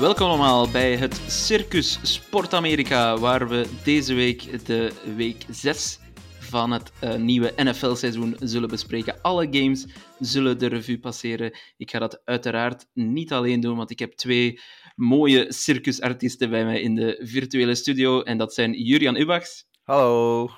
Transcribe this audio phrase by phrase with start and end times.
[0.00, 5.98] Welkom allemaal bij het Circus Sport Amerika, waar we deze week de week 6
[6.38, 9.22] van het eh, nieuwe NFL-seizoen zullen bespreken.
[9.22, 9.86] Alle games
[10.18, 11.58] zullen de revue passeren.
[11.76, 14.60] Ik ga dat uiteraard niet alleen doen, want ik heb twee
[14.94, 18.22] mooie circusartiesten bij mij in de virtuele studio.
[18.22, 20.50] En dat zijn Jurian Ubachs Hallo.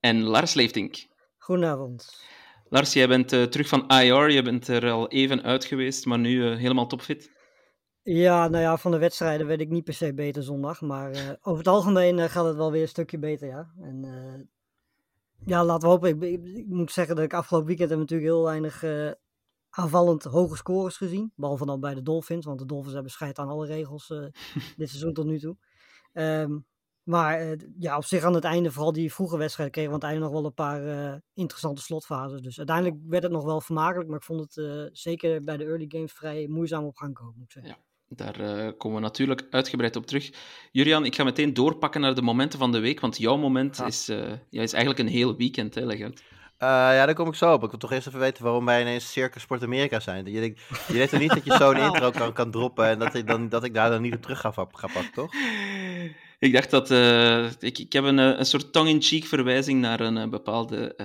[0.00, 1.06] en Lars Leeftink.
[1.38, 2.22] Goedenavond.
[2.68, 6.18] Lars, jij bent eh, terug van IR, je bent er al even uit geweest, maar
[6.18, 7.33] nu eh, helemaal topfit.
[8.06, 10.80] Ja, nou ja, van de wedstrijden werd ik niet per se beter zondag.
[10.80, 13.72] Maar eh, over het algemeen eh, gaat het wel weer een stukje beter, ja.
[13.80, 14.44] En eh,
[15.46, 16.08] ja, laten we hopen.
[16.08, 18.84] Ik, ik, ik moet zeggen dat ik afgelopen weekend heb natuurlijk heel weinig
[19.70, 21.32] aanvallend hoge scores gezien.
[21.36, 24.06] Behalve dan bij de Dolphins, want de Dolphins hebben scheid aan alle regels
[24.76, 25.56] dit seizoen tot nu toe.
[26.12, 26.58] Ehm,
[27.02, 30.10] maar ja, op zich aan het einde, vooral die vroege wedstrijden, kregen we aan het
[30.10, 32.40] einde nog wel een paar interessante slotfases.
[32.40, 35.86] Dus uiteindelijk werd het nog wel vermakelijk, maar ik vond het zeker bij de early
[35.88, 37.84] games vrij moeizaam op gang komen, moet ik zeggen.
[38.16, 40.30] Daar eh, komen we natuurlijk uitgebreid op terug.
[40.72, 44.08] Jurian, ik ga meteen doorpakken naar de momenten van de week, want jouw moment is,
[44.08, 45.74] eh, ja, is eigenlijk een heel weekend.
[45.74, 46.22] Hè, leg uit.
[46.58, 47.62] Eh, ja, daar kom ik zo op.
[47.62, 50.26] Ik wil toch eerst even weten waarom wij ineens Circus Sport Amerika zijn.
[50.26, 53.14] Je, denkt, je denkt toch niet dat je zo'n intro kan, kan droppen en dat
[53.14, 55.32] ik, dan, dat ik daar dan niet op terug ga, ga pakken, toch?
[56.38, 56.90] Ik dacht dat...
[57.62, 60.96] ik, ik heb een, een soort tongue-in-cheek verwijzing naar een bepaalde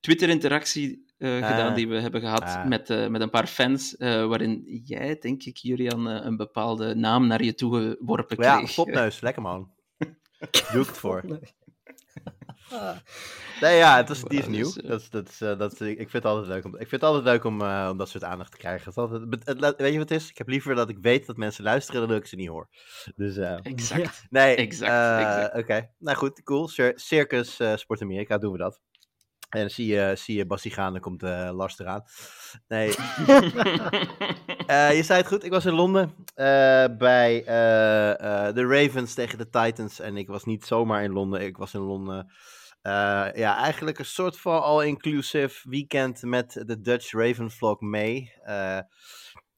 [0.00, 1.50] Twitter-interactie eh, Ah.
[1.50, 2.66] gedaan die we hebben gehad Ah.
[2.66, 7.26] met, eh, met een paar fans, eh, waarin jij, denk ik, Jurian, een bepaalde naam
[7.26, 8.74] naar je toe geworpen Maar ja, kreeg.
[8.74, 9.70] popneus, lekker man.
[10.72, 11.22] Doe ik het voor.
[11.26, 11.38] Nee.
[12.70, 12.96] Ah,
[13.60, 14.72] Nee, ja, het is, die is nieuw.
[14.72, 16.90] dus, Dat is, dat is, dat is, ik vind het altijd leuk om, ik vind
[16.90, 18.84] het altijd leuk om, om dat soort aandacht te krijgen.
[18.88, 20.30] Het altijd, weet je wat het is?
[20.30, 22.68] Ik heb liever dat ik weet dat mensen luisteren dan dat ik ze niet hoor.
[23.16, 24.26] Dus Exact.
[24.30, 25.56] Nee, Exact, exact.
[25.56, 26.68] Oké, nou goed, cool.
[26.68, 28.80] Cir- Circus Sport Amerika, doen we dat.
[29.52, 32.04] En dan zie je, zie je Bassie gaan, dan komt eh Lars eraan.
[32.68, 32.88] Nee,
[34.66, 37.42] eh, je zei het goed, ik was in Londen eh, bij
[38.54, 40.00] de Ravens tegen de Titans.
[40.00, 42.32] En ik was niet zomaar in Londen, ik was in Londen.
[43.34, 48.32] ja, eigenlijk een soort van all-inclusive weekend met de Dutch Raven Vlog mee.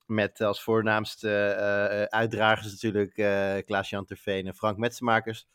[0.06, 3.14] Met als voornaamste uitdragers natuurlijk
[3.66, 5.46] Klaas-Jan Terveen en Frank Metsenmakers.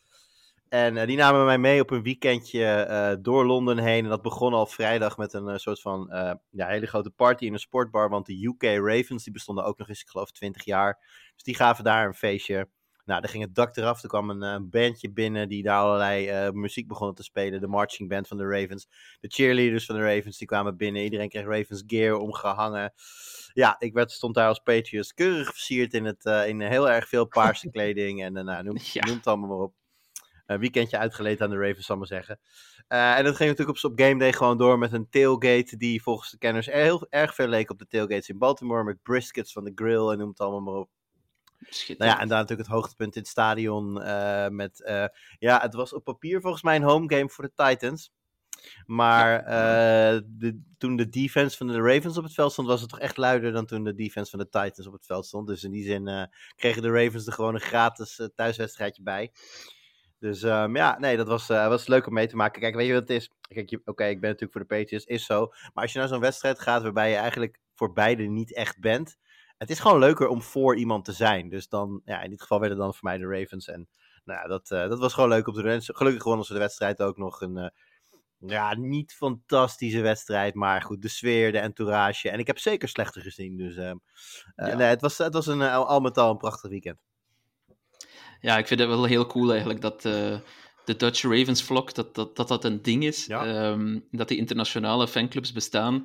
[0.70, 4.04] En eh, die namen mij mee op een weekendje eh, door Londen heen.
[4.04, 6.08] En dat begon al vrijdag met een eh, soort van
[6.50, 8.10] ja, hele grote party in een sportbar.
[8.10, 11.00] Want de UK Ravens, die bestonden ook nog eens, ik geloof, 20 jaar.
[11.34, 12.70] Dus die gaven daar een feestje.
[13.06, 14.04] Nou, dan ging het dak eraf.
[14.04, 17.62] Er kwam een bandje binnen die daar allerlei muziek begonnen te spelen.
[17.62, 18.88] De marching band van de Ravens.
[19.20, 21.04] De cheerleaders van de Ravens, die kwamen binnen.
[21.04, 22.94] Iedereen kreeg Ravens gear omgehangen.
[23.54, 27.26] Ja, ik werd, stond daar als Patriots keurig versierd in, het, in heel erg veel
[27.26, 28.24] paarse kleding.
[28.24, 29.06] En nou, noem, Ja.
[29.06, 29.79] noem het allemaal maar op.
[30.50, 32.40] Een weekendje uitgeleend aan de Ravens, zal ik maar zeggen.
[32.88, 36.02] Eh, en dat ging natuurlijk op, op game day gewoon door met een tailgate die
[36.02, 38.84] volgens de kenners er heel erg veel leek op de tailgates in Baltimore.
[38.84, 40.90] Met briskets van de grill en noem het allemaal maar op.
[41.98, 44.02] Nou ja, en daar natuurlijk het hoogtepunt in het stadion.
[44.02, 45.06] eh, met, eh,
[45.40, 48.12] ja, het was op papier volgens mij een home game voor de Titans.
[48.86, 52.90] Maar eh, de, toen de defense van de Ravens op het veld stond, was het
[52.90, 55.48] toch echt luider dan toen de defense van de Titans op het veld stond.
[55.48, 56.24] Dus in die zin eh,
[56.56, 59.32] kregen de Ravens er gewoon een gratis eh, thuiswedstrijdje bij.
[60.20, 62.62] Dus ehm, ja, nee, dat was, eh, was leuk om mee te maken.
[62.62, 63.32] Kijk, weet je wat het is?
[63.42, 65.48] Kijk, oké, ik ben natuurlijk voor de Patriots, is zo.
[65.74, 69.18] Maar als je naar zo'n wedstrijd gaat waarbij je eigenlijk voor beide niet echt bent,
[69.58, 71.50] het is gewoon leuker om voor iemand te zijn.
[71.50, 73.68] Dus dan, ja, in dit geval werden dan voor mij de Ravens.
[73.68, 73.88] En
[74.24, 75.72] nou ja, dat, eh, dat was gewoon leuk om te doen.
[75.72, 77.70] En Gelukkig wonnen ze de wedstrijd ook nog een, eh,
[78.38, 80.54] ja, niet fantastische wedstrijd.
[80.56, 82.30] Maar goed, de sfeer, de entourage.
[82.30, 83.58] En ik heb zeker slechter gezien.
[83.58, 83.98] Dus ehm,
[84.56, 84.76] eh, Ja.
[84.76, 86.98] nee, het was, het was een, al met al een prachtig weekend.
[88.42, 90.38] Ja, ik vind het wel heel cool eigenlijk dat eh,
[90.86, 93.26] de Dutch Ravens vlog, dat dat, dat, dat een ding is.
[93.26, 93.46] Ja.
[93.46, 95.96] Ehm, dat die internationale fanclubs bestaan.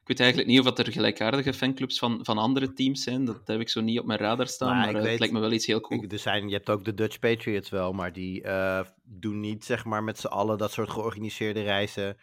[0.00, 3.24] Ik weet eigenlijk niet of dat er gelijkaardige fanclubs van, van andere teams zijn.
[3.24, 5.40] Dat heb ik zo niet op mijn radar staan, Nou, maar weet- het lijkt me
[5.40, 6.02] wel iets heel cool.
[6.02, 9.64] Ik- Er zijn, je hebt ook de Dutch Patriots wel, maar die eh, doen niet
[9.64, 12.16] zeg maar met z'n allen dat soort georganiseerde reizen.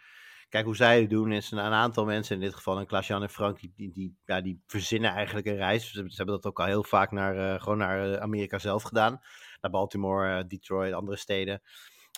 [0.48, 3.22] Kijk, hoe zij het doen is een, een aantal mensen, in dit geval een Klaas-Jan
[3.22, 5.90] en Frank, die, die, die, ja, die verzinnen eigenlijk een reis.
[5.90, 9.20] Ze, ze hebben dat ook al heel vaak naar, eh, gewoon naar Amerika zelf gedaan.
[9.64, 11.62] Naar Baltimore, eh, Detroit, andere steden.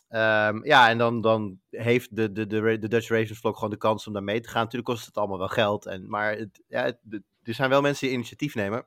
[0.09, 3.77] Ehm, ja, en dan, dan heeft de, de, de, de Dutch Ravens vlog gewoon de
[3.77, 4.63] kans om daar mee te gaan.
[4.63, 5.87] Natuurlijk kost het allemaal wel geld.
[5.87, 6.85] En, maar het, ja,
[7.43, 8.87] er zijn wel mensen die initiatief nemen.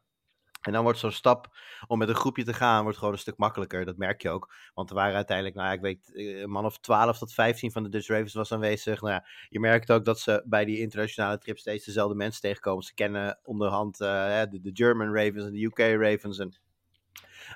[0.62, 1.58] En dan wordt zo'n stap
[1.88, 3.86] om met een groepje te gaan, wordt gewoon een stuk makkelijker.
[3.86, 4.54] Dat merk je ook.
[4.74, 7.72] Want er waren uiteindelijk, nou ja, ik weet, eh, een man of 12 tot 15
[7.72, 9.02] van de Dutch Ravens was aanwezig.
[9.02, 12.84] Nou ja, je merkt ook dat ze bij die internationale trips steeds dezelfde mensen tegenkomen.
[12.84, 16.40] Ze kennen onderhand eh, de, de German Ravens en de UK Ravens.
[16.40, 16.54] En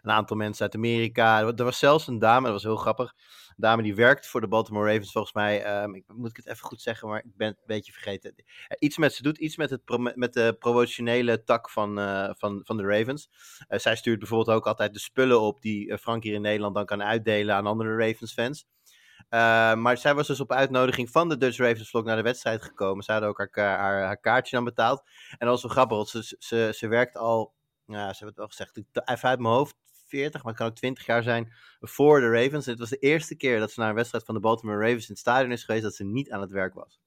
[0.02, 1.40] een aantal mensen uit Amerika.
[1.40, 3.14] Er wa- was zelfs een dame, dat was heel grappig.
[3.48, 5.64] Een dame die werkt voor de Baltimore Ravens, volgens mij.
[5.64, 8.34] ehm, ik, moet ik het even goed zeggen, maar ik ben een beetje vergeten.
[8.36, 8.44] Eh,
[8.80, 9.82] iets met, ze doet iets met, het
[10.16, 13.30] met de promotionele tak van, eh, van, van de Ravens.
[13.68, 16.86] Eh, zij stuurt bijvoorbeeld ook altijd de spullen op die Frank hier in Nederland dan
[16.86, 18.66] kan uitdelen aan andere Ravens-fans.
[19.30, 22.64] Eh, maar zij was dus op uitnodiging van de Dutch Ravens vlog naar de wedstrijd
[22.64, 23.04] gekomen.
[23.04, 25.04] Ze hadden ook haar, haar, haar kaartje dan betaald.
[25.30, 27.54] En dat was wel grappig, ze, ze, ze werkt al,
[27.86, 29.76] ja, ze hebben het wel gezegd, ik- even uit mijn hoofd,
[30.08, 32.66] 40, maar het kan ook 20 jaar zijn, voor de Ravens.
[32.66, 35.04] En het was de eerste keer dat ze naar een wedstrijd van de Baltimore Ravens
[35.04, 37.02] in het stadion is geweest, dat ze niet aan het werk was.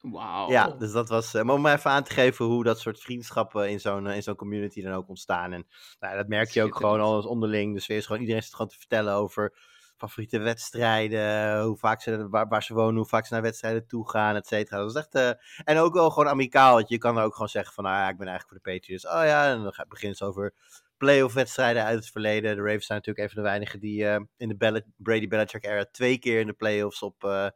[0.00, 0.50] Wauw.
[0.50, 1.34] Ja, dus dat was.
[1.34, 4.22] eh, maar om even aan te geven hoe dat soort vriendschappen in zo'n eh, in
[4.22, 5.52] zo'n community dan ook ontstaan.
[5.52, 5.66] En
[6.00, 7.74] nou, dat merk je ook gewoon alles onderling.
[7.74, 9.58] Dus weer is gewoon iedereen zit gewoon te vertellen over
[9.96, 14.10] favoriete wedstrijden, hoe vaak ze, waar, waar ze wonen, hoe vaak ze naar wedstrijden toe
[14.10, 14.76] gaan, et cetera.
[14.78, 15.14] Dat is echt.
[15.14, 15.30] eh,
[15.64, 16.74] en ook wel gewoon amicaal.
[16.74, 18.78] Want je kan er ook gewoon zeggen van, nou ja, ik ben eigenlijk voor de
[18.78, 19.06] Patriots.
[19.06, 20.54] Oh ja, en dan gaat- begint het over
[20.96, 22.56] playoff wedstrijden uit het verleden.
[22.56, 25.64] De Ravens zijn natuurlijk een van de weinigen die eh, in de Bel- Brady Belichick
[25.64, 27.46] era twee keer in de playoffs op eh,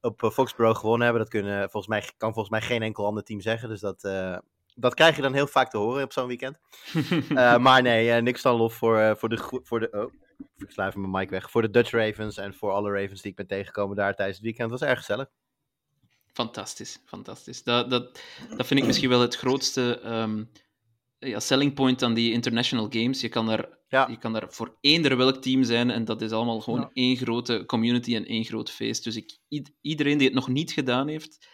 [0.00, 1.22] op Foxborough gewonnen hebben.
[1.22, 3.68] Dat kunnen, volgens mij, kan volgens mij geen enkel ander team zeggen.
[3.68, 4.00] Dus dat,
[4.74, 6.58] dat krijg je dan heel vaak te horen op zo'n weekend.
[7.60, 9.60] Maar nee, eh, niks dan lof voor, voor de...
[9.62, 10.12] Voor de oh,
[10.56, 11.50] ik even mijn mic weg.
[11.50, 14.46] Voor de Dutch Ravens en voor alle Ravens die ik ben tegengekomen daar tijdens het
[14.46, 14.70] weekend.
[14.70, 15.28] Het was erg gezellig.
[16.32, 17.62] Fantastisch, fantastisch.
[17.62, 18.22] Dat, dat,
[18.56, 20.44] dat vind ik misschien wel het grootste ehm,
[21.18, 23.20] ja, selling point aan die international games.
[23.20, 24.08] Je kan daar, Ja.
[24.08, 26.90] je kan daar voor eender welk team zijn en dat is allemaal gewoon Ja.
[26.92, 29.04] één grote community en één groot feest.
[29.04, 31.46] Dus ik, ied- iedereen die het nog niet gedaan heeft,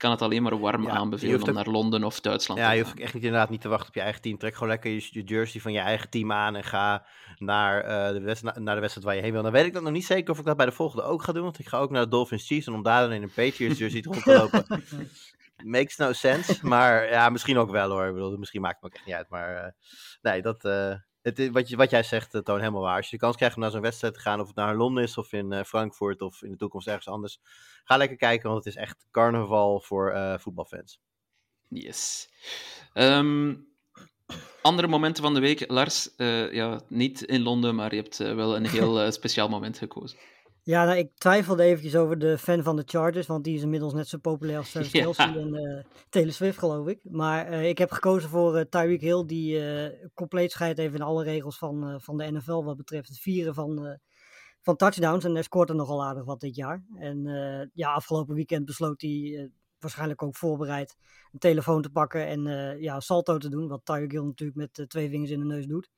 [0.00, 2.70] kan het alleen maar warm Ja, aanbevelen hoeft om ook- naar Londen of Duitsland Ja,
[2.70, 4.38] te je hoeft echt niet, inderdaad niet te wachten op je eigen team.
[4.38, 7.06] Trek gewoon lekker je, je jersey van je eigen team aan en ga
[7.38, 9.42] naar, eh, de wedstrijd, naar de wedstrijd waar je heen wil.
[9.42, 11.32] Dan weet ik dat nog niet zeker of ik dat bij de volgende ook ga
[11.32, 11.42] doen.
[11.42, 13.78] Want ik ga ook naar de Dolphins Chiefs en om daar dan in een Patriots
[13.78, 14.64] jersey rond te lopen.
[15.64, 16.58] Makes no sense.
[16.66, 18.06] Maar ja, misschien ook wel hoor.
[18.06, 19.28] Ik bedoel, misschien maakt het me ook echt niet uit.
[19.28, 19.70] Maar eh,
[20.22, 22.96] nee, dat, eh, het, is- wat, je, wat jij zegt, uh, Toon, helemaal waar.
[22.96, 25.02] Als je de kans krijgt om naar zo'n wedstrijd te gaan, of het naar Londen
[25.02, 27.40] is of in eh, Frankfurt of in de toekomst ergens anders.
[27.84, 31.00] Ga lekker kijken, want het is echt carnaval voor eh, voetbalfans.
[31.68, 32.28] Yes.
[32.92, 33.54] Ehm,
[34.62, 35.70] andere momenten van de week.
[35.70, 39.48] Lars, eh, ja, niet in Londen, maar je hebt eh, wel een heel eh, speciaal
[39.48, 40.18] moment gekozen.
[40.62, 43.92] Ja, nou, ik twijfelde eventjes over de fan van de Chargers, want die is inmiddels
[43.92, 45.02] net zo populair als Travis Ja.
[45.02, 47.04] Kelce en eh, Taylor Swift, geloof ik.
[47.10, 49.62] Maar eh, ik heb gekozen voor eh, Tyreek Hill, die
[50.14, 53.98] compleet scheidt even in alle regels van, van de NFL wat betreft het vieren van,
[54.60, 55.24] van touchdowns.
[55.24, 56.84] En hij scoort er nogal aardig wat dit jaar.
[56.94, 57.22] En
[57.74, 60.96] ja, afgelopen weekend besloot hij waarschijnlijk ook voorbereid
[61.32, 62.42] een telefoon te pakken en
[62.80, 65.90] ja, salto te doen, wat Tyreek Hill natuurlijk met twee vingers in de neus doet.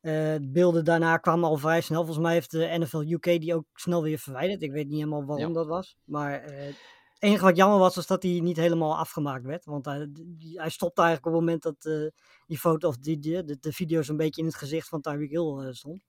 [0.00, 2.04] De beelden daarna kwamen al vrij snel.
[2.04, 4.62] Volgens mij heeft de NFL UK die ook snel weer verwijderd.
[4.62, 5.54] Ik weet niet helemaal waarom Ja.
[5.54, 5.96] dat was.
[6.04, 6.76] Maar eh, het
[7.18, 9.64] enige wat jammer was, was dat hij niet helemaal afgemaakt werd.
[9.64, 10.08] Want hij,
[10.54, 12.06] hij stopte eigenlijk op het moment dat eh,
[12.46, 15.72] die foto of die, de, de video zo'n beetje in het gezicht van Tyreek Hill
[15.72, 16.02] stond.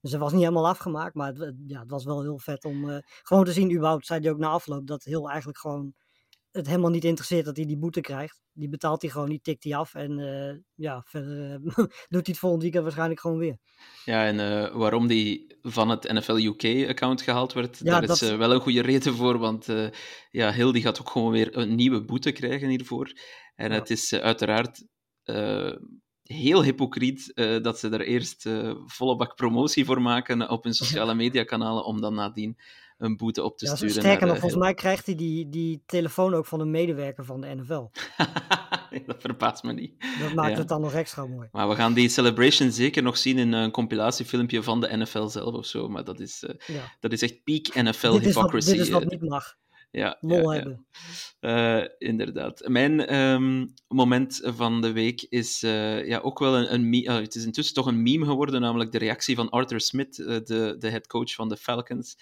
[0.00, 1.14] Dus hij was niet helemaal afgemaakt.
[1.14, 4.20] Maar het, het- ja, het was wel heel vet om gewoon te zien, überhaupt, zei
[4.20, 5.94] hij ook na afloop, dat Hill eigenlijk gewoon
[6.52, 8.40] het helemaal niet interesseert dat hij die boete krijgt.
[8.52, 9.94] Die betaalt hij gewoon, die tikt hij af.
[9.94, 11.58] En eh, ja, verder eh,
[12.08, 13.58] doet hij het volgend weekend waarschijnlijk gewoon weer.
[14.04, 18.30] Ja, en eh, waarom die van het NFL UK-account gehaald werd, Ja, daar dat- is
[18.30, 19.66] wel een goede reden voor, want
[20.30, 23.12] ja, Hill die gaat ook gewoon weer een nieuwe boete krijgen hiervoor.
[23.54, 23.78] En Ja.
[23.78, 24.84] het is uiteraard
[26.22, 28.48] heel hypocriet dat ze er eerst
[28.86, 32.56] volle bak promotie voor maken op hun sociale mediakanalen, om dan nadien
[32.98, 33.94] een boete op te Ja, sturen.
[33.94, 37.40] sterker nog, eh, volgens mij krijgt hij die, die telefoon ook van een medewerker van
[37.40, 37.86] de NFL.
[39.06, 39.92] dat verbaast me niet.
[40.20, 40.58] Dat maakt Ja.
[40.58, 41.48] het dan nog extra mooi.
[41.52, 45.54] Maar we gaan die celebration zeker nog zien in een compilatiefilmpje van de NFL zelf
[45.54, 45.88] of zo.
[45.88, 46.82] Maar dat is, eh, Ja.
[47.00, 48.70] dat is echt peak NFL Dit is, wat, hypocrisy.
[48.70, 49.56] dit is wat eh, niet mag.
[49.90, 50.86] ja, Lol ja, hebben.
[51.40, 52.62] Eh, inderdaad.
[52.68, 57.20] Mijn ehm, moment van de week is eh, ja, ook wel een, een me- ah,
[57.20, 60.76] het is intussen toch een meme geworden, namelijk de reactie van Arthur Smith, eh, de,
[60.78, 62.16] de head coach van de Falcons,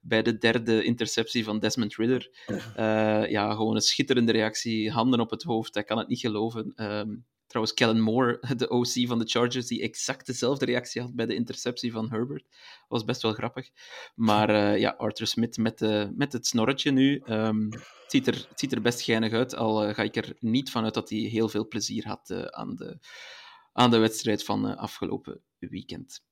[0.00, 2.30] bij de derde interceptie van Desmond Ridder.
[2.74, 6.72] Eh, ja, gewoon een schitterende reactie, handen op het hoofd, hij kan het niet geloven.
[6.74, 7.16] Ehm,
[7.46, 11.34] trouwens, Kellen Moore, de OC van de Chargers, die exact dezelfde reactie had bij de
[11.34, 12.44] interceptie van Herbert,
[12.88, 13.68] was best wel grappig.
[14.14, 17.22] Maar eh, ja, Arthur Smith met, de, met het snorretje nu.
[17.24, 20.36] ehm, het, ziet er, het ziet er best geinig uit, al eh, ga ik er
[20.38, 22.98] niet van uit dat hij heel veel plezier had eh, aan, de,
[23.72, 26.22] aan de wedstrijd van eh, afgelopen weekend.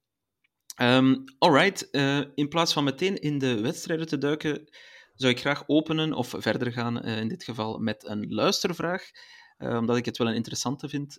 [0.81, 4.69] Um, alright, uh, in plaats van meteen in de wedstrijden te duiken,
[5.15, 9.11] zou ik graag openen of verder gaan, uh, in dit geval met een luistervraag.
[9.59, 11.19] Uh, omdat ik het wel een interessante vind.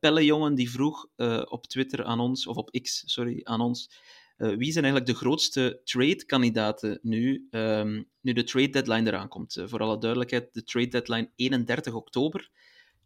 [0.00, 1.06] Pelle Jongen die vroeg
[1.44, 3.90] op Twitter aan ons, of op X, sorry, aan ons.
[4.36, 9.62] wie zijn eigenlijk de grootste trade-kandidaten nu, um, nu de trade deadline eraan komt?
[9.64, 12.50] voor alle duidelijkheid, de trade deadline 31 oktober.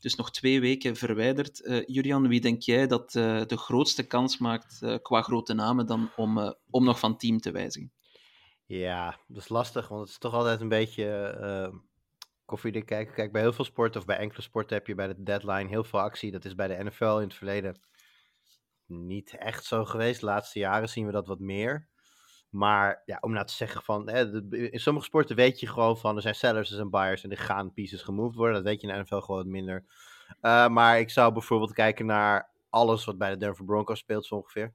[0.02, 1.61] Dus nog twee weken verwijderd.
[1.61, 5.87] Uh, Julian, wie denk jij dat uh, de grootste kans maakt uh, qua grote namen
[5.87, 7.92] dan om, om nog van team te wijzigen?
[8.66, 11.80] Ja, dat is lastig, want het is toch altijd een beetje
[12.44, 13.14] koffiedik kijken.
[13.14, 15.85] Kijk, bij heel veel sporten of bij enkele sporten heb je bij de deadline heel
[15.85, 16.30] veel actie.
[16.30, 17.80] Dat is bij de NFL in het verleden
[18.87, 20.21] niet echt zo geweest.
[20.21, 21.88] De laatste jaren zien we dat wat meer.
[22.52, 26.16] Maar ja, om nou te zeggen van, hè, in sommige sporten weet je gewoon van,
[26.16, 28.54] er zijn sellers, er zijn buyers en er gaan pieces gemoved worden.
[28.54, 29.85] Dat weet je in de NFL gewoon minder.
[30.42, 34.35] Uh, maar ik zou bijvoorbeeld kijken naar alles wat bij de Denver Broncos speelt zo
[34.35, 34.75] ongeveer.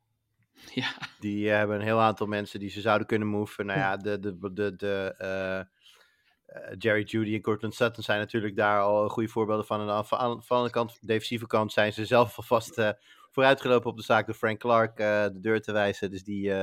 [0.74, 0.88] Ja.
[1.20, 3.66] Die uh, hebben een heel aantal mensen die ze zouden kunnen moven.
[3.66, 8.82] Nou ja, de, de, de, de uh, Jerry Judy en Cortland Sutton zijn natuurlijk daar
[8.82, 9.90] al goede voorbeelden van.
[9.90, 12.82] En van, van de kant, defensieve kant zijn ze zelf alvast
[13.32, 16.12] vooruitgelopen op de zaak door Frank Clark de deur te wijzen.
[16.12, 16.54] Dus die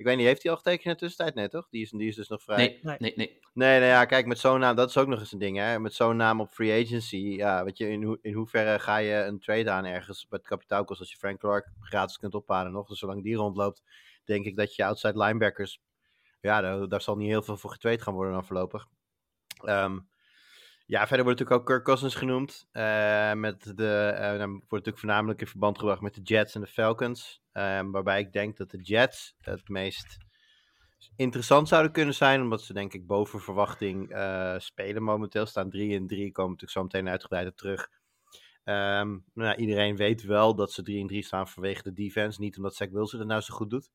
[0.00, 1.34] ik weet niet, heeft hij al getekend in de tussentijd?
[1.34, 1.68] Nee, toch?
[1.70, 2.56] Die is, die is dus nog vrij.
[2.56, 3.12] Nee, nee, nee.
[3.16, 5.56] Nee, nee nou ja, kijk, met zo'n naam, dat is ook nog eens een ding,
[5.56, 5.78] hè.
[5.78, 9.14] Met zo'n naam op free agency, ja, weet je, in, ho in hoeverre ga je
[9.14, 12.88] een trade aan ergens met kapitaalkost als je Frank Clark gratis kunt ophalen nog.
[12.88, 13.82] Dus zolang die rondloopt,
[14.24, 15.80] denk ik dat je outside linebackers,
[16.40, 18.86] ja, daar, daar zal niet heel veel voor getrade gaan worden dan voorlopig.
[19.64, 20.08] Um,
[20.90, 22.68] ja, verder wordt natuurlijk ook Kirk Cousins genoemd.
[22.72, 26.60] Uh, met de, uh, dan wordt natuurlijk voornamelijk in verband gebracht met de Jets en
[26.60, 27.42] de Falcons.
[27.52, 30.16] Um, waarbij ik denk dat de Jets het meest
[31.16, 32.42] interessant zouden kunnen zijn.
[32.42, 35.46] Omdat ze denk ik boven verwachting uh, spelen momenteel.
[35.46, 37.88] Staan 3 en 3, komen natuurlijk zo meteen uitgebreid terug.
[38.64, 42.40] Um, nou, iedereen weet wel dat ze 3 en 3 staan vanwege de defense.
[42.40, 43.90] Niet omdat Zach Wilson het nou zo goed doet.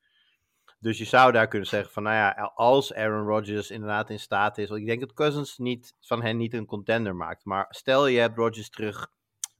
[0.79, 4.57] Dus je zou daar kunnen zeggen van, nou ja, als Aaron Rodgers inderdaad in staat
[4.57, 8.07] is, want ik denk dat Cousins niet, van hen niet een contender maakt, maar stel
[8.07, 9.07] je hebt Rodgers terug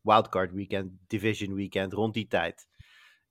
[0.01, 2.67] wildcard weekend, division weekend, rond die tijd.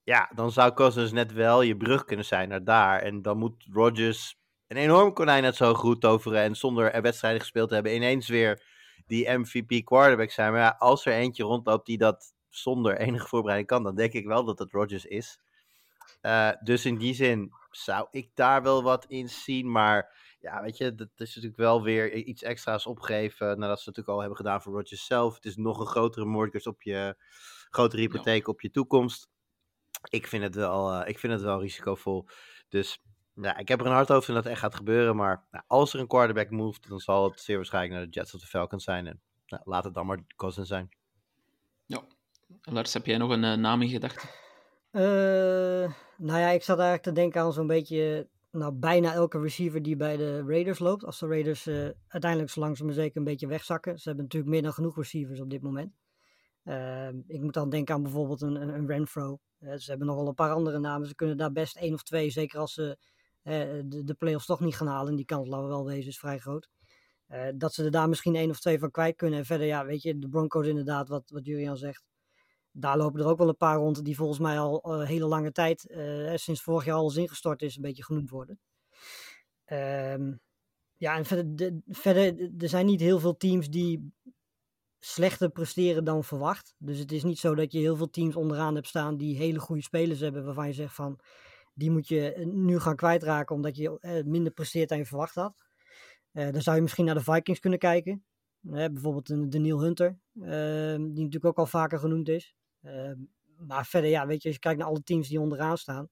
[0.03, 3.01] Ja, dan zou Cousins net wel je brug kunnen zijn naar daar.
[3.01, 4.37] En dan moet Rodgers
[4.67, 8.29] een enorm konijn net zo goed toveren en zonder er wedstrijden gespeeld te hebben, ineens
[8.29, 8.63] weer
[9.07, 10.53] die MVP quarterback zijn.
[10.53, 14.27] Maar ja, als er eentje rondloopt die dat zonder enige voorbereiding kan, dan denk ik
[14.27, 15.39] wel dat het Rodgers is.
[16.23, 19.71] Uh, dus in die zin zou ik daar wel wat in zien.
[19.71, 23.59] Maar ja, weet je, dat is natuurlijk wel weer iets extra's opgeven.
[23.59, 25.35] Nadat ze natuurlijk al hebben gedaan voor Rodgers zelf.
[25.35, 27.17] Het is nog een grotere mortgage op je,
[27.71, 29.29] grotere hypotheek op je toekomst.
[30.09, 32.27] Ik vind het wel, uh, ik vind het wel risicovol.
[32.69, 33.03] Dus
[33.35, 35.17] ja, ik heb er een hard over dat het echt gaat gebeuren.
[35.17, 38.35] Maar nou, als er een quarterback moved, dan zal het zeer waarschijnlijk naar de Jets
[38.35, 39.07] of de Falcons zijn.
[39.07, 40.89] En nou, laat het dan maar Cousins zijn.
[41.87, 42.03] Ja.
[42.63, 44.29] Lars, heb jij nog een uh, naam in gedachten?
[44.93, 49.83] Uh, nou ja, ik zat eigenlijk te denken aan zo'n beetje, nou bijna elke receiver
[49.83, 51.05] die bij de Raiders loopt.
[51.05, 53.99] Als de Raiders uh, uiteindelijk zo langzaam maar zeker een beetje wegzakken.
[53.99, 55.93] Ze hebben natuurlijk meer dan genoeg receivers op dit moment.
[56.65, 59.39] Uh, ik moet dan denken aan bijvoorbeeld een, een, een Renfro.
[59.59, 61.09] ze hebben nog wel een paar andere namen.
[61.09, 62.99] Ze kunnen daar best één of twee, zeker als ze
[63.43, 65.11] de, de playoffs toch niet gaan halen.
[65.11, 66.69] En die kans, laten we wel wezen, is vrij groot.
[67.55, 69.39] dat ze er daar misschien één of twee van kwijt kunnen.
[69.39, 72.05] En verder, ja, weet je, de Broncos inderdaad, wat, wat Julian zegt
[72.77, 75.53] daar lopen er ook wel een paar rond die volgens mij al uh, hele lange
[75.53, 78.59] tijd, uh, sinds vorig jaar alles ingestort is, een beetje genoemd worden.
[79.67, 80.41] Um,
[80.97, 81.81] ja, en verder, de,
[82.59, 84.13] er zijn niet heel veel teams die
[84.99, 86.75] slechter presteren dan verwacht.
[86.79, 89.59] Dus het is niet zo dat je heel veel teams onderaan hebt staan die hele
[89.59, 91.21] goede spelers hebben, waarvan je zegt van,
[91.75, 95.63] die moet je eh, nu gaan kwijtraken omdat je minder presteert dan je verwacht had.
[96.33, 98.25] Dan zou je misschien naar de Vikings kunnen kijken.
[98.61, 102.55] bijvoorbeeld een Daniel Hunter, ehm, die natuurlijk ook al vaker genoemd is.
[102.87, 103.13] Uh,
[103.67, 106.09] maar verder, ja, weet je, als je kijkt naar alle teams die onderaan staan,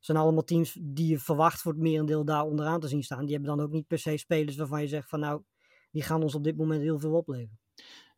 [0.00, 3.24] zijn allemaal teams die je verwacht voor het merendeel daar onderaan te zien staan.
[3.24, 5.42] Die hebben dan ook niet per se spelers waarvan je zegt van nou,
[5.90, 7.58] die gaan ons op dit moment heel veel opleveren.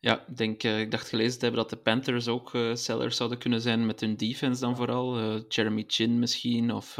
[0.00, 3.16] Ja, ik denk, uh, ik dacht gelezen te hebben dat de Panthers ook uh, sellers
[3.16, 5.20] zouden kunnen zijn met hun defense dan vooral.
[5.20, 6.94] Uh, Jeremy Chin misschien, of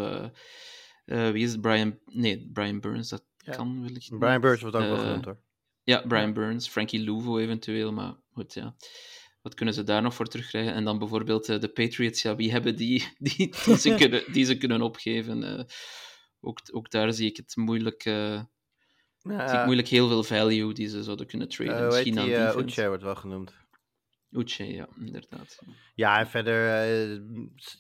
[1.05, 1.61] wie is het?
[1.61, 3.53] Brian, nee, Brian Burns, dat ja.
[3.53, 5.39] kan wellicht Brian Burns wordt ook wel genoemd hoor.
[5.83, 8.77] Ja, Brian Burns, Frankie Louvo eventueel, maar goed, ja
[9.45, 10.75] wat kunnen ze daar nog voor terugkrijgen?
[10.75, 14.45] En dan bijvoorbeeld uh, de Patriots, ja, wie hebben die die, die, ze, kunnen, die
[14.45, 15.43] ze kunnen opgeven?
[15.43, 15.65] Uh,
[16.41, 18.43] ook, ook daar zie ik het moeilijk, uh,
[19.19, 21.87] ja, zie ik moeilijk heel veel value die ze zouden kunnen traden.
[21.87, 23.55] Misschien die, uh, Uche wordt wel genoemd.
[24.31, 25.59] Uche, ja, inderdaad.
[25.95, 26.63] Ja, en verder,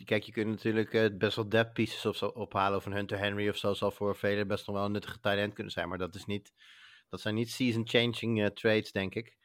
[0.04, 2.78] kijk, je kunt natuurlijk best wel depth pieces of zo ophalen.
[2.78, 5.38] Of een Hunter Henry of zo zal voor velen best nog wel een nuttige tight
[5.38, 5.88] end kunnen zijn.
[5.88, 6.52] Maar dat, is niet,
[7.08, 9.36] dat zijn niet season-changing trades, denk ik.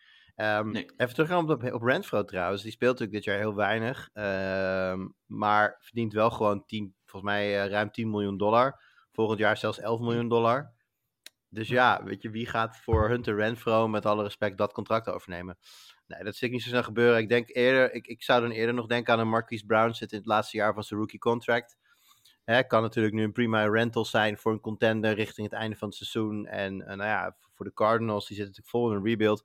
[0.41, 0.85] Um, nee.
[0.97, 2.61] Even teruggaan op, op Renfro trouwens.
[2.61, 4.09] Die speelt natuurlijk dit jaar heel weinig.
[4.13, 8.81] Um, maar verdient wel gewoon 10, volgens mij eh, ruim 10 miljoen dollar.
[9.11, 10.73] Volgend jaar zelfs 11 miljoen dollar.
[11.49, 15.57] Dus ja, weet je, wie gaat voor Hunter Renfro met alle respect dat contract overnemen?
[16.07, 17.19] Nee, dat ik niet zo snel gebeuren.
[17.19, 20.11] Ik denk eerder, ik, ik zou dan eerder nog denken aan een Marquise Brown, zit
[20.11, 21.77] in het laatste jaar van zijn rookie contract.
[22.43, 25.87] Hè, kan natuurlijk nu een prima rental zijn voor een contender richting het einde van
[25.87, 26.45] het seizoen.
[26.45, 29.43] En eh, nou ja, voor de Cardinals, die zitten natuurlijk vol in een rebuild.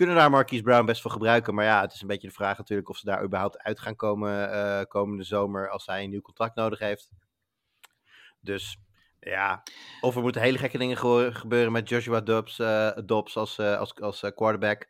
[0.00, 1.54] Kunnen daar Marquise Brown best voor gebruiken.
[1.54, 3.96] Maar ja, het is een beetje de vraag natuurlijk of ze daar überhaupt uit gaan
[3.96, 7.10] komen eh, komende zomer als hij een nieuw contract nodig heeft.
[8.40, 8.76] Dus
[9.20, 9.62] ja,
[10.00, 13.78] of er moeten hele gekke dingen ge- gebeuren met Joshua Dobbs, eh, Dobbs als, eh,
[13.78, 14.88] als, als quarterback.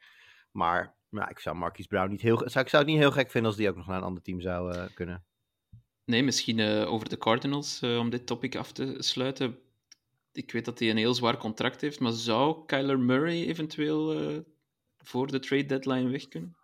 [0.50, 3.30] Maar nou, ik zou Marquise Brown niet heel, zou, ik zou het niet heel gek
[3.30, 5.24] vinden als die ook nog naar een ander team zou kunnen.
[6.04, 9.58] Nee, misschien over de Cardinals, om dit topic af te sluiten.
[10.32, 14.44] Ik weet dat hij een heel zwaar contract heeft, maar zou Kyler Murray eventueel
[15.02, 16.56] voor de trade deadline weg kunnen?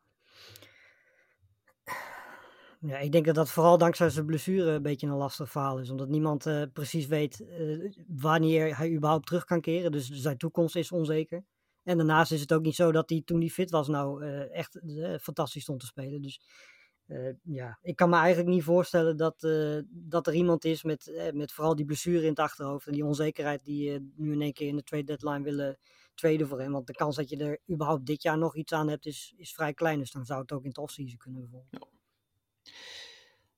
[2.80, 5.90] Ja, ik denk dat dat vooral dankzij zijn blessure een beetje een lastig verhaal is.
[5.90, 9.92] Omdat niemand eh, precies weet eh, wanneer hij überhaupt terug kan keren.
[9.92, 11.44] Dus zijn toekomst is onzeker.
[11.82, 14.54] En daarnaast is het ook niet zo dat hij toen hij fit was nou eh,
[14.54, 14.80] echt
[15.20, 16.22] fantastisch stond te spelen.
[16.22, 16.40] Dus
[17.06, 21.06] eh, ja, ik kan me eigenlijk niet voorstellen dat, eh, dat er iemand is met,
[21.08, 22.86] eh, met vooral die blessure in het achterhoofd.
[22.86, 25.78] En die onzekerheid die eh, nu in één keer in de trade deadline willen
[26.14, 26.72] traden voor hem.
[26.72, 29.54] Want de kans dat je er überhaupt dit jaar nog iets aan hebt is, is
[29.54, 29.98] vrij klein.
[29.98, 31.88] Dus dan zou het ook in het offseason kunnen bijvoorbeeld.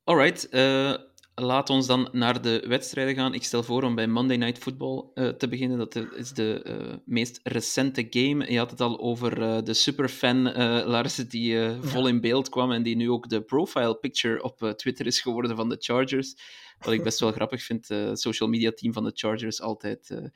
[0.04, 0.94] Alright, eh,
[1.40, 3.34] laat ons dan naar de wedstrijden gaan.
[3.34, 5.78] Ik stel voor om bij Monday Night Football eh, te beginnen.
[5.78, 8.52] Dat is de eh, meest recente game.
[8.52, 10.42] Je had het al over eh, de superfan
[10.84, 15.06] Lars, die vol in beeld kwam en die nu ook de profile picture op Twitter
[15.06, 16.34] is geworden van de Chargers.
[16.78, 17.88] Wat ik best wel grappig vind.
[17.88, 20.30] Het social media team van de Chargers altijd...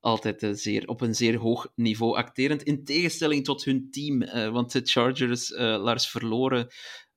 [0.00, 2.62] altijd zeer, op een zeer hoog niveau acterend.
[2.62, 4.18] In tegenstelling tot hun team.
[4.52, 6.68] want de Chargers, eh, Lars, verloren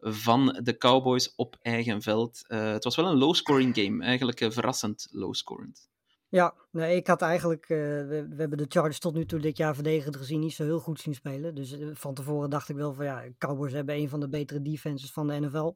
[0.04, 2.48] van de Cowboys op eigen veld.
[2.48, 4.04] Eh, het was wel een low-scoring game.
[4.04, 5.92] Eigenlijk eh, verrassend low-scorend.
[6.30, 9.76] Ja, nee, ik had eigenlijk, eh, we, hebben de Chargers tot nu toe dit jaar
[9.76, 11.56] verdedigend gezien niet zo heel goed zien spelen.
[11.56, 15.12] Dus van tevoren dacht ik wel van ja, Cowboys hebben een van de betere defenses
[15.12, 15.74] van de NFL.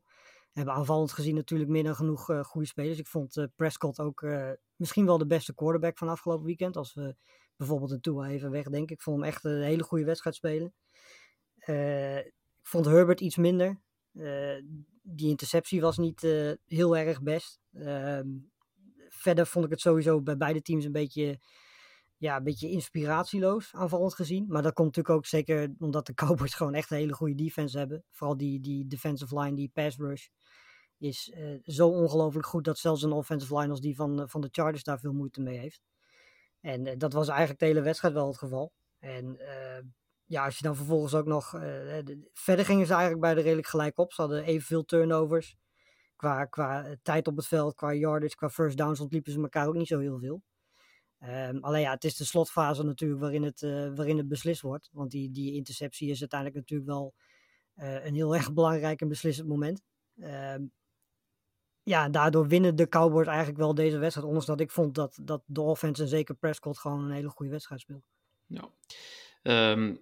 [0.51, 2.99] Hebben aanvallend gezien natuurlijk meer dan genoeg goede spelers.
[2.99, 4.25] Ik vond Prescott ook
[4.75, 6.77] misschien wel de beste quarterback van afgelopen weekend.
[6.77, 7.15] Als we
[7.55, 8.95] bijvoorbeeld de Tua even wegdenken.
[8.95, 10.73] Ik vond hem echt een hele goede wedstrijd spelen.
[11.57, 13.79] Ik vond Herbert iets minder.
[14.19, 14.63] Eh,
[15.01, 17.59] die interceptie was niet eh, heel erg best.
[17.73, 18.27] Ehm,
[19.09, 21.39] verder vond ik het sowieso bij beide teams een beetje,
[22.17, 24.45] ja, een beetje inspiratieloos aanvallend gezien.
[24.47, 27.77] Maar dat komt natuurlijk ook zeker omdat de Cowboys gewoon echt een hele goede defense
[27.77, 28.03] hebben.
[28.11, 30.27] Vooral die, die defensive line, die pass rush,
[30.97, 34.49] is eh, zo ongelooflijk goed dat zelfs een offensive line als die van, van de
[34.51, 35.81] Chargers daar veel moeite mee heeft.
[36.61, 38.71] En dat was eigenlijk de hele wedstrijd wel het geval.
[38.99, 39.83] En eh,
[40.27, 41.53] ja, als je dan vervolgens ook nog...
[41.53, 44.13] eh, de- verder gingen ze eigenlijk beide redelijk gelijk op.
[44.13, 45.55] Ze hadden evenveel turnovers
[46.15, 49.67] qua, qua eh, tijd op het veld, qua yardage, qua first downs ontliepen ze elkaar
[49.67, 50.43] ook niet zo heel veel.
[51.19, 54.89] Ehm, alleen ja, het is de slotfase natuurlijk waarin het, eh, waarin het beslist wordt.
[54.91, 57.13] Want die, die interceptie is uiteindelijk natuurlijk wel
[57.73, 59.81] eh, een heel erg belangrijk en beslissend moment.
[60.19, 60.63] Ehm,
[61.83, 64.27] ja, daardoor winnen de Cowboys eigenlijk wel deze wedstrijd.
[64.27, 67.51] Ondanks dat ik vond dat, dat de offense en zeker Prescott gewoon een hele goede
[67.51, 68.03] wedstrijd speelde.
[68.45, 68.69] Ja.
[69.41, 69.95] Ehm,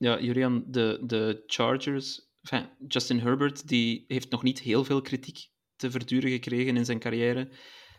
[0.00, 2.28] ja, Julian, de, de Chargers...
[2.42, 6.98] Enfin, Justin Herbert die heeft nog niet heel veel kritiek te verduren gekregen in zijn
[6.98, 7.50] carrière.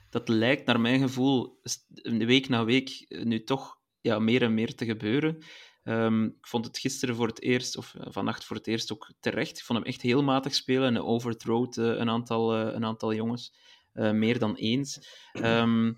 [0.10, 1.62] Dat lijkt naar mijn gevoel
[2.04, 5.44] week na week eh, nu toch ja, meer en meer te gebeuren.
[5.84, 9.14] Ehm, ik vond het gisteren voor het eerst, of eh, vannacht voor het eerst ook
[9.20, 9.58] terecht.
[9.58, 13.14] Ik vond hem echt heel matig spelen en hij overthrowt eh, een, aantal, een aantal
[13.14, 13.60] jongens.
[13.94, 15.08] Meer dan eens.
[15.32, 15.94] Ehm,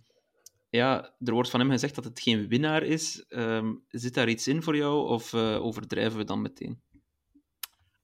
[0.75, 3.25] ja, er wordt van hem gezegd dat het geen winnaar is.
[3.27, 6.81] Ehm, zit daar iets in voor jou of eh, overdrijven we dan meteen?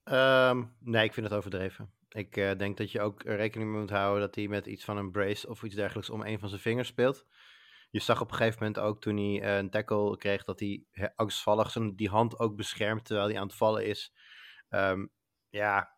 [0.04, 1.92] Ehm, nee, ik vind het overdreven.
[2.08, 5.10] Ik eh, denk dat je ook rekening moet houden dat hij met iets van een
[5.10, 7.26] brace of iets dergelijks om een van zijn vingers speelt.
[7.90, 10.84] Je zag op een gegeven moment ook toen hij eh, een tackle kreeg dat hij
[11.14, 14.12] angstvallig zijn die hand ook beschermt terwijl hij aan het vallen is.
[14.68, 15.06] Ehm,
[15.48, 15.96] ja,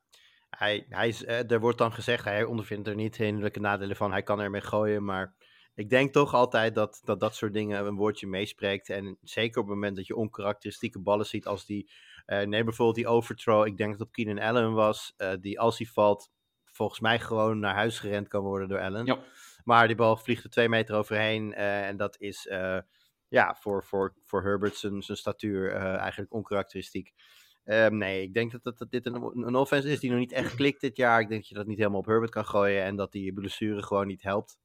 [0.51, 4.23] hij, hij is, er wordt dan gezegd, hij ondervindt er niet hinderlijke nadelen van, hij
[4.23, 5.35] kan ermee gooien, maar
[5.75, 8.89] ik denk toch altijd dat, dat dat soort dingen een woordje meespreekt.
[8.89, 11.91] En zeker op het moment dat je onkarakteristieke ballen ziet als die
[12.27, 13.67] eh, neem bijvoorbeeld die overthrow.
[13.67, 15.15] Ik denk dat het op Keenan Allen was.
[15.17, 16.31] eh, die als hij valt,
[16.65, 19.07] volgens mij gewoon naar huis gerend kan worden door Allen.
[19.07, 19.19] Ja.
[19.65, 21.55] Maar die bal vliegt er twee meter overheen.
[21.55, 22.49] eh, en dat is
[23.29, 27.13] ja, voor, voor, voor Herbert zijn, zijn statuur eigenlijk onkarakteristiek.
[27.65, 30.33] Ehm, nee, ik denk dat, dat, dat dit een, een offense is die nog niet
[30.33, 31.21] echt klikt dit jaar.
[31.21, 32.83] Ik denk dat je dat niet helemaal op Herbert kan gooien.
[32.83, 34.59] En dat die blessure gewoon niet helpt.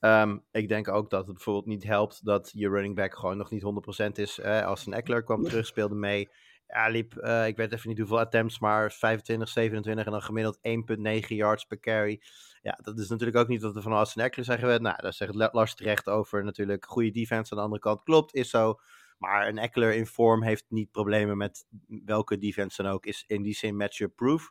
[0.00, 3.50] Ehm, ik denk ook dat het bijvoorbeeld niet helpt dat je running back gewoon nog
[3.50, 4.42] niet 100% is.
[4.42, 6.28] Als een Eckler kwam terug, speelde mee.
[6.72, 10.58] Ja, liep, eh, ik weet even niet hoeveel attempts, maar 25, 27 en dan gemiddeld
[10.62, 12.22] 1,9 yards per carry.
[12.62, 14.82] Ja, dat is natuurlijk ook niet wat er van Austin Eckler zeggen werd.
[14.82, 18.02] Nou, daar zegt Lars terecht over natuurlijk goede defense aan de andere kant.
[18.02, 18.80] Klopt, is zo.
[19.18, 23.06] Maar een Eckler in vorm heeft niet problemen met welke defense dan ook.
[23.06, 24.50] Is in die zin matchup proof.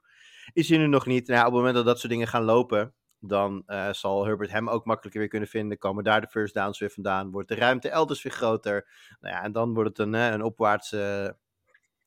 [0.54, 1.28] Is hij nu nog niet.
[1.28, 4.70] Nou, op het moment dat dat soort dingen gaan lopen, dan uh, zal Herbert hem
[4.70, 5.78] ook makkelijker weer kunnen vinden.
[5.78, 7.32] Komen daar de first downs weer vandaan.
[7.32, 8.88] Wordt de ruimte elders weer groter.
[9.20, 11.36] Nou ja, en dan wordt het een, uh, een opwaartse,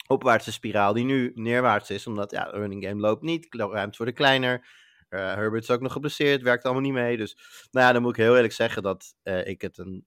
[0.07, 2.07] opwaartse spiraal die nu neerwaarts is.
[2.07, 3.47] Omdat ja, de running game loopt niet.
[3.55, 4.67] Ruimte worden kleiner.
[5.09, 6.43] Uh, Herbert is ook nog geblesseerd.
[6.43, 7.17] Werkt allemaal niet mee.
[7.17, 7.37] Dus
[7.71, 10.07] nou ja, dan moet ik heel eerlijk zeggen dat ik het een,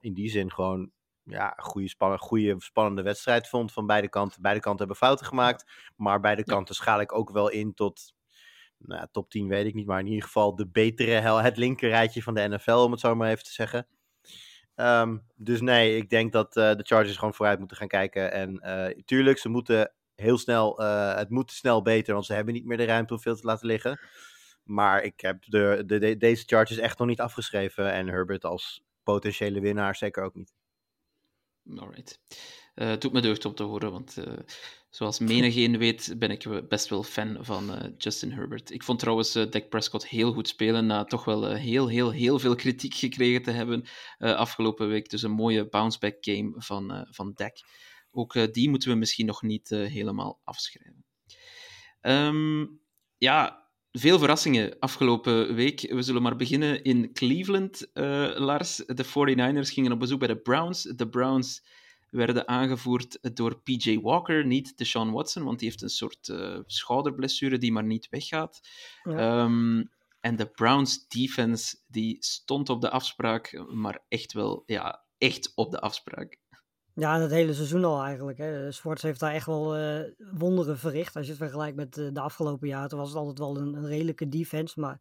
[0.00, 0.90] in die zin gewoon
[1.24, 4.42] ja, een goede, spann goede, spannende wedstrijd vond van beide kanten.
[4.42, 5.92] Beide kanten hebben fouten gemaakt.
[5.96, 8.14] Maar beide kanten schaal ik ook wel in tot
[8.84, 12.34] nou, top 10 weet ik niet, maar in ieder geval de betere, het linkerrijtje van
[12.34, 13.86] de NFL, om het zo maar even te zeggen.
[14.76, 18.32] Um, dus nee, ik denk dat uh, de Chargers gewoon vooruit moeten gaan kijken.
[18.32, 22.54] En uh, tuurlijk, ze moeten heel snel, uh, het moet snel beter, want ze hebben
[22.54, 24.00] niet meer de ruimte om veel te laten liggen.
[24.62, 27.92] Maar ik heb de, de, de, deze Chargers echt nog niet afgeschreven.
[27.92, 30.52] En Herbert als potentiële winnaar zeker ook niet.
[31.76, 32.20] Alright.
[32.82, 34.32] Uh, het doet me deugd om te horen, want uh,
[34.90, 38.70] zoals menigeen weet, ben ik best wel fan van uh, Justin Herbert.
[38.70, 42.54] Ik vond trouwens Dak Prescott heel goed spelen, na toch wel heel, heel, heel veel
[42.54, 43.84] kritiek gekregen te hebben
[44.18, 45.10] afgelopen week.
[45.10, 47.56] Dus een mooie bounce-back game van, van Dak.
[48.10, 51.04] Ook die moeten we misschien nog niet helemaal afschrijven.
[52.00, 52.80] Um,
[53.16, 55.80] ja, veel verrassingen afgelopen week.
[55.80, 57.90] We zullen maar beginnen in Cleveland,
[58.38, 58.76] Lars.
[58.76, 60.82] De 49ers gingen op bezoek bij de Browns.
[60.82, 61.62] De Browns
[62.12, 67.58] werden aangevoerd door PJ Walker, niet Deshaun Watson, want die heeft een soort uh, schouderblessure
[67.58, 68.60] die maar niet weggaat.
[69.02, 69.42] Ja.
[69.42, 75.52] Um, en de Browns defense die stond op de afspraak, maar echt wel, ja, echt
[75.54, 76.40] op de afspraak.
[76.94, 78.38] Ja, het hele seizoen al eigenlijk.
[78.38, 78.72] Hè.
[78.72, 80.00] Swartz heeft daar echt wel uh,
[80.32, 81.16] wonderen verricht.
[81.16, 83.74] Als je het vergelijkt met uh, de afgelopen jaren, toen was het altijd wel een,
[83.74, 84.80] een, redelijke defense.
[84.80, 85.00] Maar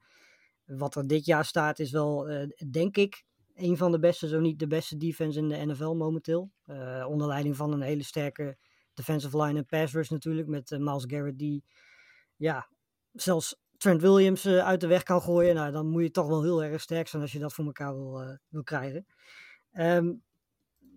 [0.66, 2.28] wat er dit jaar staat is wel,
[2.72, 3.24] denk ik,
[3.62, 6.52] een van de beste, zo niet de beste defense in de NFL momenteel.
[6.66, 8.58] Uh, onder leiding van een hele sterke
[8.94, 10.48] defensive line en pass rush natuurlijk.
[10.48, 11.64] Met uh, Miles Garrett die
[12.36, 12.68] ja,
[13.12, 15.56] zelfs Trent Williams uh, uit de weg kan gooien.
[15.56, 17.94] Nou, dan moet je toch wel heel erg sterk zijn als je dat voor elkaar
[17.96, 19.06] wil, wil krijgen.
[19.74, 20.24] Um,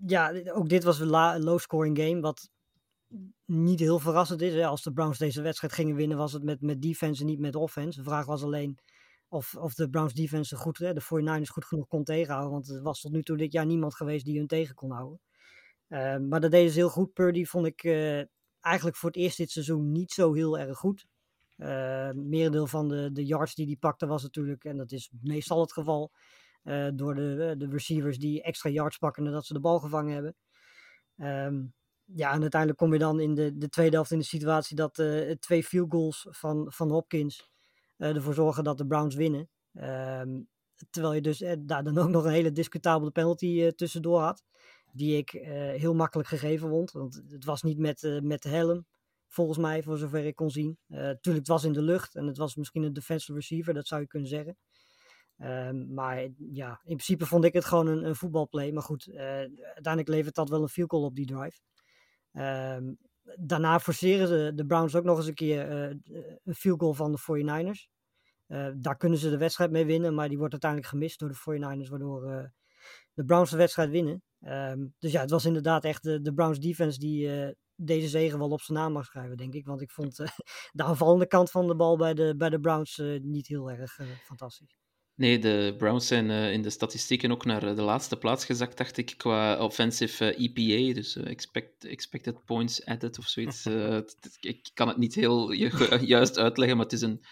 [0.07, 2.21] ja, ook dit was een low-scoring game.
[2.21, 2.51] Wat
[3.45, 4.55] niet heel verrassend is.
[4.55, 4.67] Hè.
[4.67, 7.57] Als de Browns deze wedstrijd gingen winnen, was het met, met defense en niet met
[7.57, 7.99] offense.
[7.99, 8.79] De vraag was alleen
[9.29, 12.53] of, of de Browns defense goed, de 49ers goed genoeg kon tegenhouden.
[12.53, 15.21] Want er was tot nu toe dit jaar niemand geweest die hun tegen kon houden.
[15.89, 17.13] Uh, maar dat deden ze heel goed.
[17.13, 18.23] Purdy vond ik uh,
[18.61, 21.07] eigenlijk voor het eerst dit seizoen niet zo heel erg goed.
[21.57, 25.61] Uh, merendeel van de, de yards die hij pakte was natuurlijk, en dat is meestal
[25.61, 26.13] het geval,
[26.95, 30.35] door de, de receivers die extra yards pakken nadat ze de bal gevangen hebben.
[31.17, 34.77] Um, ja, en uiteindelijk kom je dan in de, de tweede helft in de situatie
[34.77, 35.03] dat
[35.41, 37.54] twee field goals van, van Hopkins
[37.97, 39.49] ervoor zorgen dat de Browns winnen.
[39.73, 40.49] Um,
[40.91, 44.43] terwijl je dus uh, daar dan ook nog een hele discutabele penalty uh, tussendoor had.
[44.93, 45.31] Die ik
[45.77, 46.93] heel makkelijk gegeven vond.
[46.93, 48.87] Want het was niet met, met de helm,
[49.29, 50.79] volgens mij, voor zover ik kon zien.
[50.89, 54.01] Tuurlijk, het was in de lucht en het was misschien een defensive receiver, dat zou
[54.01, 54.57] je kunnen zeggen.
[55.39, 58.73] Um, maar ja, in principe vond ik het gewoon een, een voetbalplay.
[58.73, 61.59] Maar goed, uiteindelijk levert dat wel een field goal op die drive.
[63.41, 65.97] Daarna forceren ze de Browns ook nog eens een keer uh,
[66.45, 67.93] een field goal van de 49ers.
[68.47, 71.59] Uh, daar kunnen ze de wedstrijd mee winnen, maar die wordt uiteindelijk gemist door de
[71.85, 72.51] 49ers, waardoor
[73.15, 74.23] de Browns de wedstrijd winnen.
[74.41, 78.51] Um, dus ja, het was inderdaad echt de, de Browns defense die deze zegen wel
[78.51, 79.67] op zijn naam mag schrijven, denk ik.
[79.67, 80.17] Want ik vond
[80.73, 84.84] de aanvallende kant van de bal bij de, bij de Browns niet heel erg fantastisch.
[85.17, 88.97] Nee, de Browns zijn uh, in de statistieken ook naar de laatste plaats gezakt, dacht
[88.97, 93.67] ik, qua offensive uh, EPA, dus uh, expect, expected points added of zoiets.
[94.41, 97.25] ik kan het niet heel ju juist uitleggen, maar het is een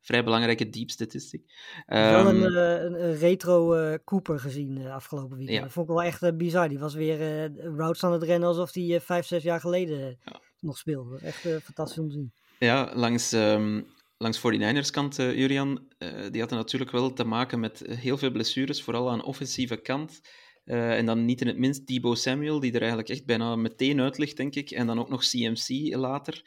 [0.00, 1.42] vrij belangrijke deep statistiek.
[1.86, 3.74] Um, wel een, een, een retro
[4.04, 5.56] Cooper gezien afgelopen weekend.
[5.56, 5.62] Ja.
[5.62, 6.68] Dat vond ik wel echt bizar.
[6.68, 10.40] Die was weer routes aan het rennen alsof hij vijf, zes jaar geleden ja.
[10.60, 11.18] nog speelde.
[11.18, 12.32] Echt fantastisch om te zien.
[12.58, 13.32] Ja, langs...
[13.32, 13.86] Um,
[14.18, 18.30] langs 49ers kant, uh, Julian, uh, die hadden natuurlijk wel te maken met heel veel
[18.30, 20.20] blessures, vooral aan de offensieve kant.
[20.64, 24.00] Uh, en dan niet in het minst Debo Samuel, die er eigenlijk echt bijna meteen
[24.00, 24.70] uit ligt, denk ik.
[24.70, 26.42] En dan ook nog CMC later.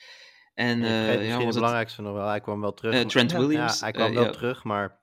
[0.53, 3.05] En, ja, ja, was het belangrijkste nog wel, hij kwam wel terug.
[3.05, 3.79] Trent Williams.
[3.79, 4.99] Ja, hij kwam wel terug, maar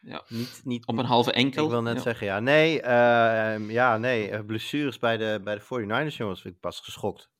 [0.00, 0.24] ja.
[0.28, 1.64] Niet, niet, op een halve enkel.
[1.64, 2.40] Ik wil net zeggen, ja.
[2.40, 7.30] Nee, uh, ja, nee, blessures bij de, bij de 49ers, jongens, vind ik pas geschokt.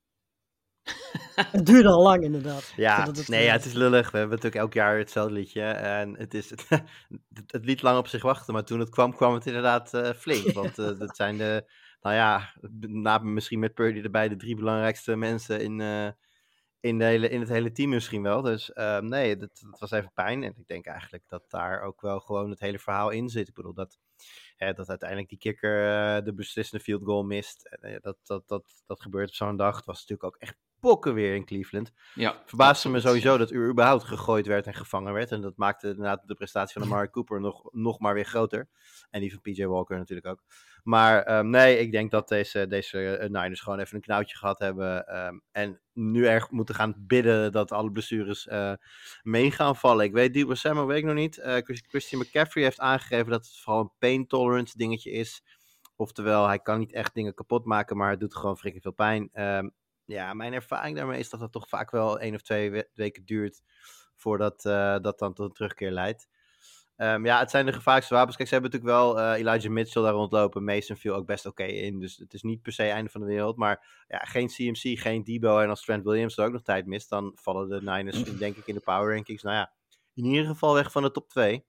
[1.56, 2.72] het duurde al lang, inderdaad.
[2.76, 4.10] Ja, het, nee, ja, het is lullig.
[4.10, 5.62] We hebben natuurlijk elk jaar hetzelfde liedje.
[5.62, 6.82] En het, is, het,
[7.46, 10.52] het liet lang op zich wachten, maar toen het kwam, kwam het inderdaad uh, flink.
[10.60, 15.16] Want uh, dat zijn de, nou ja, na, misschien met Purdy erbij, de drie belangrijkste
[15.16, 16.08] mensen in, uh,
[16.80, 18.42] in, de hele, in het hele team misschien wel.
[18.42, 20.42] Dus ehm, nee, dat, dat was even pijn.
[20.42, 23.48] En ik denk eigenlijk dat daar ook wel gewoon het hele verhaal in zit.
[23.48, 23.98] Ik bedoel, dat,
[24.56, 27.66] hè, dat uiteindelijk die kikker eh, de beslissende field goal mist.
[27.66, 29.76] Eh, dat, dat, dat, dat gebeurt op zo'n dag.
[29.76, 31.92] Het was natuurlijk ook echt pokken weer in Cleveland.
[32.14, 35.30] Ja, Verbaasde me sowieso dat er überhaupt gegooid werd en gevangen werd.
[35.32, 38.68] En dat maakte inderdaad de prestatie van Amari Cooper nog, nog maar weer groter.
[39.10, 40.42] En die van PJ Walker natuurlijk ook.
[40.82, 44.58] Maar ehm, nee, ik denk dat deze, deze eh, Niners gewoon even een knoutje gehad
[44.58, 45.06] hebben.
[45.06, 48.72] ehm, en nu erg moeten gaan bidden dat alle blessures eh,
[49.22, 50.04] mee gaan vallen.
[50.04, 51.38] Ik weet Debo Samuel, weet ik nog niet.
[51.42, 55.42] Chris- Christian McCaffrey heeft aangegeven dat het vooral een pain tolerance dingetje is.
[55.96, 59.28] Oftewel, hij kan niet echt dingen kapot maken, maar het doet gewoon freaking veel pijn.
[59.32, 59.68] Ehm,
[60.10, 63.24] ja, mijn ervaring daarmee is dat het toch vaak wel één of twee we- weken
[63.24, 63.62] duurt
[64.16, 66.28] voordat eh, dat dan tot een terugkeer leidt.
[66.96, 68.36] Ehm, ja, het zijn de gevaarlijkste wapens.
[68.36, 70.64] Kijk, ze hebben natuurlijk wel eh, Elijah Mitchell daar rondlopen.
[70.64, 72.00] Mason viel ook best oké in.
[72.00, 73.56] Dus het is niet per se einde van de wereld.
[73.56, 75.58] Maar ja, geen CMC, geen Debo.
[75.58, 78.66] En als Trent Williams er ook nog tijd mist, dan vallen de Niners, denk ik,
[78.66, 79.42] in de power rankings.
[79.42, 79.72] Nou ja,
[80.14, 81.64] in ieder geval weg van de top 2.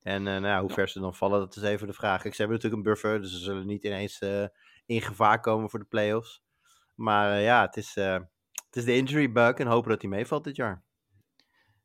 [0.00, 2.22] En eh, nou ja, hoe ver ze dan vallen, dat is even de vraag.
[2.22, 4.18] Kijk, ze hebben natuurlijk een buffer, dus ze zullen niet ineens
[4.86, 6.42] in gevaar komen voor de playoffs.
[7.00, 8.14] Maar eh, ja, het is, eh,
[8.66, 10.84] het is de injury bug en hopen dat hij meevalt dit jaar.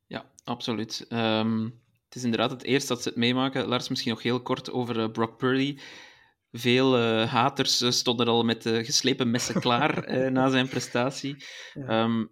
[0.08, 1.06] Ja, absoluut.
[1.10, 1.64] Ehm,
[2.06, 3.68] het is inderdaad het eerst dat ze het meemaken.
[3.68, 5.80] Lars, misschien nog heel kort over eh, Brock Purdy.
[6.52, 11.46] Veel haters eh, stonden al met geslepen messen klaar na zijn prestatie.
[11.74, 11.88] Ja.
[11.88, 12.26] Ehm,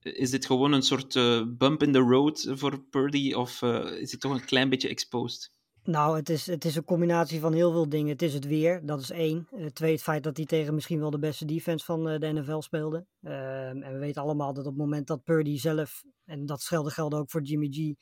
[0.00, 1.14] is dit gewoon een soort
[1.58, 5.52] bump in the road voor Purdy, of is hij toch een klein beetje exposed?
[5.84, 8.08] Nou, het is, het is een combinatie van heel veel dingen.
[8.08, 9.46] Het is het weer, dat is één.
[9.50, 12.32] Eh, twee, het feit dat hij tegen misschien wel de beste defense van eh, de
[12.32, 13.06] NFL speelde.
[13.22, 17.14] Ehm, en we weten allemaal dat op het moment dat Purdy zelf, en dat geldt
[17.14, 17.94] ook voor Jimmy G,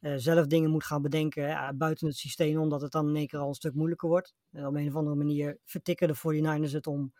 [0.00, 3.38] eh, zelf dingen moet gaan bedenken buiten het systeem, omdat het dan in één keer
[3.38, 4.34] al een stuk moeilijker wordt.
[4.52, 7.12] Op een of andere manier vertikken de 49ers het om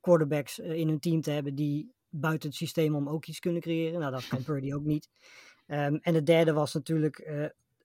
[0.00, 4.00] quarterbacks in hun team te hebben die buiten het systeem om ook iets kunnen creëren.
[4.00, 5.08] Nou, dat kan Purdy ook niet.
[5.66, 7.18] Ehm, en het derde was natuurlijk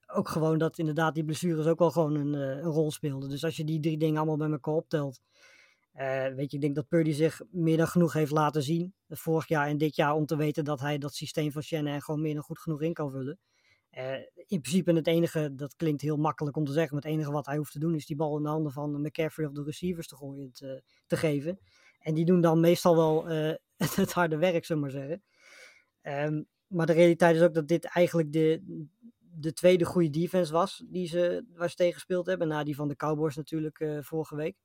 [0.07, 3.29] ook gewoon dat inderdaad die blessures ook wel gewoon een, eh, een rol speelden.
[3.29, 5.21] Dus als je die drie dingen allemaal bij elkaar optelt.
[5.91, 8.93] eh, weet je, ik denk dat Purdy zich meer dan genoeg heeft laten zien.
[9.07, 12.01] eh, Vorig jaar en dit jaar om te weten dat hij dat systeem van Shanahan
[12.01, 13.39] gewoon meer dan goed genoeg in kan vullen.
[14.47, 17.57] In principe het enige, dat klinkt heel makkelijk om te zeggen, het enige wat hij
[17.57, 20.15] hoeft te doen is die bal in de handen van McCaffrey of de receivers te
[20.15, 21.59] gooien, te, te geven.
[21.99, 23.59] En die doen dan meestal wel het,
[23.95, 25.23] het harde werk, zullen we maar zeggen.
[26.01, 28.61] Ehm, maar de realiteit is ook dat dit eigenlijk de,
[29.37, 32.47] de tweede goede defense was die ze, waar ze tegen gespeeld hebben.
[32.47, 34.57] Na die van de Cowboys natuurlijk eh, vorige week.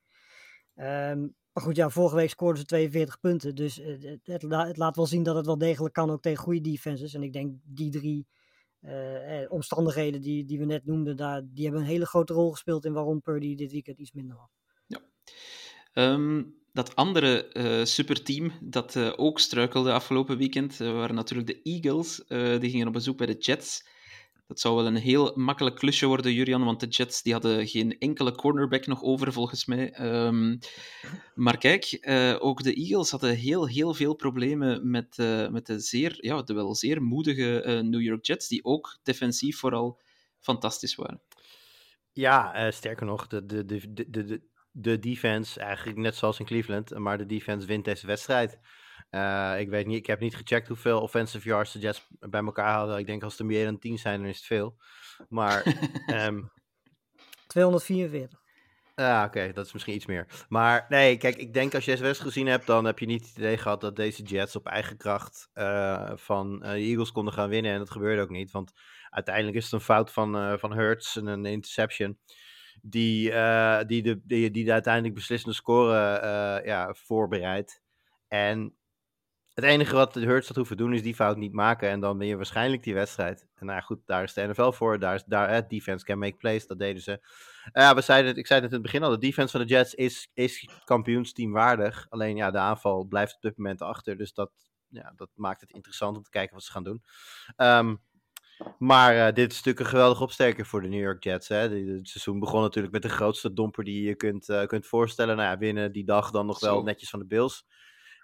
[0.75, 1.21] Ehm,
[1.53, 3.55] maar goed, ja, vorige week scoorden ze 42 punten.
[3.55, 6.23] Dus eh, het, het, la- het laat wel zien dat het wel degelijk kan ook
[6.23, 7.15] tegen goede defenses.
[7.15, 8.27] En ik denk die drie
[8.81, 12.85] eh, omstandigheden die, die we net noemden, daar, die hebben een hele grote rol gespeeld
[12.85, 14.51] in waarom Purdy dit weekend iets minder was.
[15.93, 17.51] Ehm, dat andere
[17.85, 22.25] superteam dat ook struikelde afgelopen weekend waren natuurlijk de Eagles.
[22.61, 23.83] Die gingen op bezoek bij de Jets.
[24.51, 27.99] Dat zou wel een heel makkelijk klusje worden, Jurian, want de Jets die hadden geen
[27.99, 29.93] enkele cornerback nog over, volgens mij.
[29.93, 30.57] Ehm,
[31.35, 35.79] maar kijk, eh, ook de Eagles hadden heel, heel veel problemen met, eh, met de,
[35.79, 40.01] zeer, ja, de wel zeer moedige eh, New York Jets, die ook defensief vooral
[40.41, 41.23] fantastisch waren.
[42.13, 46.99] Ja, sterker nog, de, de, de, de, de, de defense, eigenlijk net zoals in Cleveland,
[46.99, 48.59] maar de defense wint deze wedstrijd.
[49.11, 52.75] Eh, ik weet niet, ik heb niet gecheckt hoeveel offensive yards de Jets bij elkaar
[52.75, 52.99] hadden.
[52.99, 54.77] Ik denk als er meer dan 10 zijn, dan is het veel.
[55.29, 55.63] Maar
[56.07, 56.43] ehm,
[57.47, 58.41] 244.
[58.95, 60.27] Ja, oké, dat is misschien iets meer.
[60.49, 63.37] Maar nee, kijk, ik denk als je wedstrijd gezien hebt, dan heb je niet het
[63.37, 67.49] idee gehad dat deze Jets op eigen kracht eh, van eh, de Eagles konden gaan
[67.49, 67.73] winnen.
[67.73, 68.73] En dat gebeurde ook niet, want
[69.11, 72.19] uiteindelijk is het een fout van, eh van Hurts en een interception.
[72.83, 77.83] Die, eh, die, de, die, die de uiteindelijk beslissende score eh, ja, voorbereidt.
[78.29, 78.77] En
[79.55, 81.89] het enige wat de Hurts had hoeven doen is die fout niet maken.
[81.89, 83.47] En dan win je waarschijnlijk die wedstrijd.
[83.55, 84.99] En nou ja, goed, daar is de NFL voor.
[84.99, 86.67] Daar is daar, eh, defense can make plays.
[86.67, 87.21] Dat deden ze.
[87.73, 89.11] Ja, we zeiden het, ik zei het in het begin al.
[89.11, 92.07] De defense van de Jets is, is kampioensteam waardig.
[92.09, 94.17] Alleen ja, de aanval blijft op dit moment achter.
[94.17, 94.51] Dus dat,
[94.89, 97.03] ja, dat maakt het interessant om te kijken wat ze gaan doen.
[97.57, 97.95] Ehm,
[98.79, 101.49] maar eh, dit is natuurlijk een geweldige opsterker voor de New York Jets.
[101.49, 101.57] Hè.
[101.57, 105.37] Het seizoen begon natuurlijk met de grootste domper die je kunt, eh, kunt voorstellen.
[105.37, 107.67] Nou ja, winnen die dag dan nog wel netjes van de Bills.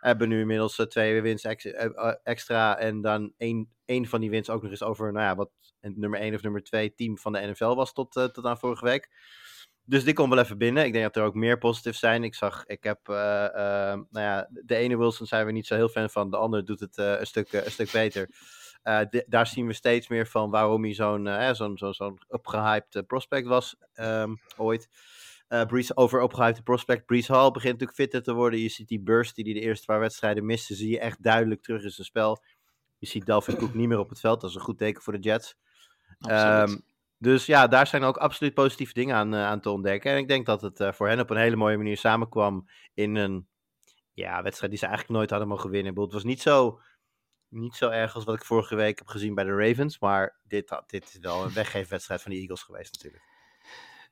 [0.00, 2.78] Hebben nu inmiddels eh, twee wins ex- eh, eh, extra.
[2.78, 6.20] En dan één, één van die wins ook nog eens over nou ja, wat nummer
[6.20, 9.11] 1 of nummer 2 team van de NFL was tot, tot aan vorige week.
[9.85, 10.85] Dus die komt wel even binnen.
[10.85, 12.24] Ik denk dat er ook meer positief zijn.
[12.24, 16.11] Ik zag, ik heb, nou ja, de ene Wilson zijn we niet zo heel fan
[16.11, 16.30] van.
[16.30, 18.28] De andere doet het een, stuk, een stuk beter.
[19.26, 23.76] Daar zien we steeds meer van waarom hij zo'n zo'n zo'n upgehyped eh, prospect was
[23.94, 24.88] ehm, ooit.
[25.48, 27.06] Eh Brees, over opgehypte prospect.
[27.06, 28.61] Brees Hall begint natuurlijk fitter te worden.
[28.61, 30.74] Je ziet die burst die hij de eerste paar wedstrijden miste.
[30.74, 32.42] Zie je echt duidelijk terug in zijn spel.
[32.98, 34.40] Je ziet Dalvin Cook niet meer op het veld.
[34.40, 35.56] Dat is een goed teken voor de Jets.
[36.18, 36.76] Ehm,
[37.18, 40.11] dus ja, daar zijn ook absoluut positieve dingen aan, eh, aan te ontdekken.
[40.11, 43.14] En ik denk dat het eh, voor hen op een hele mooie manier samenkwam in
[43.14, 43.48] een
[44.12, 46.00] ja, wedstrijd die ze eigenlijk nooit hadden mogen winnen.
[46.00, 46.80] Het was niet zo,
[47.48, 49.98] niet zo erg als wat ik vorige week heb gezien bij de Ravens.
[49.98, 53.36] Maar dit, dit is wel een weggeefwedstrijd van de Eagles geweest natuurlijk.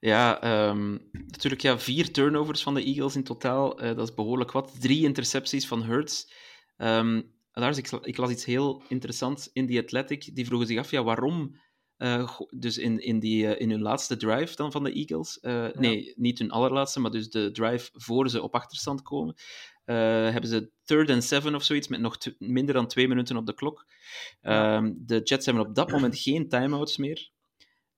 [0.04, 3.78] Ja, ehm, natuurlijk ja, vier turnovers van de Eagles in totaal.
[3.78, 4.80] Eh, dat is behoorlijk wat.
[4.80, 6.32] Drie intercepties van Hurts.
[6.76, 10.34] Ehm Lars, ik, ik las iets heel interessants in The Athletic.
[10.34, 11.60] Die vroegen zich af, ja, waarom...
[11.96, 15.38] eh, dus in, in, die, eh, in hun laatste drive dan van de Eagles...
[15.78, 19.34] Nee, niet hun allerlaatste, maar dus de drive voor ze op achterstand komen...
[19.84, 23.54] hebben ze third and seven of zoiets, met nog minder dan twee minuten op de
[23.54, 23.86] klok.
[24.40, 27.30] Ehm, de Jets hebben op dat moment geen timeouts meer.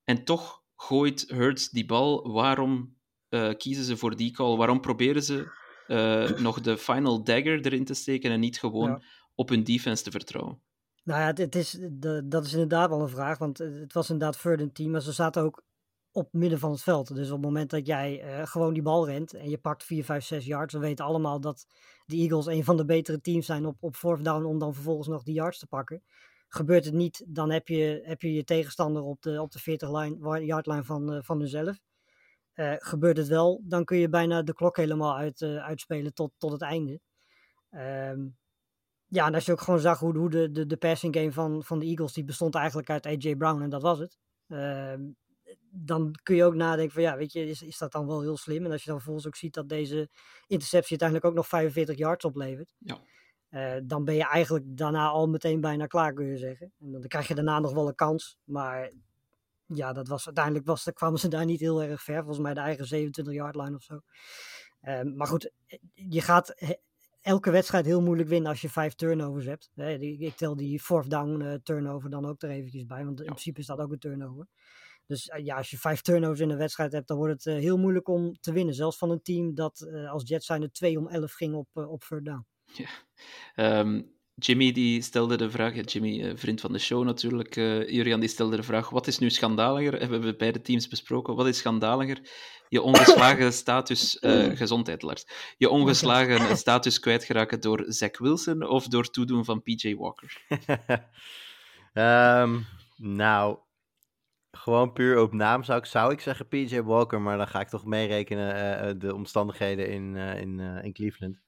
[0.05, 2.33] En toch gooit Hurts die bal.
[2.33, 2.97] Waarom
[3.29, 4.57] eh, kiezen ze voor die call?
[4.57, 5.49] Waarom proberen ze
[5.87, 9.01] eh, nog de final dagger erin te steken en niet gewoon Ja.
[9.35, 10.61] op hun defense te vertrouwen?
[11.05, 13.39] Nou ja, het, is, de, dat is inderdaad wel een vraag.
[13.39, 15.65] Want het was inderdaad third team, maar ze zaten ook
[16.11, 17.15] op midden van het veld.
[17.15, 20.05] Dus op het moment dat jij eh, gewoon die bal rent en je pakt 4,
[20.05, 21.67] 5, 6 yards, we weten allemaal dat
[22.07, 25.09] de Eagles een van de betere teams zijn op, op fourth down om dan vervolgens
[25.09, 26.03] nog die yards te pakken.
[26.57, 29.93] Gebeurt het niet, dan heb je heb je, je tegenstander op de, op de 40
[29.93, 31.79] line, wa- yard line van, eh, van hunzelf.
[32.53, 36.33] Eh, gebeurt het wel, dan kun je bijna de klok helemaal uit, eh, uitspelen tot,
[36.39, 37.01] tot het einde.
[37.71, 38.27] Ehm,
[39.07, 41.65] ja, en als je ook gewoon zag hoe, hoe de, de, de passing game van,
[41.65, 44.19] van de Eagles, die bestond eigenlijk uit AJ Brown en dat was het.
[44.49, 45.03] Ehm,
[45.71, 48.37] dan kun je ook nadenken van ja, weet je, is, is dat dan wel heel
[48.37, 48.65] slim?
[48.65, 50.09] En als je dan vervolgens ook ziet dat deze
[50.47, 52.75] interceptie uiteindelijk ook nog 45 yards oplevert.
[52.79, 52.99] Ja.
[53.49, 56.73] Eh, dan ben je eigenlijk daarna al meteen bijna klaar, kun je zeggen.
[56.81, 58.39] En dan krijg je daarna nog wel een kans.
[58.45, 58.93] Maar
[59.67, 62.17] ja, dat was, uiteindelijk was, kwamen ze daar niet heel erg ver.
[62.19, 64.01] Volgens mij de eigen 27 yard line of zo.
[64.81, 65.51] Ehm, maar goed,
[65.95, 66.75] je gaat he-
[67.21, 69.71] elke wedstrijd heel moeilijk winnen als je vijf turnovers hebt.
[70.01, 73.31] Ik tel die fourth down eh, turnover dan ook er eventjes bij, want in Ja.
[73.31, 74.47] principe is dat ook een turnover.
[75.07, 77.61] Dus eh, ja, als je vijf turnovers in een wedstrijd hebt, dan wordt het eh,
[77.61, 78.75] heel moeilijk om te winnen.
[78.75, 81.69] Zelfs van een team dat eh, als Jets zijn er 2 om 11 ging op,
[81.73, 82.47] eh, op third down.
[83.55, 84.03] Ehm,
[84.35, 88.29] Jimmy die stelde de vraag, Jimmy, eh, vriend van de show natuurlijk, eh Jurian die
[88.29, 90.01] stelde de vraag, wat is nu schandaliger?
[90.01, 91.35] Hebben we beide teams besproken.
[91.35, 92.21] Wat is schandaliger?
[92.69, 95.27] Je ongeslagen status, eh, gezondheid Lars,
[95.57, 100.37] je ongeslagen status kwijtgeraken door Zach Wilson of door toedoen van PJ Walker?
[101.93, 102.61] Ehm,
[102.97, 103.59] nou,
[104.51, 107.69] gewoon puur op naam zou ik, zou ik zeggen PJ Walker, maar dan ga ik
[107.69, 111.39] toch meerekenen eh, eh, de omstandigheden in, eh, in, eh, in Cleveland.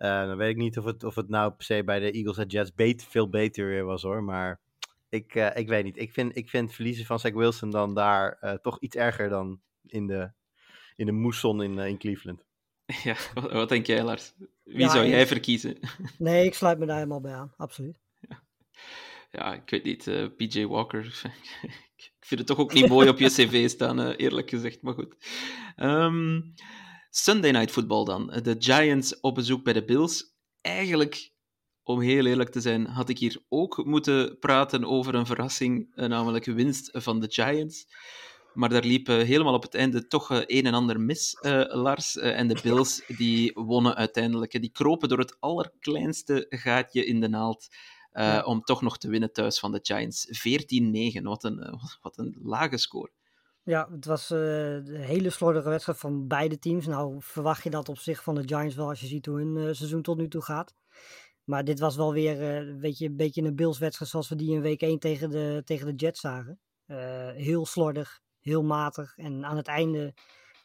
[0.00, 2.36] Eh, dan weet ik niet of het, of het nou per se bij de Eagles
[2.38, 4.60] en Jets bet- veel beter weer was hoor, maar
[5.08, 5.98] ik, eh, ik weet niet.
[5.98, 9.28] Ik vind, ik vind het verliezen van Zach Wilson dan daar eh, toch iets erger
[9.28, 10.30] dan in de,
[10.96, 12.42] in de moesson in, in Cleveland.
[13.04, 14.32] Ja, wat, wat denk jij Lars?
[14.64, 15.78] Wie Ja, zou ik- jij verkiezen?
[16.18, 17.98] Nee, ik sluit me daar helemaal bij aan, absoluut.
[19.30, 21.04] Ja, ik weet niet, eh, PJ Walker.
[21.96, 24.94] ik vind het toch ook niet mooi op je cv staan, eh, eerlijk gezegd, maar
[24.94, 25.14] goed.
[25.76, 26.40] Ehm,
[27.10, 28.26] Sunday Night Football dan.
[28.42, 30.34] De Giants op bezoek bij de Bills.
[30.60, 31.32] Eigenlijk,
[31.82, 36.08] om heel eerlijk te zijn, had ik hier ook moeten praten over een verrassing, eh,
[36.08, 37.86] namelijk winst van de Giants.
[38.54, 41.62] Maar daar liep eh, helemaal op het einde toch eh, een en ander mis, eh,
[41.68, 42.16] Lars.
[42.16, 44.60] Eh, en de Bills die wonnen uiteindelijk.
[44.60, 47.68] Die kropen door het allerkleinste gaatje in de naald.
[48.10, 48.42] eh, Ja.
[48.42, 50.26] Om toch nog te winnen thuis van de Giants.
[50.30, 53.10] 14-9, wat een, eh, wat een lage score.
[53.64, 56.86] Ja, het was eh, een hele slordige wedstrijd van beide teams.
[56.86, 59.56] Nou verwacht je dat op zich van de Giants wel als je ziet hoe hun
[59.56, 60.74] eh, seizoen tot nu toe gaat.
[61.44, 64.52] Maar dit was wel weer eh, weet je, een beetje een Bills-wedstrijd zoals we die
[64.52, 66.60] in week 1 tegen de, tegen de Jets zagen.
[67.34, 69.16] Heel slordig, heel matig.
[69.16, 70.14] En aan het einde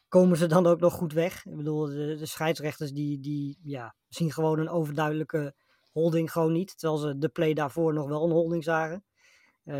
[0.08, 1.44] komen ze dan ook nog goed weg.
[1.44, 5.54] Ik bedoel, de, de scheidsrechters die, die ja, zien gewoon een overduidelijke
[5.92, 6.78] holding gewoon niet.
[6.78, 9.04] Terwijl ze de play daarvoor nog wel een holding zagen.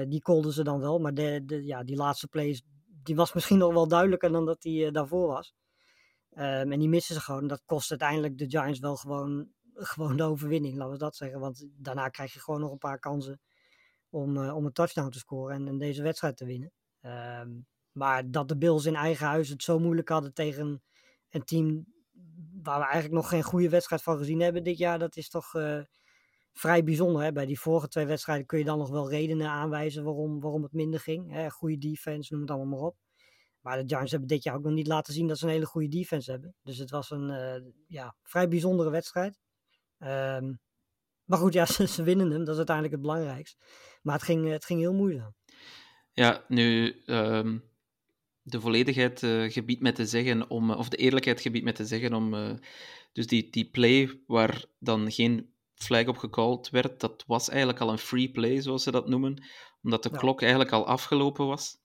[0.09, 0.98] Die callden ze dan wel.
[0.98, 2.61] Maar de, de, ja, die laatste play
[3.07, 5.55] die was misschien nog wel duidelijker dan dat die eh, daarvoor was.
[6.31, 7.47] Ehm, en die missen ze gewoon.
[7.47, 11.40] Dat kost uiteindelijk de Giants wel gewoon, gewoon de overwinning, laten we dat zeggen.
[11.40, 13.40] Want daarna krijg je gewoon nog een paar kansen
[14.11, 16.73] om, eh, om een touchdown te scoren en, en deze wedstrijd te winnen.
[17.00, 17.50] Ehm,
[17.92, 20.83] maar dat de Bills in eigen huis het zo moeilijk hadden tegen
[21.31, 21.87] een team
[22.63, 25.54] waar we eigenlijk nog geen goede wedstrijd van gezien hebben dit jaar, dat is toch
[25.54, 25.81] eh,
[26.59, 27.23] vrij bijzonder.
[27.23, 27.33] Hè?
[27.33, 30.73] Bij die vorige twee wedstrijden kun je dan nog wel redenen aanwijzen waarom, waarom het
[30.73, 31.33] minder ging.
[31.33, 31.50] Hè?
[31.50, 32.96] Goede defense, noem het allemaal maar op.
[33.61, 35.67] Maar de Giants hebben dit jaar ook nog niet laten zien dat ze een hele
[35.67, 36.54] goede defense hebben.
[36.63, 39.38] Dus het was een eh, ja, vrij bijzondere wedstrijd.
[39.98, 40.52] Ehm,
[41.25, 42.38] maar goed, ja, ze, winnen hem.
[42.38, 43.57] Dat is uiteindelijk het belangrijkste.
[44.02, 45.35] Maar het ging, het ging heel moeizaam.
[46.13, 47.59] Ja, nu, ehm,
[48.42, 52.15] de volledigheid eh, gebiedt met te zeggen om, of de eerlijkheid gebiedt met te zeggen
[52.15, 52.54] om, eh,
[53.13, 57.90] dus die, die play waar dan geen flag op gecalled werd, dat was eigenlijk al
[57.90, 59.44] een free play, zoals ze dat noemen,
[59.83, 60.18] omdat de Ja.
[60.18, 61.77] klok eigenlijk al afgelopen was.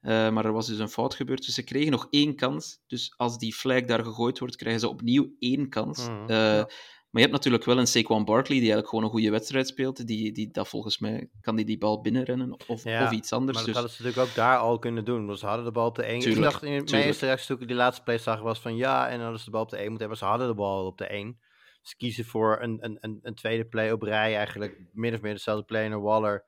[0.00, 2.78] Eh, maar er was dus een fout gebeurd, dus ze kregen nog één kans.
[2.86, 6.08] Dus als die flag daar gegooid wordt, krijgen ze opnieuw één kans.
[6.08, 6.30] Mhm.
[6.30, 6.64] Eh,
[7.10, 10.06] Maar je hebt natuurlijk wel een Saquon Barkley, die eigenlijk gewoon een goede wedstrijd speelt.
[10.06, 13.56] Die, die dat volgens mij, kan die die bal binnenrennen of, Ja, of iets anders.
[13.56, 15.26] Maar dat Dus hadden ze natuurlijk ook daar al kunnen doen.
[15.26, 16.20] Want ze hadden de bal op de 1.
[16.30, 19.04] Ik dacht in mijn eerste reactie toen ik die laatste play zag was van ja.
[19.06, 20.18] En dan hadden ze de bal op de 1 moeten hebben.
[20.18, 21.38] Ze hadden de bal op de 1.
[21.84, 24.80] Ze kiezen voor een, een, een, tweede play op rij eigenlijk.
[24.92, 26.44] Min of meer dezelfde play naar Waller.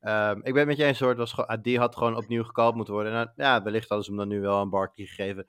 [0.00, 1.08] Ehm, ik ben met je eens hoor.
[1.08, 3.12] Het was gewoon, die had gewoon opnieuw gekald moeten worden.
[3.12, 5.46] En dan- ja, wellicht hadden ze hem dan nu wel aan Barkley gegeven.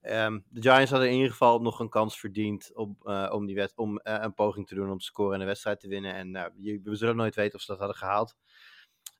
[0.00, 3.54] Ehm, de Giants hadden in ieder geval nog een kans verdiend om, eh, om, die
[3.54, 6.14] wed- om eh, een poging te doen om te scoren en de wedstrijd te winnen.
[6.14, 6.52] En nou,
[6.82, 8.36] we zullen nooit weten of ze dat hadden gehaald.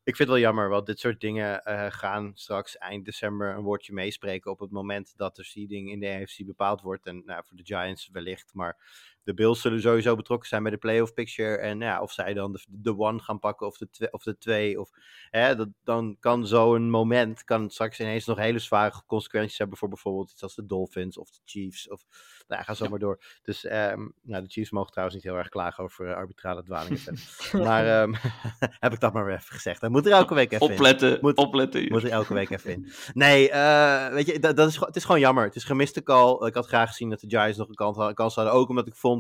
[0.05, 3.63] Ik vind het wel jammer, want dit soort dingen eh, gaan straks eind december een
[3.63, 7.07] woordje meespreken op het moment dat de seeding in de AFC bepaald wordt.
[7.07, 8.77] En nou, voor de Giants wellicht, maar
[9.25, 11.57] de Bills zullen sowieso betrokken zijn bij de playoff picture.
[11.57, 14.23] En nou ja, of zij dan de, de one gaan pakken of de, twe- of
[14.23, 14.81] de twee.
[14.81, 14.91] Of,
[15.31, 19.89] hè, dat, dan kan zo'n moment kan straks ineens nog hele zware consequenties hebben voor
[19.89, 21.89] bijvoorbeeld iets als de Dolphins of de Chiefs.
[21.89, 22.05] Of,
[22.49, 22.91] nou, ja, ga zo Ja.
[22.91, 23.19] maar door.
[23.43, 27.01] Dus ehm, nou, de Chiefs mogen trouwens niet heel erg klagen over eh, arbitrale dwalingen.
[27.67, 28.15] maar ehm,
[28.85, 29.81] heb ik dat maar weer even gezegd.
[29.81, 30.73] Dat moet er elke week even in.
[30.73, 31.89] opletten, Moet- opletten.
[31.93, 32.93] Moet er elke week even in.
[33.13, 35.45] Nee, eh, weet je, dat, dat is, het is gewoon jammer.
[35.45, 36.47] Het is gemiste call.
[36.47, 38.53] Ik had graag gezien dat de Giants nog een kans hadden, kans hadden.
[38.55, 39.12] Ook omdat ik vond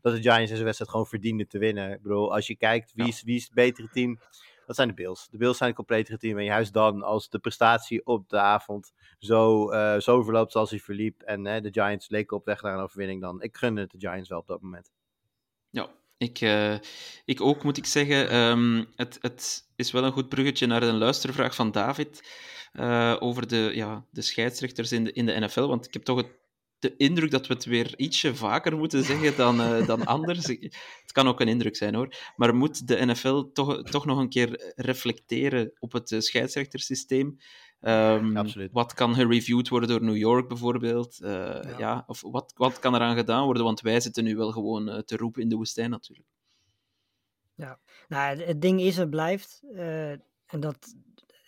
[0.00, 1.92] dat de Giants deze wedstrijd gewoon verdienden te winnen.
[1.92, 4.18] Ik bedoel, als je kijkt wie, is, wie is het betere team,
[4.66, 5.28] dat zijn de Bills.
[5.30, 6.38] De Bills zijn het completere team.
[6.38, 10.78] En juist dan, als de prestatie op de avond zo, eh, zo verloopt zoals hij
[10.78, 11.22] verliep.
[11.22, 13.42] En de Giants leken op weg naar een overwinning dan.
[13.42, 14.92] Ik gun het de Giants wel op dat moment.
[15.70, 16.74] Ja, ik, eh,
[17.24, 18.28] ik ook moet ik zeggen.
[18.28, 22.28] Ehm, het, het is wel een goed bruggetje naar een luistervraag van David
[22.72, 25.66] eh, over de, ja, de scheidsrechters in de, in de NFL.
[25.66, 26.30] Want ik heb toch het,
[26.80, 30.46] de indruk dat we het weer ietsje vaker moeten zeggen dan, eh, dan anders.
[30.46, 32.14] Het kan ook een indruk zijn hoor.
[32.36, 37.36] Maar moet de NFL toch, toch nog een keer reflecteren op het eh, scheidsrechtersysteem?
[37.80, 38.72] Ehm, Absoluut.
[38.72, 41.20] Wat kan gereviewd worden door New York bijvoorbeeld?
[41.20, 42.04] Eh, ja.
[42.06, 43.64] of wat, wat kan eraan gedaan worden?
[43.64, 46.28] Want wij zitten nu wel gewoon te roepen in de woestijn natuurlijk.
[48.08, 50.94] Nou, het- het ding is en blijft, eh, en dat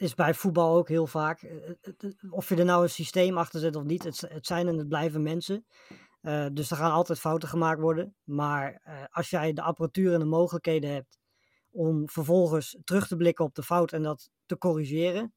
[0.02, 1.50] is bij voetbal ook heel vaak, eh,
[1.80, 4.78] het- het- of je er nou een systeem achter zet of niet, het, zijn en
[4.78, 5.66] het blijven mensen.
[6.20, 8.16] Eh, dus er gaan altijd fouten gemaakt worden.
[8.24, 11.18] Maar eh, als jij de apparatuur en de mogelijkheden hebt
[11.70, 15.34] om vervolgens terug te blikken op de fout en dat te corrigeren,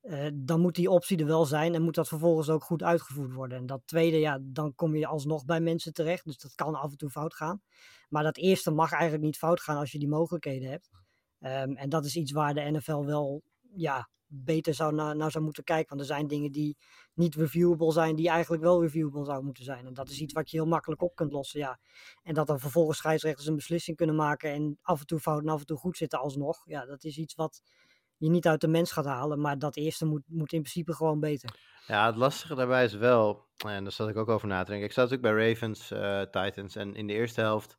[0.00, 3.32] eh, dan moet die optie er wel zijn en moet dat vervolgens ook goed uitgevoerd
[3.32, 3.58] worden.
[3.58, 6.24] En dat tweede, ja, dan kom je alsnog bij mensen terecht.
[6.24, 7.62] Dus dat kan af en toe fout gaan.
[8.08, 10.90] Maar dat eerste mag eigenlijk niet fout gaan als je die mogelijkheden hebt.
[11.40, 13.42] Ehm, en dat is iets waar de NFL wel
[13.76, 15.88] ja, beter zou naar zou moeten kijken.
[15.88, 16.76] Want er zijn dingen die
[17.14, 19.86] niet reviewable zijn, die eigenlijk wel reviewable zouden moeten zijn.
[19.86, 21.60] En dat is iets wat je heel makkelijk op kunt lossen.
[21.60, 21.78] Ja.
[22.22, 25.48] En dat dan vervolgens scheidsrechters een beslissing kunnen maken en af en toe fout en
[25.48, 26.62] af en toe goed zitten alsnog.
[26.66, 27.62] Ja, dat is iets wat
[28.16, 29.40] je niet uit de mens gaat halen.
[29.40, 31.56] Maar dat eerste moet, moet in principe gewoon beter.
[31.86, 34.88] Ja, het lastige daarbij is wel, en daar zat ik ook over na te denken.
[34.88, 36.76] Ik zat natuurlijk bij Ravens, eh, Titans.
[36.76, 37.76] En in de eerste helft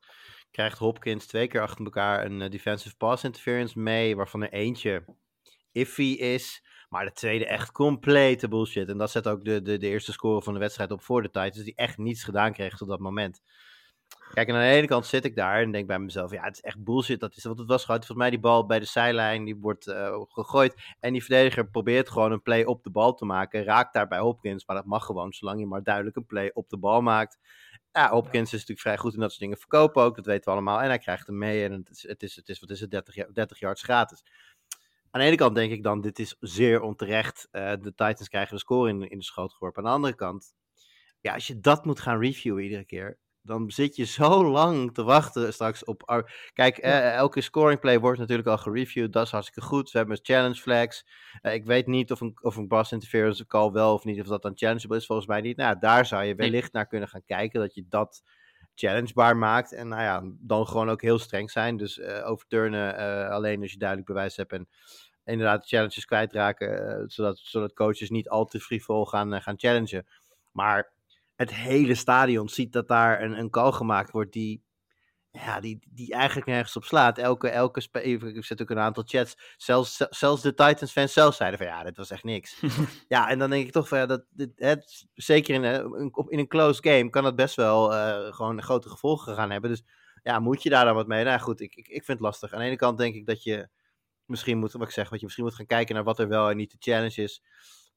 [0.50, 4.16] krijgt Hopkins twee keer achter elkaar een eh, defensive pass interference mee.
[4.16, 5.04] Waarvan er eentje
[5.76, 6.64] iffy is.
[6.88, 8.88] Maar de tweede echt complete bullshit.
[8.88, 11.30] En dat zet ook de, de, de eerste score van de wedstrijd op voor de
[11.30, 11.64] Titans.
[11.64, 13.40] Die echt niets gedaan kregen tot dat moment.
[14.32, 16.54] Kijk, en aan de ene kant zit ik daar en denk bij mezelf, ja, het
[16.54, 17.20] is echt bullshit.
[17.20, 19.86] Dat is, want het was gewoon, volgens mij die bal bij de zijlijn, die wordt
[19.86, 20.94] eh, gegooid.
[21.00, 23.64] En die verdediger probeert gewoon een play op de bal te maken.
[23.64, 26.78] Raakt daarbij Hopkins, maar dat mag gewoon, zolang je maar duidelijk een play op de
[26.78, 27.38] bal maakt.
[27.92, 30.50] Ja, Hopkins is natuurlijk vrij goed in dat soort dingen verkopen ook, dat weten we
[30.50, 30.80] allemaal.
[30.80, 32.90] En hij krijgt hem mee en het is, het is, het is wat is het,
[32.90, 34.24] 30, ja- 30 yards gratis.
[35.10, 37.48] Aan de ene kant denk ik dan, dit is zeer onterecht.
[37.50, 39.82] Eh, de Titans krijgen de score in, in de schoot geworpen.
[39.82, 40.54] Aan de andere kant,
[41.20, 45.02] ja, als je dat moet gaan reviewen iedere keer, dan zit je zo lang te
[45.02, 46.24] wachten straks op.
[46.52, 49.12] Kijk, eh, elke scoring play wordt natuurlijk al gereviewd.
[49.12, 49.90] Dat is hartstikke goed.
[49.90, 51.06] We hebben challenge flags.
[51.40, 54.26] Eh, ik weet niet of een, of een pass interference call wel of niet, of
[54.26, 55.06] dat dan challengeable is.
[55.06, 55.56] Volgens mij niet.
[55.56, 58.22] Nou, daar zou je wellicht naar kunnen gaan kijken, dat je dat
[58.78, 59.72] challengebaar maakt.
[59.72, 61.76] En nou ja, dan gewoon ook heel streng zijn.
[61.76, 64.52] Dus eh overturnen eh, alleen als je duidelijk bewijs hebt.
[64.52, 64.68] En
[65.24, 70.06] inderdaad challenges kwijtraken, eh, zodat, zodat coaches niet al te frivol gaan, gaan challengen.
[70.52, 70.92] Maar
[71.36, 74.62] het hele stadion ziet dat daar een, een call gemaakt wordt die,
[75.44, 77.18] ja, die, die eigenlijk nergens op slaat.
[77.18, 79.54] Elke, elke ik zet ook een aantal chats.
[79.56, 82.62] Zelfs, zelfs de Titans fans zelf zeiden van ja, dit was echt niks.
[83.08, 86.38] ja, en dan denk ik toch van ja, dat, dit, het, zeker in een, in
[86.38, 89.70] een close game kan het best wel eh, gewoon grote gevolgen gaan hebben.
[89.70, 89.84] Dus
[90.22, 91.24] ja, moet je daar dan wat mee?
[91.24, 92.52] Nou goed, ik, ik, ik vind het lastig.
[92.52, 93.68] Aan de ene kant denk ik dat je
[94.24, 96.50] misschien moet, wat ik zeg, wat je misschien moet gaan kijken naar wat er wel
[96.50, 97.42] en niet de challenge is.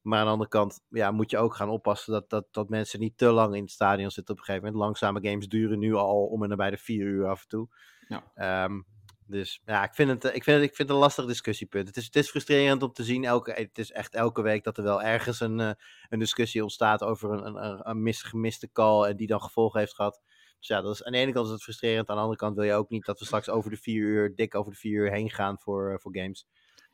[0.02, 3.00] Maar aan de andere kant ja, moet je ook gaan oppassen dat, dat, dat mensen
[3.00, 4.84] niet te lang in het stadion zitten op een gegeven moment.
[4.84, 7.68] Langzame games duren nu al om en nabij de vier uur af en toe.
[8.08, 8.32] Ja.
[8.34, 8.80] Ehm,
[9.26, 11.86] dus ja, ik vind, het, ik, vind het, ik vind het een lastig discussiepunt.
[11.88, 13.24] Het is, het is frustrerend om te zien.
[13.24, 15.70] Elke, het is echt elke week dat er wel ergens een, eh,
[16.08, 19.94] een discussie ontstaat over een, een, een mis, gemiste call en die dan gevolgen heeft
[19.94, 20.20] gehad.
[20.58, 22.08] Dus ja, dat is, aan de ene kant is het frustrerend.
[22.08, 24.34] Aan de andere kant wil je ook niet dat we straks over de vier uur,
[24.34, 26.46] dik over de vier uur heen gaan voor, eh, voor games.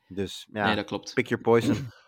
[0.09, 1.15] Dus ja, Nee, dat klopt.
[1.15, 1.77] pick your poison.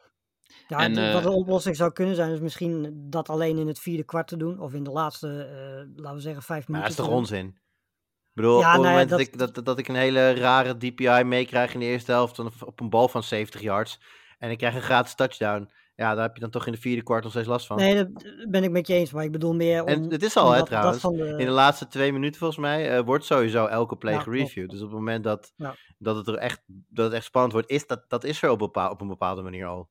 [0.69, 3.79] Ja, En, eh, wat een oplossing zou kunnen zijn, is misschien dat alleen in het
[3.79, 4.61] vierde kwart te doen.
[4.61, 6.97] Of in de laatste, eh, laten we zeggen, vijf Maar minuten.
[6.97, 7.47] dat is toch onzin?
[7.47, 9.95] Ik bedoel, Ja, op het nou ja, moment dat, dat- ik, dat, dat, ik een
[9.95, 14.01] hele rare DPI meekrijg in de eerste helft op een bal van 70 yards
[14.39, 17.03] en ik krijg een gratis touchdown, ja, daar heb je dan toch in de vierde
[17.03, 17.77] kwart nog steeds last van.
[17.77, 18.09] Nee, dat
[18.51, 19.12] ben ik met je eens.
[19.12, 19.89] Maar ik bedoel meer om...
[19.89, 21.03] en het is al, hè, trouwens.
[21.03, 24.71] de- In de laatste twee minuten volgens mij eh, wordt sowieso elke play Ja, gereviewd.
[24.71, 25.75] Dus op het moment dat, Ja.
[25.99, 28.59] dat, het er echt, dat het echt spannend wordt, is dat, dat is er op,
[28.59, 29.89] bepaal, op een bepaalde manier al.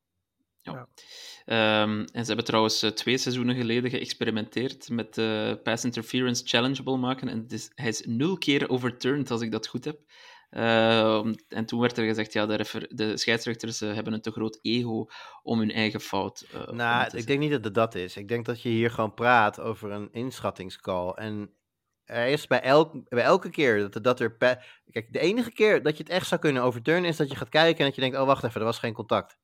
[1.46, 6.98] Ehm, en ze hebben trouwens eh, twee seizoenen geleden geëxperimenteerd met eh, pass interference challengeable
[6.98, 7.28] maken.
[7.30, 10.00] En is, hij is nul keer overturned, als ik dat goed heb.
[10.50, 14.60] Ehm, en toen werd er gezegd, ja, de, de scheidsrechters eh, hebben een te groot
[14.62, 15.06] ego
[15.44, 18.18] om hun eigen fout om Nou, ik denk niet dat het dat is.
[18.18, 21.10] Ik denk dat je hier gewoon praat over een inschattingscall.
[21.10, 21.52] En
[22.04, 24.38] er is bij, elk, bij elke keer dat, er- dat er...
[24.92, 27.10] Kijk, de enige keer dat je het echt zou kunnen overturnen...
[27.10, 28.18] is dat je gaat kijken en dat je denkt...
[28.18, 29.38] oh, wacht even, er was geen contact.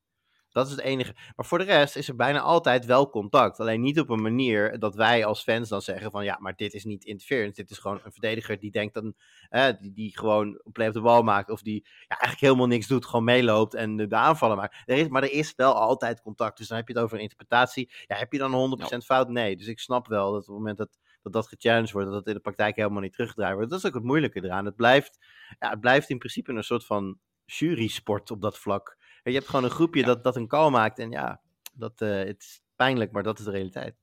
[0.54, 1.16] Dat is het enige.
[1.36, 3.60] Maar voor de rest is er bijna altijd wel contact.
[3.60, 6.24] Alleen niet op een manier dat wij als fans dan zeggen van...
[6.24, 7.62] ja, maar dit is niet interference.
[7.62, 9.14] Dit is gewoon een verdediger die denkt dan...
[9.50, 11.50] eh, die, die gewoon een play op de bal maakt...
[11.50, 14.76] of die ja, eigenlijk helemaal niks doet, gewoon meeloopt en de, de aanvallen maakt.
[14.86, 16.58] Er is, maar er is wel altijd contact.
[16.58, 17.92] Dus dan heb je het over een interpretatie.
[18.06, 19.30] Ja, heb je dan 100% fout?
[19.30, 19.58] Nee.
[19.58, 22.28] Dus ik snap wel dat op het moment dat dat, dat gechallenged wordt, dat dat
[22.28, 23.70] in de praktijk helemaal niet teruggedraaid wordt.
[23.70, 24.66] Dat is ook het moeilijke eraan.
[24.66, 25.18] Het blijft,
[25.60, 28.98] ja, het blijft in principe een soort van jury-sport op dat vlak.
[29.24, 31.00] Je hebt gewoon een groepje dat, dat een call maakt.
[31.00, 31.42] En ja,
[31.74, 33.96] dat, eh, het is pijnlijk, maar dat is de realiteit.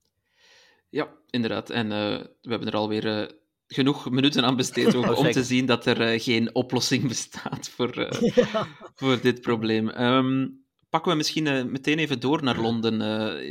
[0.89, 1.69] Ja, inderdaad.
[1.69, 3.27] En eh, we hebben er alweer eh,
[3.67, 7.99] genoeg minuten aan besteed ook, Oh, om te zien dat er geen oplossing bestaat voor,
[8.35, 8.67] Ja.
[8.95, 9.89] voor dit probleem.
[9.89, 10.47] Ehm,
[10.89, 12.97] pakken we misschien meteen even door naar Londen,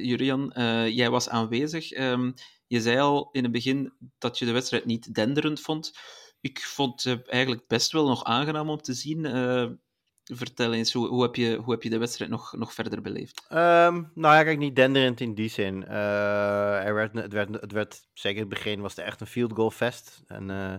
[0.06, 0.52] Jurian.
[0.90, 1.92] Jij was aanwezig.
[1.92, 2.32] Ehm,
[2.66, 5.98] je zei al in het begin dat je de wedstrijd niet denderend vond.
[6.40, 9.24] Ik vond het eigenlijk best wel nog aangenaam om te zien.
[10.32, 13.44] Vertel eens, hoe, hoe, heb je, hoe heb je de wedstrijd nog, nog verder beleefd?
[13.48, 15.86] Ehm, nou ja, kijk, niet denderend in die zin.
[15.86, 19.26] Eh, er werd, het, werd, het werd, zeker in het begin was het echt een
[19.26, 20.22] field goal fest.
[20.26, 20.76] En eh,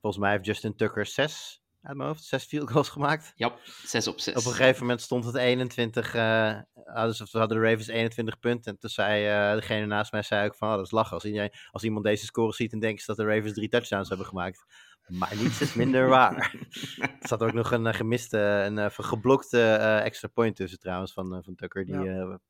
[0.00, 3.32] volgens mij heeft Justin Tucker zes, uit mijn hoofd, zes field goals gemaakt.
[3.36, 4.34] Ja, 6 op 6.
[4.34, 8.38] Op een gegeven moment stond het 21, eh hadden, ze, of hadden de Ravens 21
[8.38, 8.72] punten.
[8.72, 11.14] En toen zei eh, degene naast mij zei ook van, oh, dat is lachen.
[11.14, 14.08] Als, iedereen, als iemand deze score ziet, dan denkt ze dat de Ravens drie touchdowns
[14.08, 14.64] hebben gemaakt.
[15.06, 16.54] Maar niets is minder waar.
[16.98, 21.12] Er zat ook nog een eh, gemiste, een eh, geblokte eh, extra point tussen trouwens
[21.12, 22.40] van, van Tucker, die, Ja.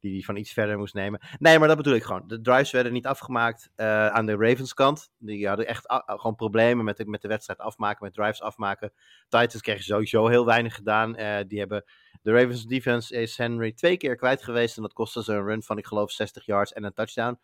[0.00, 1.20] die die van iets verder moest nemen.
[1.38, 2.26] Nee, maar dat bedoel ik gewoon.
[2.26, 5.10] De drives werden niet afgemaakt aan de Ravens kant.
[5.18, 8.92] Die hadden echt gewoon problemen met de, met de wedstrijd afmaken, met drives afmaken.
[9.28, 11.12] Titans kregen sowieso heel weinig gedaan.
[11.48, 11.84] Die hebben,
[12.22, 14.76] de Ravens defense is Henry twee keer kwijt geweest.
[14.76, 17.38] En dat kostte ze een run van, ik geloof, 60 yards en een touchdown.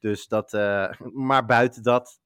[0.00, 0.52] Dus dat,
[1.28, 2.20] maar buiten dat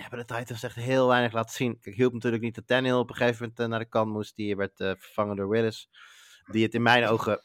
[0.00, 1.78] hebben de Titans echt heel weinig laten zien.
[1.82, 4.36] Ik hielp natuurlijk niet dat Tannehill op een gegeven moment eh, naar de kant moest.
[4.36, 5.88] Die werd eh, vervangen door Willis.
[6.50, 7.42] Die het in mijn ogen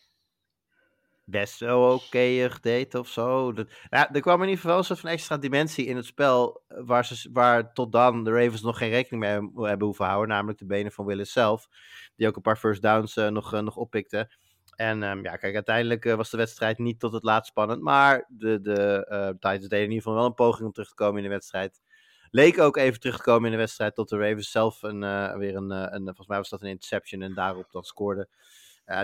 [1.24, 3.54] best wel oké deed of zo.
[3.54, 6.06] Dat, ja, er kwam in ieder geval wel een soort van extra dimensie in het
[6.06, 6.64] spel.
[6.68, 9.32] eh, Waar, ze, waar tot dan de Ravens nog geen rekening mee
[9.68, 10.30] hebben- hoeven houden.
[10.30, 11.68] Namelijk de benen van Willis zelf.
[12.16, 14.32] Die ook een paar first downs nog, nog oppikte.
[14.76, 17.82] En ehm, ja, kijk, uiteindelijk was de wedstrijd niet tot het laatst spannend.
[17.82, 19.06] Maar de, de
[19.40, 21.82] Titans deden in ieder geval wel een poging om terug te komen in de wedstrijd.
[22.32, 25.36] Leek ook even terug te komen in de wedstrijd tot de Ravens zelf een, eh,
[25.36, 28.28] weer een, eh, een, volgens mij was dat een interception en daarop dan scoorde.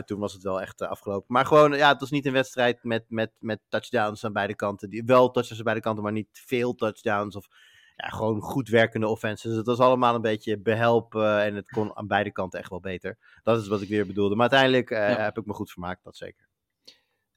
[0.05, 1.25] Toen was het wel echt eh, afgelopen.
[1.27, 4.89] Maar gewoon, ja, het was niet een wedstrijd met, met, met touchdowns aan beide kanten.
[4.89, 7.35] Die, wel touchdowns aan beide kanten, maar niet veel touchdowns.
[7.35, 7.47] Of
[7.95, 9.49] ja, gewoon goed werkende offenses.
[9.49, 12.69] Dus het was allemaal een beetje behelp eh, en het kon aan beide kanten echt
[12.69, 13.17] wel beter.
[13.43, 14.35] Dat is wat ik weer bedoelde.
[14.35, 15.23] Maar uiteindelijk Ja.
[15.23, 16.47] heb ik me goed vermaakt, dat zeker.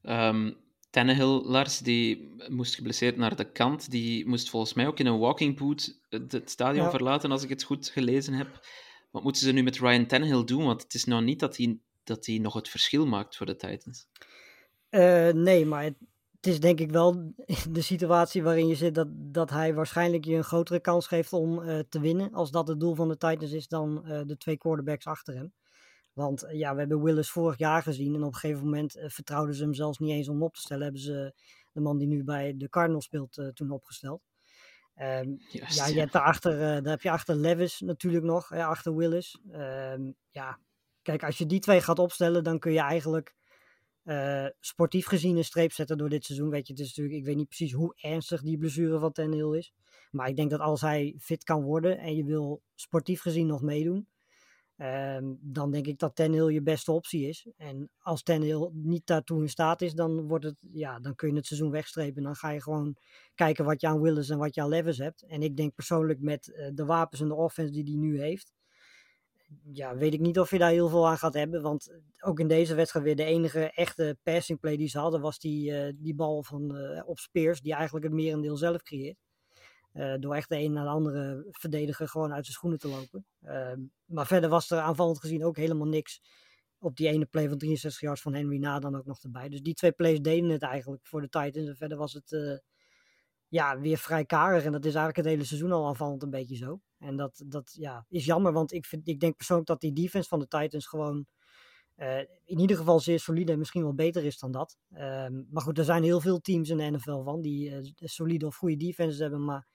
[0.02, 0.52] Ehm
[0.94, 3.90] Tannehill, Lars, die moest geblesseerd naar de kant.
[3.90, 6.90] Die moest volgens mij ook in een walking boot het stadion Ja.
[6.90, 8.66] verlaten, als ik het goed gelezen heb.
[9.10, 10.64] Wat moeten ze nu met Ryan Tannehill doen?
[10.64, 13.56] Want het is nou niet dat hij, dat hij nog het verschil maakt voor de
[13.56, 14.06] Titans.
[14.88, 15.94] Eh, nee, maar het,
[16.36, 17.32] het is denk ik wel
[17.70, 21.62] de situatie waarin je zit dat, dat hij waarschijnlijk je een grotere kans geeft om
[21.62, 22.32] eh, te winnen.
[22.32, 25.52] Als dat het doel van de Titans is dan eh, de twee quarterbacks achter hem.
[26.14, 29.08] Want eh, ja, we hebben Willis vorig jaar gezien en op een gegeven moment eh,
[29.08, 30.82] vertrouwden ze hem zelfs niet eens om op te stellen.
[30.82, 31.34] Hebben ze
[31.72, 34.22] de man die nu bij de Cardinals speelt eh, toen opgesteld.
[34.94, 39.40] Ehm, ja, je hebt daarachter, daar heb je achter Levis natuurlijk nog, hè, achter Willis.
[39.50, 40.58] Ehm, ja,
[41.02, 43.34] kijk, als je die twee gaat opstellen, dan kun je eigenlijk
[44.60, 46.50] sportief gezien een streep zetten door dit seizoen.
[46.50, 49.58] Weet je, het is natuurlijk, ik weet niet precies hoe ernstig die blessure van Tannehill
[49.58, 49.72] is.
[50.10, 53.62] Maar ik denk dat als hij fit kan worden en je wil sportief gezien nog
[53.62, 54.08] meedoen,
[54.76, 57.46] ehm, dan denk ik dat Tannehill je beste optie is.
[57.56, 61.34] En als Tannehill niet daartoe in staat is, dan, wordt het, ja, dan kun je
[61.34, 62.22] het seizoen wegstrepen.
[62.22, 62.96] Dan ga je gewoon
[63.34, 65.22] kijken wat je aan Willis en wat je aan Levis hebt.
[65.22, 68.52] En ik denk persoonlijk met eh, de wapens en de offense die hij nu heeft,
[69.72, 71.62] ja, weet ik niet of je daar heel veel aan gaat hebben.
[71.62, 75.38] Want ook in deze wedstrijd weer de enige echte passing play die ze hadden, was
[75.38, 79.23] die, eh, die bal van, eh, op Spears, die eigenlijk het merendeel zelf creëert.
[79.94, 83.26] Eh, door echt de een naar de andere verdediger gewoon uit zijn schoenen te lopen.
[83.40, 86.20] Ehm, maar verder was er aanvallend gezien ook helemaal niks.
[86.78, 89.48] Op die ene play van 63 yards van Henry na dan ook nog erbij.
[89.48, 91.68] Dus die twee plays deden het eigenlijk voor de Titans.
[91.68, 92.60] En verder was het
[93.48, 94.64] ja, weer vrij karig.
[94.64, 96.80] En dat is eigenlijk het hele seizoen al aanvallend een beetje zo.
[96.98, 100.28] En dat, dat ja, is jammer, want ik, vind, ik denk persoonlijk dat die defense
[100.28, 101.26] van de Titans gewoon
[101.96, 104.76] uh, in ieder geval zeer solide en misschien wel beter is dan dat.
[104.92, 108.46] Ehm, maar goed, er zijn heel veel teams in de NFL van die uh, solide
[108.46, 109.66] of goede defenses hebben, maar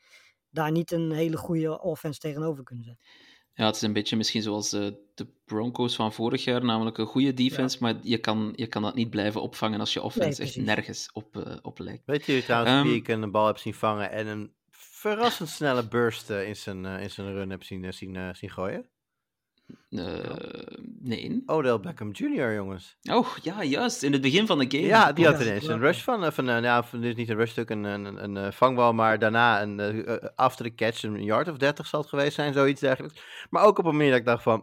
[0.49, 3.05] daar niet een hele goede offense tegenover kunnen zetten.
[3.53, 7.05] Ja, het is een beetje misschien zoals de, de Broncos van vorig jaar, namelijk een
[7.05, 7.86] goede defense, ja.
[7.86, 11.09] maar je kan, je kan dat niet blijven opvangen als je offense nee, echt nergens
[11.13, 12.05] op, uh, op lijkt.
[12.05, 15.88] Weet je trouwens um, wie ik een bal heb zien vangen en een verrassend snelle
[15.88, 18.89] burst uh, in, zijn, uh, in zijn run heb zien, zien, zien gooien?
[20.99, 21.43] Nee.
[21.45, 22.97] Odell Beckham Jr., jongens.
[23.11, 24.03] Oh, ja, juist.
[24.03, 24.84] In het begin van de game.
[24.84, 27.51] Ja, die had ineens een rush van, van uh, ja, van, dus niet een rush
[27.51, 31.47] stuk, een, een, een, een vangbal, maar daarna een uh, after the catch, een yard
[31.47, 33.22] of 30 zal het geweest zijn, zoiets dergelijks.
[33.49, 34.59] Maar ook op een manier dat ik dacht van,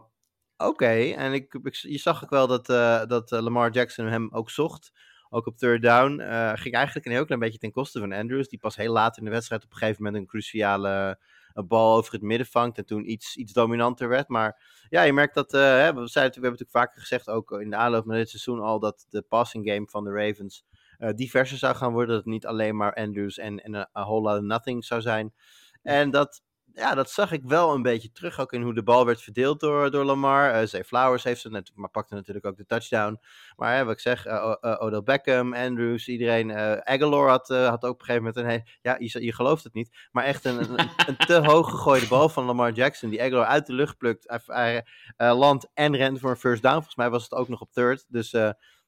[0.57, 1.13] oké, okay.
[1.13, 4.91] en ik, ik, je zag ook wel dat, uh, dat Lamar Jackson hem ook zocht.
[5.29, 6.21] Ook op third down.
[6.57, 9.23] ging eigenlijk een heel klein beetje ten koste van Andrews, die pas heel laat in
[9.23, 11.19] de wedstrijd op een gegeven moment een cruciale
[11.57, 14.27] een bal over het midden vangt en toen iets, iets dominanter werd.
[14.27, 17.69] Maar ja, je merkt dat, hè, we, zeiden, we hebben natuurlijk vaker gezegd, ook in
[17.69, 20.65] de aanloop naar dit seizoen al, dat de passing game van de Ravens
[20.99, 22.15] uh, diverser zou gaan worden.
[22.15, 25.01] Dat het niet alleen maar Andrews en, en a, a whole lot of nothing zou
[25.01, 25.33] zijn.
[25.81, 26.41] En dat,
[26.77, 29.59] ja, dat zag ik wel een beetje terug, ook in hoe de bal werd verdeeld
[29.59, 30.61] door, door Lamar.
[30.61, 33.19] Uh, Zay Flowers heeft het net, maar pakte natuurlijk ook de touchdown.
[33.55, 36.51] Maar wat ik zeg, uh, uh, Odell Beckham, Andrews, iedereen.
[36.83, 40.07] Aguilar had, had ook op een gegeven moment een, ja, je, je gelooft het niet,
[40.11, 43.73] maar echt een, een, te hoog gegooide bal van Lamar Jackson, die Aguilar uit de
[43.73, 44.85] lucht plukt, hij,
[45.17, 46.75] landt en rent voor een first down.
[46.75, 48.35] Volgens mij was het ook nog op third, dus...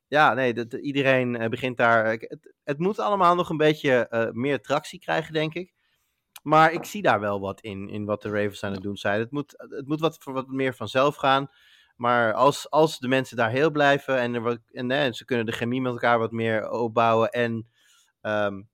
[0.07, 2.05] ja, nee, dat, iedereen begint daar.
[2.05, 5.77] Het, het, moet allemaal nog een beetje meer tractie krijgen, denk ik.
[6.41, 9.19] Maar ik zie daar wel wat in, in wat de Ravens aan het doen zijn.
[9.19, 11.49] Het moet, het moet wat, wat meer vanzelf gaan.
[11.95, 15.81] Maar als, als de mensen daar heel blijven en, en nee, ze kunnen de chemie
[15.81, 17.67] met elkaar wat meer opbouwen en
[18.21, 18.69] um,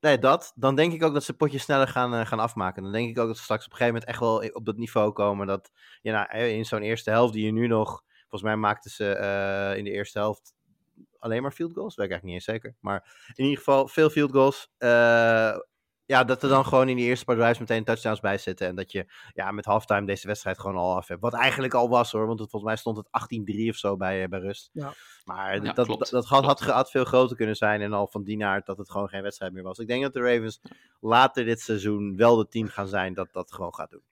[0.00, 2.82] nee, dat, dan denk ik ook dat ze potjes sneller gaan, uh, gaan afmaken.
[2.82, 4.76] Dan denk ik ook dat ze straks op een gegeven moment echt wel op dat
[4.76, 5.46] niveau komen.
[5.46, 5.70] Dat
[6.02, 9.84] ja, nou, in zo'n eerste helft die je nu nog, volgens mij maakten ze in
[9.84, 10.54] de eerste helft
[11.18, 11.94] alleen maar field goals.
[11.94, 12.76] Weet ik eigenlijk niet eens zeker.
[12.80, 14.70] Maar in ieder geval veel field goals.
[14.78, 15.56] Uh,
[16.08, 18.66] ja, dat er dan gewoon in die eerste paar drives meteen touchdowns bij zitten.
[18.66, 21.20] En dat je ja, met halftime deze wedstrijd gewoon al af hebt.
[21.20, 23.06] Wat eigenlijk al was hoor, want het, volgens mij stond het
[23.66, 24.70] 18-3 of zo bij, bij rust.
[24.72, 24.94] Ja.
[25.24, 26.00] Maar Ja, dat, klopt.
[26.00, 27.80] dat, dat had, had, had veel groter kunnen zijn.
[27.80, 29.78] En al van die naart dat het gewoon geen wedstrijd meer was.
[29.78, 30.60] Ik denk dat de Ravens
[31.00, 34.02] later dit seizoen wel de team gaan zijn dat dat gewoon gaat doen.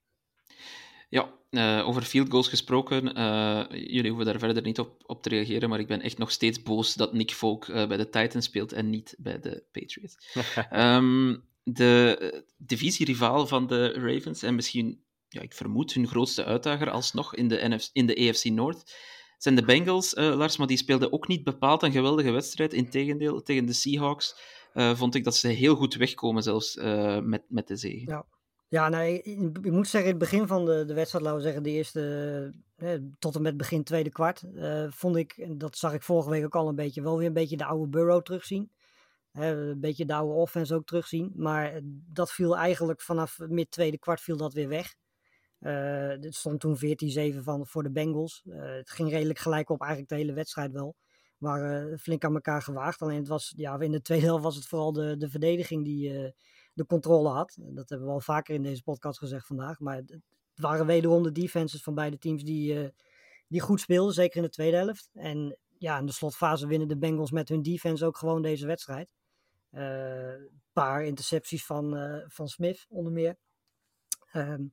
[1.08, 3.14] Ja, eh, over field goals gesproken.
[3.14, 6.30] eh, jullie hoeven daar verder niet op, op te reageren, maar ik ben echt nog
[6.30, 10.16] steeds boos dat Nick Folk eh, bij de Titans speelt en niet bij de Patriots.
[10.70, 11.36] Ehm,
[11.68, 17.34] de eh, divisierivaal van de Ravens en misschien, ja, ik vermoed, hun grootste uitdager alsnog
[17.34, 18.94] in de, in de AFC North
[19.38, 22.72] zijn de Bengals, eh, Lars, maar die speelden ook niet bepaald een geweldige wedstrijd.
[22.72, 24.40] Integendeel, tegen de Seahawks
[24.72, 26.76] eh, vond ik dat ze heel goed wegkomen zelfs
[27.22, 28.10] met, met de zege.
[28.10, 28.26] Ja.
[28.68, 31.62] Ja, nou, ik, moet zeggen, in het begin van de, de wedstrijd, laten we zeggen,
[31.62, 32.54] de eerste,
[33.18, 34.44] tot en met begin tweede kwart,
[34.88, 37.32] vond ik, en dat zag ik vorige week ook al een beetje, wel weer een
[37.32, 38.70] beetje de oude Burrow terugzien.
[39.36, 41.32] Een beetje de oude offense ook terugzien.
[41.34, 41.80] Maar eh,
[42.12, 44.94] dat viel eigenlijk vanaf mid tweede kwart viel dat weer weg.
[45.58, 48.42] Eh, het stond toen 14-7 van, voor de Bengals.
[48.48, 50.94] Eh, het ging redelijk gelijk op eigenlijk de hele wedstrijd wel.
[51.38, 53.02] Maar eh, flink aan elkaar gewaagd.
[53.02, 56.34] Alleen het was, ja, in de tweede helft was het vooral de, de verdediging die
[56.72, 57.56] de controle had.
[57.60, 59.80] Dat hebben we al vaker in deze podcast gezegd vandaag.
[59.80, 60.18] Maar het,
[60.54, 62.92] waren wederom de defenses van beide teams die,
[63.48, 64.14] die goed speelden.
[64.14, 65.10] Zeker in de tweede helft.
[65.12, 69.08] En ja, in de slotfase winnen de Bengals met hun defense ook gewoon deze wedstrijd.
[69.76, 73.36] Eh, Een paar intercepties van, eh, van Smith onder meer.
[74.32, 74.64] Ehm,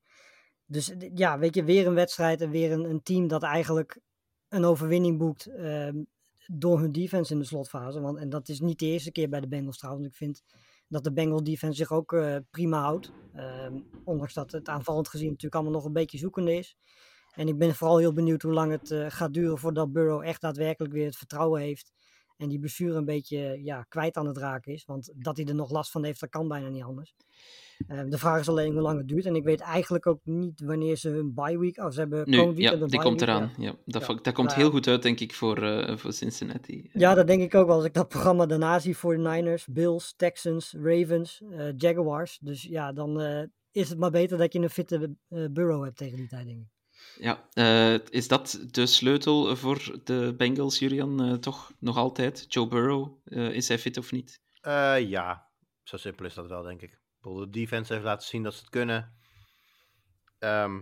[0.66, 4.00] dus ja, weet je, weer een wedstrijd en weer een, een team dat eigenlijk
[4.48, 6.04] een overwinning boekt ehm,
[6.48, 8.02] door hun defense in de slotfase.
[8.02, 10.08] Want, en dat is niet de eerste keer bij de Bengals trouwens.
[10.08, 10.44] Ik vind
[10.88, 13.12] dat de Bengals defense zich ook eh, prima houdt.
[13.34, 16.76] Ehm, ondanks dat het aanvallend gezien natuurlijk allemaal nog een beetje zoekende is.
[17.32, 20.42] En ik ben vooral heel benieuwd hoe lang het eh, gaat duren voordat Burrow echt
[20.42, 21.92] daadwerkelijk weer het vertrouwen heeft.
[22.38, 24.86] En die blessure een beetje ja, kwijt aan het raken is.
[24.86, 27.14] Want dat hij er nog last van heeft, dat kan bijna niet anders.
[27.88, 29.26] Ehm, de vraag is alleen hoe lang het duurt.
[29.26, 31.78] En ik weet eigenlijk ook niet wanneer ze hun bye week...
[31.78, 33.26] Oh, ze hebben Nu, ja, die komt ja.
[33.26, 33.52] eraan.
[33.58, 33.76] Ja.
[33.86, 34.08] Dat, Ja.
[34.08, 36.90] vond- dat komt Nou heel goed uit, denk ik, voor, eh, voor Cincinnati.
[36.94, 37.76] Ja, dat denk ik ook wel.
[37.76, 42.40] Als ik dat programma daarna zie voor de Niners, Bills, Texans, Ravens, eh, Jaguars.
[42.42, 45.98] Dus ja, dan eh, is het maar beter dat je een fitte eh, Burrow hebt
[45.98, 46.68] tegen die tijd, denk ik.
[47.18, 51.24] Ja, eh, is dat de sleutel voor de Bengals, Julian?
[51.24, 52.46] Eh, toch nog altijd?
[52.48, 54.42] Joe Burrow, eh, is hij fit of niet?
[54.62, 55.48] Eh, ja,
[55.84, 56.92] zo simpel is dat wel, denk ik.
[56.92, 59.18] Ik bedoel, De defense heeft laten zien dat ze het kunnen.
[60.40, 60.82] Ehm,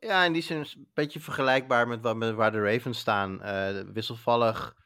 [0.00, 2.98] ja, in die zin is het een beetje vergelijkbaar met, wat, met waar de Ravens
[2.98, 3.42] staan.
[3.42, 4.76] Eh, wisselvallig.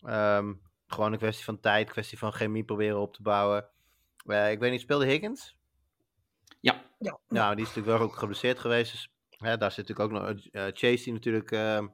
[0.00, 0.54] Ehm,
[0.86, 3.68] gewoon een kwestie van tijd, kwestie van chemie proberen op te bouwen.
[4.26, 5.56] Eh, ik weet niet, speelde Higgins?
[6.60, 8.92] Ja, Ja, Nou, die is natuurlijk wel ook geblesseerd geweest.
[8.92, 9.11] Dus
[9.42, 11.86] hè, daar zit natuurlijk ook nog eh, Chase, die natuurlijk ehm,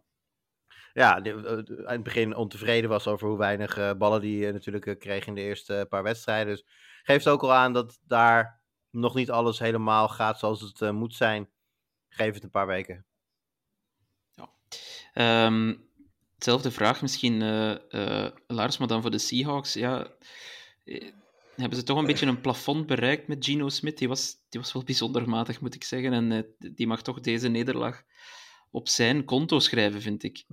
[0.93, 4.87] ja, eh, in het begin ontevreden was over hoe weinig eh, ballen die eh, natuurlijk
[4.87, 6.55] eh, kreeg in de eerste paar wedstrijden.
[6.55, 6.65] Dus
[7.03, 11.15] geeft ook al aan dat daar nog niet alles helemaal gaat zoals het eh, moet
[11.15, 11.51] zijn.
[12.09, 13.07] Geef het een paar weken.
[15.13, 15.75] Ehm,
[16.35, 19.73] hetzelfde vraag misschien, eh, eh, Lars, maar dan voor de Seahawks.
[19.73, 20.07] Ja,
[20.85, 21.13] eh,
[21.61, 23.99] hebben ze toch een beetje een plafond bereikt met Geno Smith?
[23.99, 26.13] Die was, die was wel bijzonder matig, moet ik zeggen.
[26.13, 28.05] En eh, die mag toch deze nederlaag
[28.71, 30.45] op zijn konto schrijven, vind ik.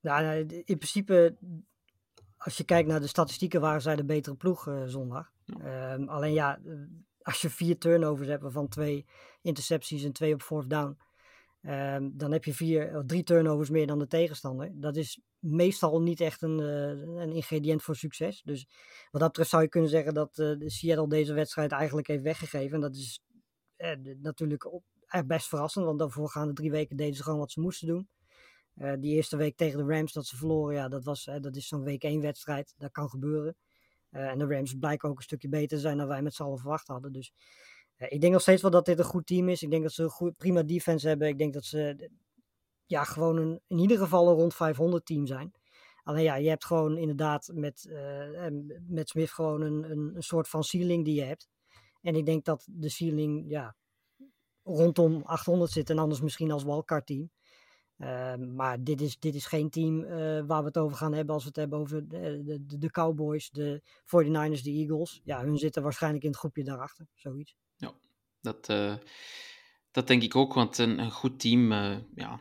[0.00, 1.36] Ja, nee, in principe,
[2.36, 5.30] als je kijkt naar de statistieken, waren zij de betere ploeg eh, zondag.
[5.46, 6.72] Ehm, alleen ja, eh,
[7.22, 9.06] als je vier turnovers hebt, waarvan twee
[9.42, 10.98] intercepties en twee op fourth down,
[11.60, 14.70] ehm, dan heb je vier, drie turnovers meer dan de tegenstander.
[14.74, 18.42] Dat is meestal niet echt een, eh, een ingrediënt voor succes.
[18.42, 18.66] Dus
[19.10, 22.74] wat dat betreft zou je kunnen zeggen dat eh, Seattle deze wedstrijd eigenlijk heeft weggegeven.
[22.74, 23.22] En dat is
[23.76, 24.70] eh, natuurlijk
[25.06, 28.08] echt best verrassend, want de voorgaande drie weken deden ze gewoon wat ze moesten doen.
[29.00, 31.82] Die eerste week tegen de Rams dat ze verloren, ja, dat, was, dat is zo'n
[31.82, 32.74] week één wedstrijd.
[32.78, 33.56] Dat kan gebeuren.
[34.10, 36.58] En de Rams blijken ook een stukje beter te zijn dan wij met z'n allen
[36.58, 37.12] verwacht hadden.
[37.12, 37.32] Dus
[37.96, 39.62] ik denk nog steeds wel dat dit een goed team is.
[39.62, 41.28] Ik denk dat ze een goed, prima defense hebben.
[41.28, 42.10] Ik denk dat ze
[42.86, 45.52] ja, gewoon een, in ieder geval een rond 500 team zijn.
[46.02, 48.46] Alleen ja, je hebt gewoon inderdaad met, eh,
[48.86, 51.48] met Smith gewoon een, een, soort van ceiling die je hebt.
[52.00, 53.76] En ik denk dat de ceiling ja,
[54.62, 57.30] rondom 800 zit en anders misschien als wildcard team.
[57.98, 60.10] Ehm, maar dit is, dit is geen team eh,
[60.46, 63.50] waar we het over gaan hebben als we het hebben over de, de, de- Cowboys,
[63.50, 65.20] de 49ers, de Eagles.
[65.24, 67.56] Ja, hun zitten waarschijnlijk in het groepje daarachter, zoiets.
[68.40, 68.94] Dat, eh,
[69.90, 71.72] dat denk ik ook, want een, een goed team
[72.14, 72.40] ja,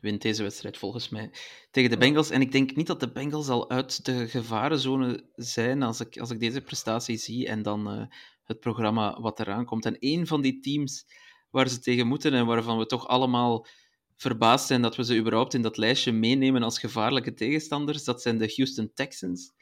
[0.00, 1.30] wint deze wedstrijd volgens mij
[1.70, 2.30] tegen de Bengals.
[2.30, 6.30] En ik denk niet dat de Bengals al uit de gevarenzone zijn als ik, als
[6.30, 8.02] ik deze prestatie zie en dan eh,
[8.44, 9.86] het programma wat eraan komt.
[9.86, 11.06] En één van die teams
[11.50, 13.66] waar ze tegen moeten en waarvan we toch allemaal
[14.16, 18.38] verbaasd zijn dat we ze überhaupt in dat lijstje meenemen als gevaarlijke tegenstanders, dat zijn
[18.38, 19.52] de Houston Texans.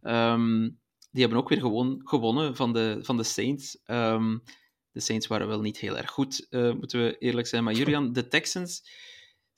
[0.00, 0.70] Ehm,
[1.10, 3.80] die hebben ook weer gewoon gewonnen van de, van de Saints.
[3.84, 4.38] Ehm,
[4.92, 7.64] de Saints waren wel niet heel erg goed, eh, moeten we eerlijk zijn.
[7.64, 8.82] Maar Julian, de Texans,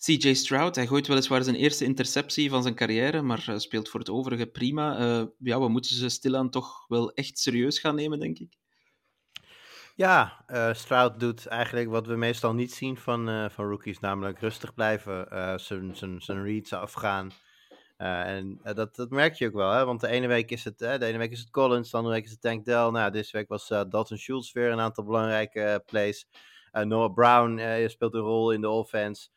[0.05, 4.01] CJ Stroud, hij gooit weliswaar zijn eerste interceptie van zijn carrière, maar eh, speelt voor
[4.01, 4.99] het overige prima.
[4.99, 8.57] Eh, ja, we moeten ze stilaan toch wel echt serieus gaan nemen, denk ik.
[9.97, 14.75] Ja, eh Stroud doet eigenlijk wat we meestal niet zien van, van rookies, namelijk rustig
[14.75, 15.27] blijven,
[16.21, 17.31] zijn- reads afgaan.
[17.97, 19.85] En dat, dat merk je ook wel, hè?
[19.85, 22.25] want de ene week is het, de ene week is het Collins, de andere week
[22.25, 22.91] is het Tank Dell.
[22.91, 26.27] Nou, deze week was Dalton Schultz weer een aantal belangrijke plays.
[26.73, 29.29] Noah Brown speelt een rol in de offense.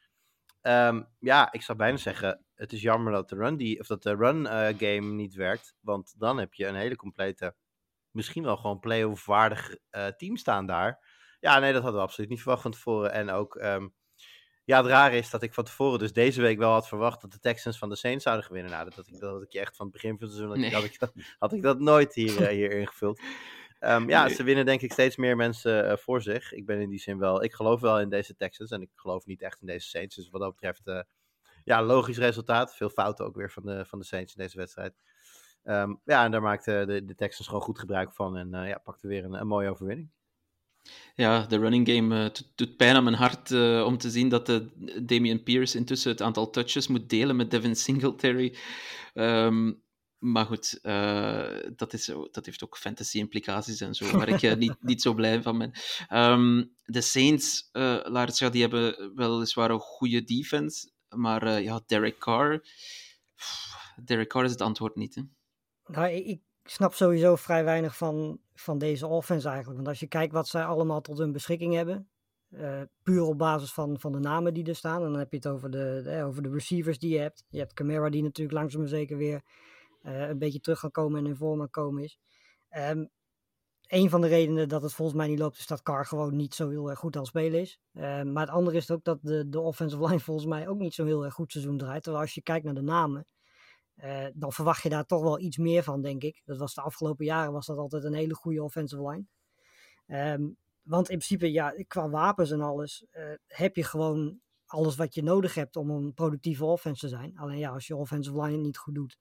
[0.67, 4.03] Ehm, ja, ik zou bijna zeggen, het is jammer dat de run, die, of dat
[4.03, 7.55] de run eh, game niet werkt, want dan heb je een hele complete
[8.11, 11.05] misschien wel gewoon play-off waardig eh, team staan daar.
[11.39, 13.11] Ja, nee, dat hadden we absoluut niet verwacht van tevoren.
[13.11, 13.87] En ook, ehm,
[14.63, 17.31] ja, het rare is dat ik van tevoren dus deze week wel had verwacht dat
[17.31, 18.71] de Texans van de Saints zouden gewinnen.
[18.71, 20.59] Nou, dat had ik, dat had ik je echt van het begin van het seizoen,
[20.59, 20.73] Nee.
[20.73, 23.21] had, ik dat, had ik dat nooit hier, eh, hier ingevuld.
[23.79, 24.33] Ehm, ja, Nee.
[24.35, 26.53] ze winnen denk ik steeds meer mensen eh, voor zich.
[26.53, 29.25] Ik ben in die zin wel, ik geloof wel in deze Texans en ik geloof
[29.25, 30.15] niet echt in deze Saints.
[30.15, 31.01] Dus wat dat betreft, eh,
[31.63, 32.75] ja, logisch resultaat.
[32.75, 34.93] Veel fouten ook weer van de, van de Saints in deze wedstrijd.
[35.63, 38.37] Ehm, ja, en daar maakten de, de Texans gewoon goed gebruik van.
[38.37, 40.09] En eh, ja, pakte weer een, een mooie overwinning.
[41.15, 43.51] Ja, de running game doet- pijn aan mijn hart
[43.85, 44.69] om te zien dat de
[45.03, 48.55] Damian Pierce intussen het aantal touches moet delen met Devin Singletary.
[49.13, 49.73] Ehm,
[50.19, 54.75] maar goed, eh, dat, is, dat heeft ook fantasy-implicaties en zo, waar ik eh, niet,
[54.79, 55.71] niet zo blij van ben.
[56.07, 61.81] Ehm, de Saints, eh Lars, ja, die hebben weliswaar een goede defense, maar eh, ja,
[61.85, 62.65] Derek Carr...
[64.03, 65.21] Derek Carr is het antwoord niet, hè?
[65.85, 69.77] Nou, ik, snap sowieso vrij weinig van, van deze offense eigenlijk.
[69.77, 72.09] Want als je kijkt wat zij allemaal tot hun beschikking hebben.
[72.49, 75.03] Eh, puur op basis van, van de namen die er staan.
[75.03, 77.45] En dan heb je het over de, de, over de receivers die je hebt.
[77.49, 79.41] Je hebt Camara die natuurlijk langzaam maar zeker weer eh,
[80.11, 82.19] een beetje terug gaan komen en in vorm komen is.
[82.69, 83.05] Ehm
[83.87, 86.55] een van de redenen dat het volgens mij niet loopt, is dat Carr gewoon niet
[86.55, 87.79] zo heel erg goed aan het spelen is.
[87.93, 90.93] Uh, maar het andere is ook dat de, de offensive line volgens mij ook niet
[90.93, 92.03] zo heel erg goed seizoen draait.
[92.03, 93.25] Terwijl als je kijkt naar de namen,
[94.03, 96.41] uh, dan verwacht je daar toch wel iets meer van, denk ik.
[96.45, 99.25] Dat was de afgelopen jaren was dat altijd een hele goede offensive line.
[100.33, 105.13] Um, want in principe, ja, qua wapens en alles, uh, heb je gewoon alles wat
[105.13, 107.37] je nodig hebt om een productieve offense te zijn.
[107.37, 109.17] Alleen ja, als je offensive line niet goed doet,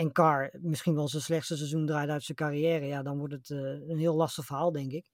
[0.00, 3.48] en Carr misschien wel zijn slechtste seizoen draait uit zijn carrière, ja, dan wordt het
[3.48, 5.10] uh, een heel lastig verhaal, denk ik.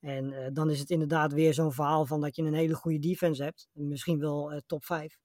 [0.00, 2.98] En uh, dan is het inderdaad weer zo'n verhaal van dat je een hele goede
[2.98, 5.18] defense hebt, misschien wel uh, top 5,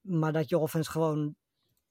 [0.00, 1.34] maar dat je offense gewoon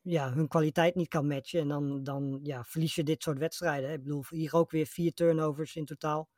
[0.01, 1.59] ja, hun kwaliteit niet kan matchen.
[1.59, 3.91] En dan, dan ja, verlies je dit soort wedstrijden.
[3.91, 6.29] Ik bedoel, hier ook weer vier turnovers in totaal.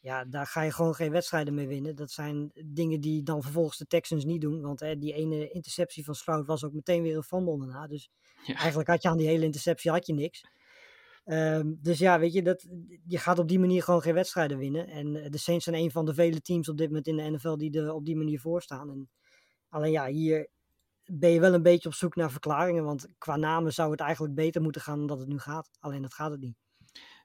[0.00, 1.96] Ja, daar ga je gewoon geen wedstrijden mee winnen.
[1.96, 4.60] Dat zijn dingen die dan vervolgens de Texans niet doen.
[4.60, 7.86] Want hè, die ene interceptie van Stroud was ook meteen weer een fumble daarna.
[7.86, 8.10] Dus
[8.42, 8.54] ja.
[8.54, 10.44] eigenlijk had je aan die hele interceptie had je niks.
[11.24, 12.66] Um, dus ja, weet je, dat,
[13.06, 14.88] je gaat op die manier gewoon geen wedstrijden winnen.
[14.88, 17.56] En de Saints zijn een van de vele teams op dit moment in de NFL
[17.56, 18.90] die er op die manier voor staan.
[18.90, 19.10] En
[19.68, 20.48] alleen ja, hier
[21.04, 22.84] ben je wel een beetje op zoek naar verklaringen.
[22.84, 25.70] Want qua namen zou het eigenlijk beter moeten gaan dan dat het nu gaat.
[25.80, 26.56] Alleen dat gaat het niet.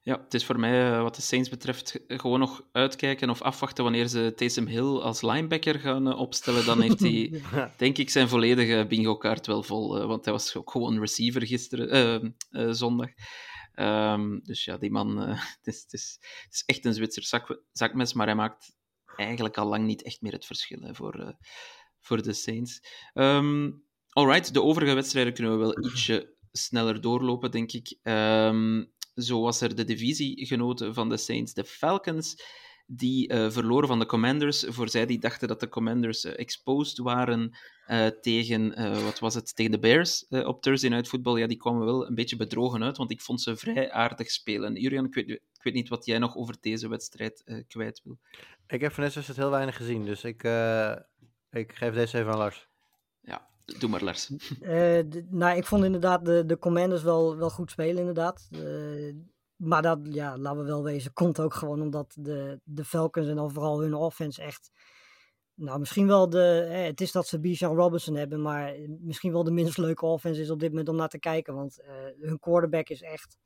[0.04, 4.08] Ja, het is voor mij, wat de Saints betreft, gewoon nog uitkijken of afwachten wanneer
[4.08, 6.66] ze Taysom Hill als linebacker gaan opstellen.
[6.66, 7.42] Dan heeft hij,
[7.78, 10.08] denk ik, zijn volledige bingo-kaart wel vol.
[10.08, 11.96] Want hij was ook gewoon receiver gisteren,
[12.52, 13.10] uh, uh, zondag.
[13.76, 17.24] Um, dus ja, die man, uh, het, is, het, is, het is echt een Zwitser
[17.24, 18.76] zak, zakmes, maar hij maakt
[19.16, 21.36] eigenlijk al lang niet echt meer het verschil hè, voor,
[22.00, 22.82] voor de Saints.
[23.14, 27.98] Um, alright, de overige wedstrijden kunnen we wel ietsje sneller doorlopen, denk ik.
[28.04, 32.36] Um, zo was er de divisiegenoten van de Saints, de Falcons,
[32.86, 34.66] die uh, verloren van de Commanders.
[34.68, 37.58] Voor zij die dachten dat de Commanders uh, exposed waren
[37.88, 41.86] uh, tegen, wat was het, tegen de Bears op Thursday Night Football, ja, die kwamen
[41.86, 44.76] wel een beetje bedrogen uit, want ik vond ze vrij aardig spelen.
[44.76, 48.20] Julian, ik weet, ik weet niet wat jij nog over deze wedstrijd kwijt wil.
[48.68, 50.44] Ik heb van het heel weinig gezien, dus ik,
[51.52, 52.68] ik geef deze even aan Lars.
[53.22, 53.48] Ja,
[53.80, 54.28] Doe maar, Lars.
[54.60, 58.50] De, nou, ik vond inderdaad de, de Commanders wel, wel goed spelen, inderdaad.
[59.62, 63.36] Maar dat, ja, laten we wel wezen, komt ook gewoon omdat de, de Falcons en
[63.36, 64.72] dan vooral hun offense echt...
[65.54, 66.68] Nou, misschien wel de...
[66.72, 70.42] Eh, het is dat ze Bijan Robinson hebben, maar misschien wel de minst leuke offense
[70.42, 71.56] is op dit moment om naar te kijken.
[71.56, 73.38] Want uh, hun quarterback is echt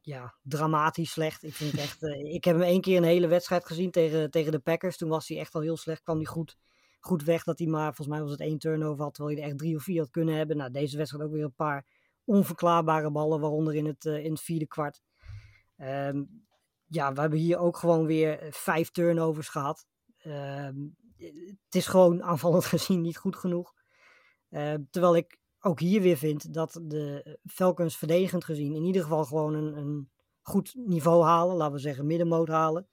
[0.00, 1.42] ja, dramatisch slecht.
[1.42, 2.02] Ik, vind echt,
[2.32, 4.96] ik heb hem één keer een hele wedstrijd gezien tegen, tegen de Packers.
[4.96, 6.56] Toen was hij echt al heel slecht, kwam hij goed
[6.98, 9.50] goed weg dat hij maar, volgens mij was het één turnover had, terwijl hij er
[9.50, 10.56] echt drie of vier had kunnen hebben.
[10.56, 11.86] Nou, deze wedstrijd ook weer een paar
[12.24, 15.02] onverklaarbare ballen, waaronder in het, uh, in het vierde kwart.
[15.76, 16.46] Um,
[16.86, 19.86] ja, we hebben hier ook gewoon weer vijf turnovers gehad.
[20.26, 20.96] Um,
[21.64, 23.74] het is gewoon aanvallend gezien niet goed genoeg.
[24.50, 29.24] Uh, terwijl ik ook hier weer vind dat de Falcons verdedigend gezien in ieder geval
[29.24, 30.10] gewoon een, een
[30.42, 31.56] goed niveau halen.
[31.56, 32.88] Laten we zeggen middenmoot halen.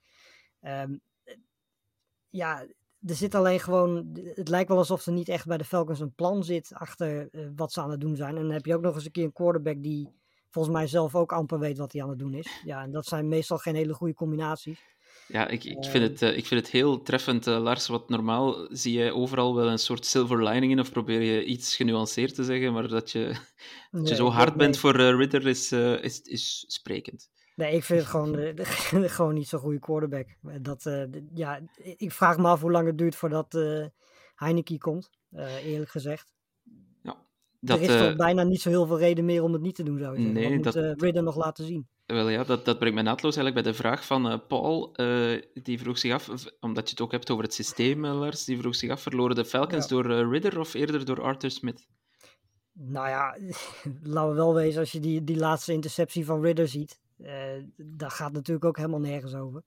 [2.29, 2.67] Ja,
[3.07, 6.13] er zit alleen gewoon, het lijkt wel alsof er niet echt bij de Falcons een
[6.13, 8.35] plan zit achter uh, wat ze aan het doen zijn.
[8.35, 10.09] En dan heb je ook nog eens een keer een quarterback die
[10.49, 12.61] volgens mij zelf ook amper weet wat hij aan het doen is.
[12.63, 14.79] Ja, en dat zijn meestal geen hele goede combinaties.
[15.27, 17.87] Ja, ik, ik, vind, het, uh, ik vind het heel treffend, uh, Lars.
[17.87, 21.75] Wat normaal zie je overal wel een soort silver lining in, of probeer je iets
[21.75, 23.25] genuanceerd te zeggen, maar dat je,
[23.91, 27.29] dat nee, je zo hard bent voor Ridder is, is, is sprekend.
[27.55, 28.53] Nee, ik vind het gewoon, uh,
[29.17, 30.27] gewoon niet zo'n goede quarterback.
[30.61, 31.03] Dat, uh,
[31.33, 31.59] ja,
[31.97, 33.85] ik vraag me af hoe lang het duurt voordat uh,
[34.35, 35.09] Heineken komt,
[35.63, 36.33] eerlijk gezegd.
[37.01, 37.17] Ja,
[37.59, 39.83] dat, er is toch bijna niet zo heel veel reden meer om het niet te
[39.83, 40.33] doen, zou ik zeggen.
[40.33, 41.87] Nee, dat moet Ridder nog laten zien.
[42.05, 44.91] Wel ja, dat, dat brengt mij naadloos eigenlijk bij de vraag van Paul.
[45.53, 46.29] die vroeg zich af,
[46.59, 49.45] omdat je het ook hebt over het systeem, Lars, die vroeg zich af, verloren de
[49.45, 49.95] Falcons ja.
[49.95, 51.87] door Ridder of eerder door Arthur Smith?
[52.73, 53.37] Nou ja,
[54.13, 58.11] laten we wel wezen, als je die, die laatste interceptie van Ridder ziet, uh, daar
[58.11, 59.63] gaat natuurlijk ook helemaal nergens over.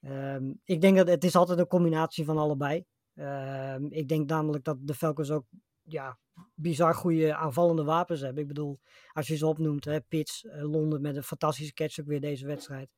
[0.00, 2.84] Uh, ik denk dat het is altijd een combinatie van allebei.
[3.14, 5.44] Uh, ik denk namelijk dat de Falcons ook
[5.82, 6.18] ja,
[6.54, 8.42] bizar goede aanvallende wapens hebben.
[8.42, 8.80] Ik bedoel,
[9.12, 12.46] als je ze opnoemt, hè, Pitts, uh, Londen met een fantastische catch ook weer deze
[12.46, 12.90] wedstrijd.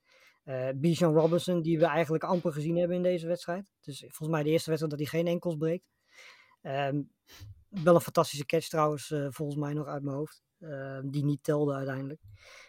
[0.45, 3.73] Uh, Bijan Robinson, die we eigenlijk amper gezien hebben in deze wedstrijd.
[3.81, 5.91] Dus volgens mij de eerste wedstrijd dat hij geen enkels breekt.
[6.63, 7.03] Ehm,
[7.69, 10.43] wel een fantastische catch trouwens, volgens mij nog uit mijn hoofd.
[11.05, 12.21] die niet telde uiteindelijk.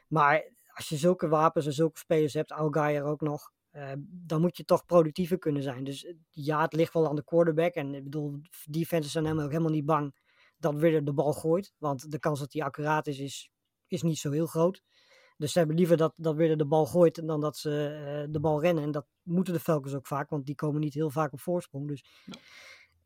[0.08, 4.58] Maar als je zulke wapens en zulke spelers hebt, Algeier ook nog, uh, dan moet
[4.58, 5.84] je toch productiever kunnen zijn.
[5.84, 7.74] Dus eh, ja, het ligt wel aan de quarterback.
[7.74, 10.16] En ik bedoel, defenses zijn helemaal, helemaal niet bang
[10.58, 11.74] dat Ridder de bal gooit.
[11.78, 13.50] Want de kans dat hij accuraat is,
[13.88, 14.82] is, niet zo heel groot.
[15.38, 18.40] Dus ze hebben liever dat, dat weer de bal gooit dan dat ze eh, de
[18.40, 18.84] bal rennen.
[18.84, 21.88] En dat moeten de Falcons ook vaak, want die komen niet heel vaak op voorsprong.
[21.88, 22.04] Dus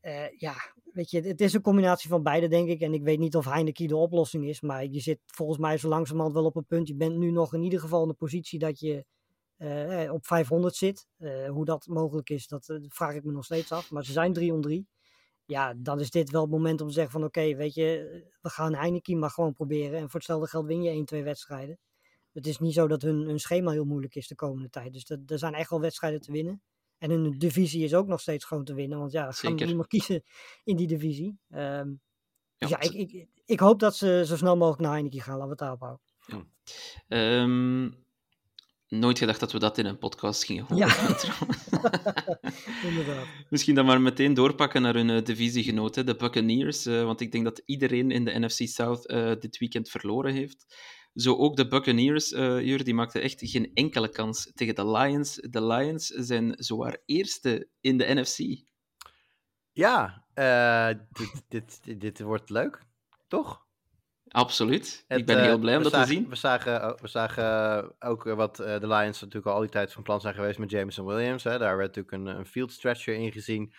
[0.04, 0.54] eh, ja,
[0.93, 2.82] weet je, het is een combinatie van beide, denk ik.
[2.82, 5.88] En ik weet niet of Heineken de oplossing is, maar je zit volgens mij zo
[5.88, 6.88] langzamerhand wel op een punt.
[6.88, 9.06] Je bent nu nog in ieder geval in de positie dat je
[9.58, 11.08] eh, op 500 zit.
[11.18, 13.91] Eh, hoe dat mogelijk is, dat eh, vraag ik me nog steeds af.
[13.91, 14.88] Maar ze zijn 3 om 3.
[15.45, 18.49] Ja, dan is dit wel het moment om te zeggen van oké, weet je, we
[18.49, 19.99] gaan Heineken maar gewoon proberen.
[19.99, 21.80] En voor hetzelfde geld win je 1, 2 wedstrijden.
[22.32, 24.93] Het is niet zo dat hun, hun schema heel moeilijk is de komende tijd.
[24.93, 26.62] Dus dat, er zijn echt wel wedstrijden te winnen.
[26.98, 29.00] En hun divisie is ook nog steeds gewoon te winnen.
[29.00, 29.58] Want ja, Zeker.
[29.58, 30.24] kan niemand kiezen
[30.64, 31.38] in die divisie.
[31.50, 31.94] Ehm,
[32.58, 35.38] dus ja, Ja, ik, ik, ik hoop dat ze zo snel mogelijk naar Heineken gaan.
[35.38, 36.52] Laten we het daarop houden.
[37.08, 37.89] Ehm,
[38.88, 40.78] nooit gedacht dat we dat in een podcast gingen horen.
[40.78, 40.88] Ja.
[42.89, 43.26] Inderdaad.
[43.50, 46.86] Misschien dan maar meteen doorpakken naar hun uh, divisiegenoten, de Buccaneers.
[46.86, 50.76] Uh, want ik denk dat iedereen in de NFC South uh, dit weekend verloren heeft.
[51.16, 55.36] Zo ook de Buccaneers, uh, Jur, die maakten echt geen enkele kans tegen de Lions.
[55.36, 58.64] De Lions zijn zowaar eerste in de NFC.
[59.72, 62.84] Ja, uh, dit, dit, dit, wordt leuk,
[63.28, 63.66] toch?
[64.28, 65.03] Absoluut.
[65.07, 66.30] Het, ik ben heel blij om dat zagen, te zien.
[66.30, 70.34] We zagen, we zagen ook wat de Lions natuurlijk al die tijd van plan zijn
[70.34, 71.43] geweest met Jameson Williams.
[71.43, 71.57] Hè.
[71.57, 73.74] Daar werd natuurlijk een, een field stretcher in gezien.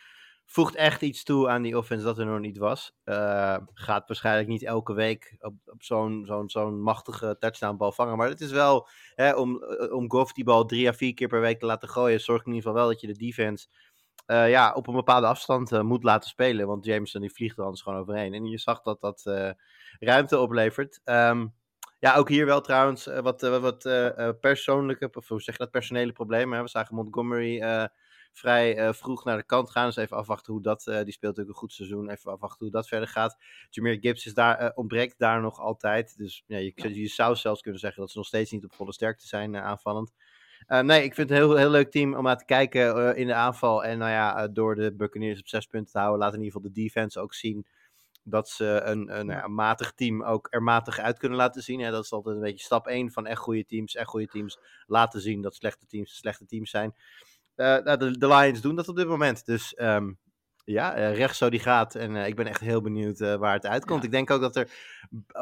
[0.46, 2.96] Voegt echt iets toe aan die offense dat er nog niet was.
[3.04, 8.16] Uh, gaat waarschijnlijk niet elke week op, op zo'n zo'n zo'n machtige touchdownbal vangen.
[8.16, 11.40] Maar het is wel, hè, om, om Goff die bal drie à vier keer per
[11.40, 13.66] week te laten gooien, zorgt in ieder geval wel dat je de defense
[14.26, 16.66] uh, ja, op een bepaalde afstand moet laten spelen.
[16.66, 18.34] Want Jameson die vliegt er anders gewoon overheen.
[18.34, 19.22] En je zag dat dat
[19.98, 21.00] ruimte oplevert.
[21.04, 21.54] Um,
[21.98, 23.82] ja, ook hier wel trouwens wat, wat
[24.40, 26.56] persoonlijke, of hoe zeg je dat, personele problemen.
[26.56, 26.62] Hè?
[26.62, 27.88] We zagen Montgomery
[28.34, 29.86] vrij vroeg naar de kant gaan.
[29.86, 32.10] Dus even afwachten hoe dat, die speelt natuurlijk een goed seizoen.
[32.10, 33.36] Even afwachten hoe dat verder gaat.
[33.70, 36.16] Jameer Gibbs is daar, ontbreekt daar nog altijd.
[36.16, 39.26] Dus ja, je, zou zelfs kunnen zeggen dat ze nog steeds niet op volle sterkte
[39.26, 40.12] zijn aanvallend.
[40.68, 43.16] Uh, nee, ik vind het een heel, heel leuk team om naar te kijken uh,
[43.16, 43.84] in de aanval.
[43.84, 46.52] En nou ja, uh, door de Buccaneers op zes punten te houden, laat in ieder
[46.52, 47.66] geval de defense ook zien
[48.22, 51.78] dat ze een, een, matig team ook er matig uit kunnen laten zien.
[51.78, 53.94] Ja, dat is altijd een beetje stap 1 van echt goede teams.
[53.94, 56.94] Echt goede teams laten zien dat slechte teams slechte teams zijn.
[57.56, 59.46] Nou, de, de, Lions doen dat op dit moment.
[59.46, 60.18] Dus um,
[60.64, 61.94] ja, uh, rechts zo die gaat.
[61.94, 64.00] En uh, ik ben echt heel benieuwd uh, waar het uitkomt.
[64.00, 64.06] Ja.
[64.06, 64.70] Ik denk ook dat er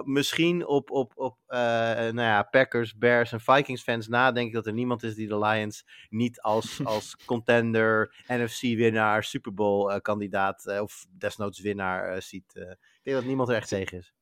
[0.04, 5.02] misschien op, op, op nou ja, Packers, Bears en Vikings fans nadenken dat er niemand
[5.02, 12.52] is die de Lions niet als, als contender, NFC-winnaar, Super Bowl-kandidaat of desnoods winnaar ziet.
[12.54, 14.12] ik denk dat niemand er echt tegen is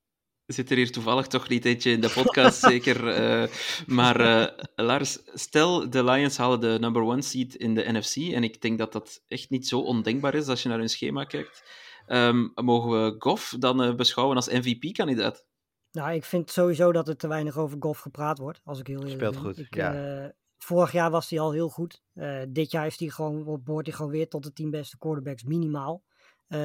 [0.53, 3.21] zit er hier toevallig toch niet eentje in de podcast, zeker.
[3.21, 3.49] Uh,
[3.87, 8.45] maar uh, Lars, stel de Lions halen de number one seed in de NFC, en
[8.45, 11.63] ik denk dat dat echt niet zo ondenkbaar is als je naar hun schema kijkt.
[12.07, 15.47] Um, mogen we Goff dan uh, beschouwen als MVP-kandidaat?
[15.93, 18.97] Nou, ik vind sowieso dat er te weinig over Goff gepraat wordt, als ik heel
[18.97, 19.43] eerlijk Speelt ben.
[19.43, 20.33] goed, ik, ja.
[20.59, 22.03] vorig jaar was hij al heel goed.
[22.49, 26.03] dit jaar is hij gewoon, behoort hij gewoon weer tot de tien beste quarterbacks minimaal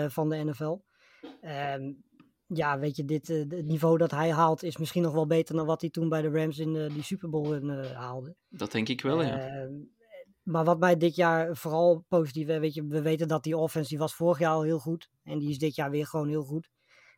[0.07, 0.77] van de NFL.
[1.41, 2.04] Um,
[2.47, 5.55] ja, weet je, dit, uh, het niveau dat hij haalt is misschien nog wel beter
[5.55, 8.35] dan wat hij toen bij de Rams in uh, die Super Bowl uh, haalde.
[8.49, 9.39] Dat denk ik wel, ja.
[9.39, 9.73] Ehm,
[10.43, 13.97] maar wat mij dit jaar vooral positief, weet je, we weten dat die offense, die
[13.97, 15.09] was vorig jaar al heel goed.
[15.23, 16.69] En die is dit jaar weer gewoon heel goed.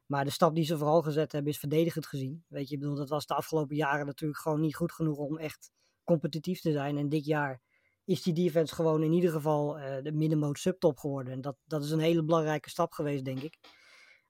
[0.06, 2.44] Maar de stap die ze vooral gezet hebben is verdedigend gezien.
[2.48, 5.38] Weet je, ik bedoel, dat was de afgelopen jaren natuurlijk gewoon niet goed genoeg om
[5.38, 5.72] echt
[6.04, 6.98] competitief te zijn.
[6.98, 7.62] En dit jaar
[8.06, 9.74] is die defense gewoon in ieder geval
[10.04, 11.34] de middenmoot subtop geworden.
[11.34, 13.58] En dat, dat is een hele belangrijke stap geweest, denk ik.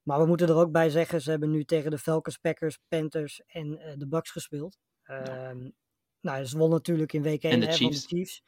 [0.08, 3.42] Maar we moeten er ook bij zeggen, ze hebben nu tegen de Falcons, Packers, Panthers
[3.46, 4.78] en uh, de Bucks gespeeld.
[5.10, 5.74] Um,
[6.22, 8.00] nou, ze won natuurlijk in week 1 en de hè, Chiefs.
[8.00, 8.44] van de Chiefs.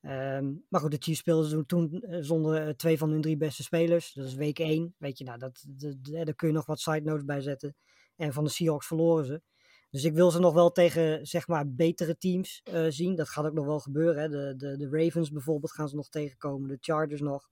[0.00, 3.62] Um, maar goed, de Chiefs speelden toen uh, zonder uh, twee van hun drie beste
[3.62, 4.12] spelers.
[4.12, 4.94] Dat is week 1.
[4.98, 5.64] Weet je, nou, dat,
[6.02, 7.76] daar kun je nog wat side notes bij zetten.
[8.16, 9.42] En van de Seahawks verloren ze.
[9.90, 13.14] Dus ik wil ze nog wel tegen, zeg maar, betere teams zien.
[13.14, 14.22] Dat gaat ook nog wel gebeuren.
[14.22, 14.28] Hè.
[14.28, 16.68] De, de, de Ravens bijvoorbeeld gaan ze nog tegenkomen.
[16.68, 17.48] De Chargers nog.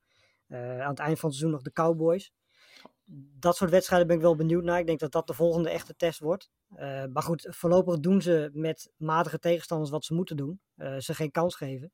[0.48, 2.32] aan het eind van het seizoen nog de Cowboys
[3.38, 4.78] dat soort wedstrijden ben ik wel benieuwd naar.
[4.78, 6.50] Ik denk dat dat de volgende echte test wordt.
[6.76, 10.60] Uh, maar goed, voorlopig doen ze met matige tegenstanders wat ze moeten doen.
[10.76, 11.92] Uh, ze geen kans geven.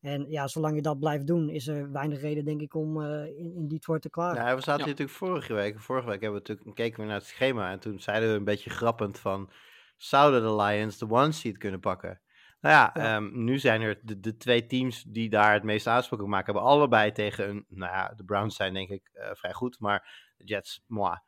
[0.00, 3.26] En ja, zolang je dat blijft doen, is er weinig reden, denk ik, om uh,
[3.26, 4.44] in, in Detroit te klagen.
[4.44, 4.90] Ja, we zaten ja.
[4.90, 5.80] natuurlijk vorige week.
[5.80, 7.70] Vorige week hebben we natuurlijk keken we naar het schema.
[7.70, 9.50] En toen zeiden we een beetje grappend van...
[9.96, 12.20] Zouden de Lions de one seed kunnen pakken?
[12.60, 13.16] Nou ja, ja.
[13.16, 16.52] Um, nu zijn er de, de, twee teams die daar het meeste aanspraak op maken.
[16.52, 17.64] Hebben allebei tegen een...
[17.68, 20.24] Nou ja, de Browns zijn denk ik vrij goed, maar...
[20.36, 21.18] Jets, moi.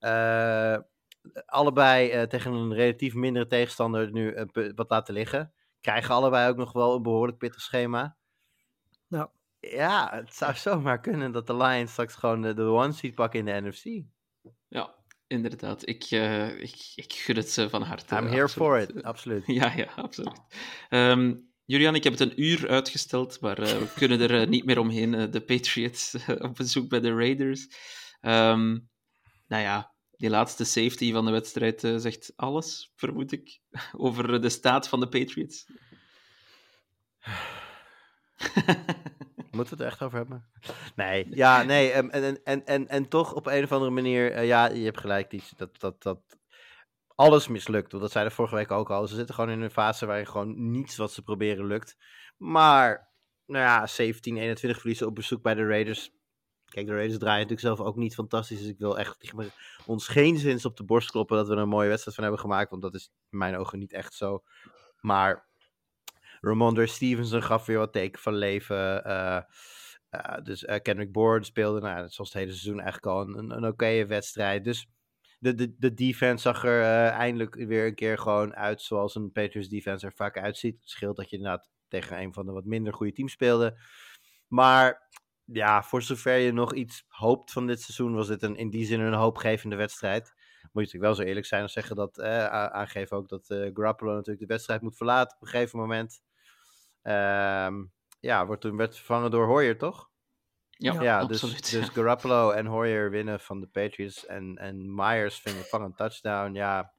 [0.00, 0.78] Uh,
[1.46, 5.52] allebei uh, tegen een relatief mindere tegenstander nu uh, wat laten liggen.
[5.80, 8.16] Krijgen allebei ook nog wel een behoorlijk pittig schema.
[9.08, 9.28] Nou.
[9.60, 13.38] Ja, het zou zomaar kunnen dat de Lions straks gewoon de, de one seed pakken
[13.38, 14.04] in de NFC.
[14.68, 14.94] Ja,
[15.26, 15.88] inderdaad.
[15.88, 18.16] Ik, uh, ik, ik gun het ze van harte.
[18.16, 18.86] I'm here absoluut.
[18.86, 19.46] for it, absoluut.
[19.60, 20.40] Ja, ja, absoluut.
[20.90, 24.64] Um, Julian, ik heb het een uur uitgesteld, maar uh, we kunnen er uh, niet
[24.64, 25.30] meer omheen.
[25.30, 27.68] de Patriots op bezoek bij de Raiders.
[28.26, 28.88] Um,
[29.46, 33.60] nou ja, die laatste safety van de wedstrijd zegt alles, vermoed ik,
[33.92, 35.66] over de staat van de Patriots.
[39.50, 40.50] Moeten we het echt over hebben?
[40.96, 41.90] Nee, ja, nee.
[41.90, 45.00] En, en, en, en, en toch op een of andere manier, uh, ja, je hebt
[45.00, 46.20] gelijk, die, dat, dat, dat
[47.14, 47.90] alles mislukt.
[47.90, 49.06] Dat zei de vorige week ook al.
[49.06, 51.96] Ze zitten gewoon in een fase waarin gewoon niets wat ze proberen lukt.
[52.36, 53.12] Maar,
[53.46, 56.10] nou ja, 17, 21 verliezen op bezoek bij de Raiders.
[56.76, 58.58] Kijk, de Raiders draaien natuurlijk zelf ook niet fantastisch.
[58.58, 59.32] Dus ik wil echt
[59.86, 62.42] ons geen zins op de borst kloppen dat we er een mooie wedstrijd van hebben
[62.42, 62.70] gemaakt.
[62.70, 64.42] Want dat is in mijn ogen niet echt zo.
[65.00, 65.46] Maar
[66.40, 69.06] Ramondre Stevenson gaf weer wat teken van leven.
[69.06, 69.40] Uh,
[70.10, 73.66] uh, dus uh, Kendrick Bourne speelde, nou, zoals het hele seizoen eigenlijk al een, een,
[73.66, 74.64] oké wedstrijd.
[74.64, 74.88] Dus
[75.38, 79.68] de, de, de defense zag er eindelijk weer een keer gewoon uit zoals een Patriots
[79.68, 80.80] defense er vaak uitziet.
[80.80, 83.78] Het scheelt dat je inderdaad tegen een van de wat minder goede teams speelde.
[84.48, 85.08] Maar
[85.46, 88.86] ja, voor zover je nog iets hoopt van dit seizoen, was dit een, in die
[88.86, 90.34] zin een hoopgevende wedstrijd.
[90.62, 93.70] Moet je natuurlijk wel zo eerlijk zijn en zeggen dat, eh, aangeven ook dat uh,
[93.74, 96.22] Garoppolo natuurlijk de wedstrijd moet verlaten op een gegeven moment.
[97.02, 100.10] Um, ja, wordt toen werd vervangen door Hoyer, toch?
[100.70, 101.70] Ja, ja dus, absoluut.
[101.70, 106.54] Dus Garoppolo en Hoyer winnen van de Patriots en, en Myers vangen een touchdown.
[106.54, 106.92] Ja,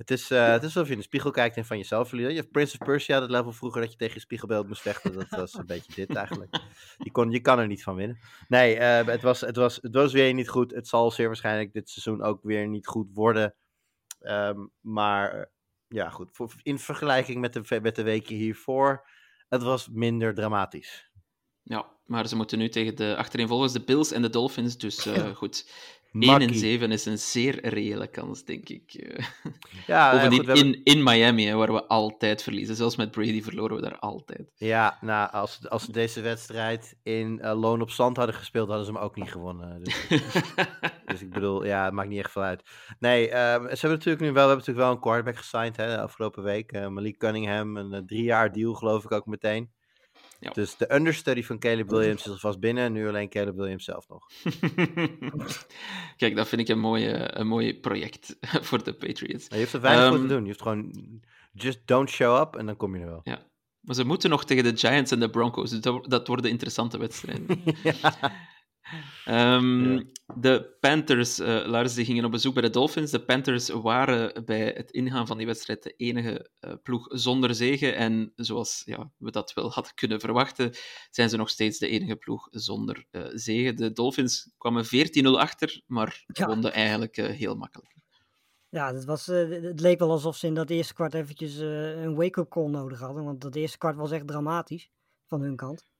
[0.00, 2.30] het is, uh, het is alsof je in de spiegel kijkt en van jezelf verliest.
[2.30, 5.12] Je hebt Prince of Persia, dat level vroeger dat je tegen je spiegelbeeld moest vechten.
[5.12, 6.60] Dat was een beetje dit eigenlijk.
[6.98, 8.18] Je, kon, je kan er niet van winnen.
[8.48, 10.70] Nee, uh, het, was, het, was, het was weer niet goed.
[10.70, 13.54] Het zal zeer waarschijnlijk dit seizoen ook weer niet goed worden.
[14.20, 15.50] Um, maar
[15.88, 16.30] ja, goed.
[16.62, 19.08] in vergelijking met de, met de weken hiervoor,
[19.48, 21.10] het was minder dramatisch.
[21.62, 24.78] Ja, maar ze moeten nu tegen de achtereenvolgens de Bills en de Dolphins.
[24.78, 25.72] Dus uh, goed,
[26.12, 28.94] 1 en 7 is een zeer reële kans, denk ik.
[29.00, 29.24] Eh.
[29.86, 32.76] Ja, Bovendien goed, in, in Miami, hè, waar we altijd verliezen.
[32.76, 34.52] Zelfs met Brady verloren we daar altijd.
[34.56, 38.86] Ja, nou, als, als ze deze wedstrijd in uh, loon op zand hadden gespeeld, hadden
[38.86, 39.82] ze hem ook niet gewonnen.
[39.82, 40.06] Dus,
[41.06, 42.62] dus ik bedoel, ja, het maakt niet echt veel uit.
[42.98, 45.86] Nee, uh, ze hebben natuurlijk nu wel, we hebben natuurlijk wel een quarterback gesigned hè,
[45.86, 46.72] de afgelopen week.
[46.72, 49.70] Uh, Malik Cunningham, een drie jaar deal geloof ik ook meteen.
[50.40, 50.50] Ja.
[50.50, 52.92] Dus de understudy van Caleb Williams is alvast binnen.
[52.92, 54.26] Nu alleen Caleb Williams zelf nog.
[56.16, 58.36] Kijk, dat vind ik een, mooie, een mooi project
[58.66, 59.46] voor de Patriots.
[59.48, 60.40] je hoeft er weinig um, voor te doen.
[60.40, 60.92] Je hoeft gewoon
[61.52, 63.20] just don't show up en dan kom je er wel.
[63.22, 63.48] Ja.
[63.80, 65.70] Maar ze moeten nog tegen de Giants en de Broncos.
[65.70, 67.62] Dus dat, dat worden interessante wedstrijden.
[67.82, 68.14] ja.
[69.26, 73.10] Um, De Panthers, uh, Lars, die gingen op bezoek bij de Dolphins.
[73.10, 77.96] De Panthers waren bij het ingaan van die wedstrijd de enige uh, ploeg zonder zegen.
[77.96, 80.72] En zoals ja, we dat wel hadden kunnen verwachten,
[81.10, 83.76] zijn ze nog steeds de enige ploeg zonder uh, zegen.
[83.76, 84.88] De Dolphins kwamen 14-0
[85.22, 86.46] achter, maar ja.
[86.46, 87.94] wonnen eigenlijk heel makkelijk.
[88.68, 92.50] Ja, het, was, het leek wel alsof ze in dat eerste kwart eventjes een wake-up
[92.50, 93.24] call nodig hadden.
[93.24, 94.90] Want dat eerste kwart was echt dramatisch
[95.26, 95.90] van hun kant.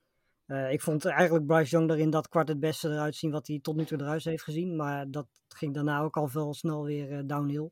[0.50, 3.46] Uh, ik vond eigenlijk Bryce Young er in dat kwart het beste eruit zien wat
[3.46, 4.76] hij tot nu toe eruit heeft gezien.
[4.76, 7.70] Maar dat ging daarna ook al veel snel weer uh, downhill.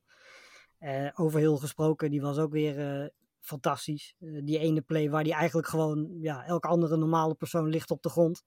[0.81, 3.11] Uh, over heel gesproken, die was ook weer
[3.41, 4.14] fantastisch.
[4.18, 8.09] die ene play waar hij eigenlijk gewoon ja, elke andere normale persoon ligt op de
[8.09, 8.43] grond.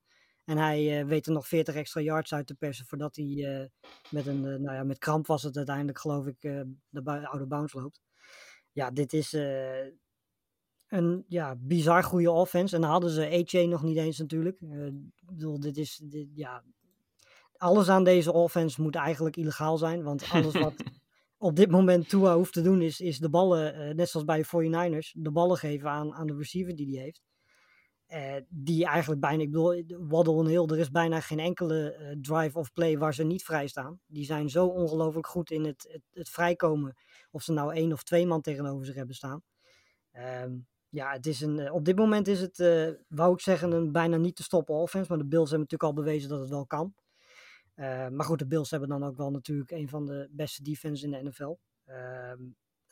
[0.45, 3.69] En hij weet er nog 40 extra yards uit te persen voordat hij
[4.09, 6.41] met een, nou ja, met kramp was het uiteindelijk geloof ik,
[6.89, 8.01] de oude bounce loopt.
[8.71, 9.31] Ja, dit is,
[10.91, 12.75] een ja, bizar goede offense.
[12.75, 14.61] En dan hadden ze AJ nog niet eens natuurlijk.
[14.61, 16.63] Uh, ik bedoel, dit is, dit, ja,
[17.57, 20.03] alles aan deze offense moet eigenlijk illegaal zijn.
[20.03, 20.73] Want alles wat
[21.37, 24.37] op dit moment Tua hoeft te doen is, is de ballen, uh, net zoals bij
[24.37, 27.21] de 49ers, de ballen geven aan, aan de receiver die hij heeft.
[28.07, 32.57] Uh, die eigenlijk bijna, ik bedoel, Waddle en Hill, er is bijna geen enkele drive
[32.57, 33.99] of play waar ze niet vrij staan.
[34.05, 36.95] Die zijn zo ongelooflijk goed in het, het, het, vrijkomen.
[37.31, 39.43] Of ze nou één of twee man tegenover zich hebben staan.
[40.43, 43.71] Um, ja, het is een, eh, op dit moment is het, uh, wou ik zeggen,
[43.71, 45.09] een bijna niet te stoppen offense.
[45.09, 46.93] Maar de Bills hebben natuurlijk al bewezen dat het wel kan.
[47.75, 51.03] Uh, maar goed, de Bills hebben dan ook wel natuurlijk een van de beste defenses
[51.03, 51.57] in de NFL.
[51.87, 52.33] Uh,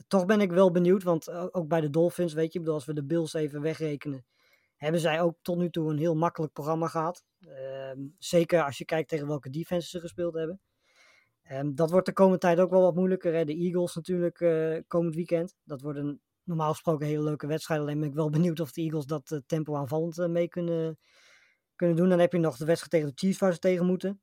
[0.07, 2.93] toch ben ik wel benieuwd, want ook bij de Dolphins, weet je, bedoel, als we
[2.93, 4.26] de Bills even wegrekenen,
[4.76, 7.23] hebben zij ook tot nu toe een heel makkelijk programma gehad.
[7.39, 10.61] Ehm, zeker als je kijkt tegen welke defenses ze gespeeld hebben.
[11.51, 13.34] Um, dat wordt de komende tijd ook wel wat moeilijker.
[13.34, 13.45] Hè?
[13.45, 14.38] De Eagles natuurlijk
[14.88, 15.55] komend weekend.
[15.63, 17.81] Dat wordt een normaal gesproken een hele leuke wedstrijd.
[17.81, 20.99] Alleen ben ik wel benieuwd of de Eagles dat uh, tempo aanvallend uh, mee kunnen,
[21.76, 22.09] kunnen doen.
[22.09, 24.21] Dan heb je nog de wedstrijd tegen de Chiefs waar ze tegen moeten.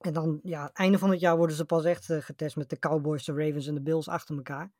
[0.00, 2.70] En dan, ja, het einde van het jaar worden ze pas echt uh, getest met
[2.70, 4.72] de Cowboys, de Ravens en de Bills achter elkaar.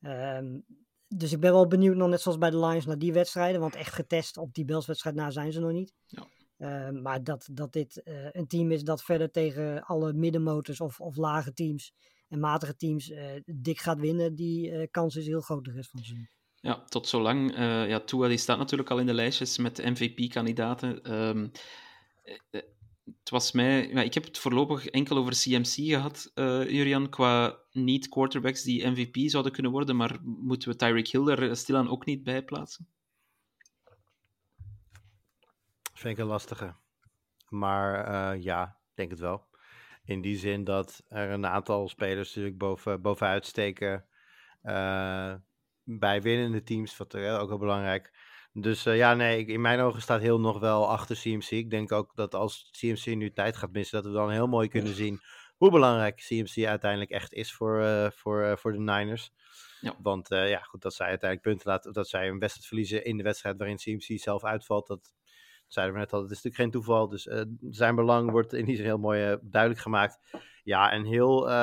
[0.00, 0.64] Um,
[1.08, 3.60] dus ik ben wel benieuwd, nog net zoals bij de Lions, naar die wedstrijden.
[3.60, 5.94] Want echt getest op die Bills-wedstrijd na zijn ze nog niet.
[6.06, 6.26] Ja.
[6.56, 11.00] Eh, maar dat, dat dit eh, een team is dat verder tegen alle middenmotors of,
[11.00, 11.92] of lage teams
[12.34, 15.90] en matige teams eh, dik gaat winnen, die eh, kans is heel groot de rest
[15.90, 16.28] van het seizoen.
[16.54, 17.54] Ja, tot zolang.
[17.54, 21.02] eh ja, Tua die staat natuurlijk al in de lijstjes met MVP-kandidaten.
[21.02, 21.48] Ehm,
[22.22, 22.62] eh, eh,
[23.04, 23.88] het was mij...
[23.88, 29.16] Ja, ik heb het voorlopig enkel over CMC gehad, eh Jurian, qua niet-quarterbacks die MVP
[29.30, 32.88] zouden kunnen worden, maar moeten we Tyreek Hill er stilaan ook niet bij plaatsen?
[35.94, 36.74] Vind ik een lastige.
[37.48, 39.52] Maar eh, ja, denk het wel.
[40.04, 44.04] In die zin dat er een aantal spelers natuurlijk boven, bovenuit steken.
[44.62, 45.34] eh,
[45.84, 48.12] bij winnende teams, wat eh, ook wel belangrijk.
[48.52, 51.50] Dus eh, ja, nee, in mijn ogen staat heel nog wel achter CMC.
[51.50, 54.68] Ik denk ook dat als CMC nu tijd gaat missen, dat we dan heel mooi
[54.68, 55.20] kunnen zien
[55.56, 59.32] hoe belangrijk CMC uiteindelijk echt is voor, voor, voor de Niners.
[59.80, 59.94] Ja.
[60.02, 63.22] Want ja, goed, dat zij uiteindelijk punten laten, dat zij een wedstrijd verliezen in de
[63.22, 65.14] wedstrijd waarin CMC zelf uitvalt, dat
[65.74, 67.08] zeiden we net al, dat is natuurlijk geen toeval.
[67.08, 70.18] Dus eh, zijn belang wordt in die zin heel mooi eh, duidelijk gemaakt.
[70.62, 71.54] Ja, en heel, eh,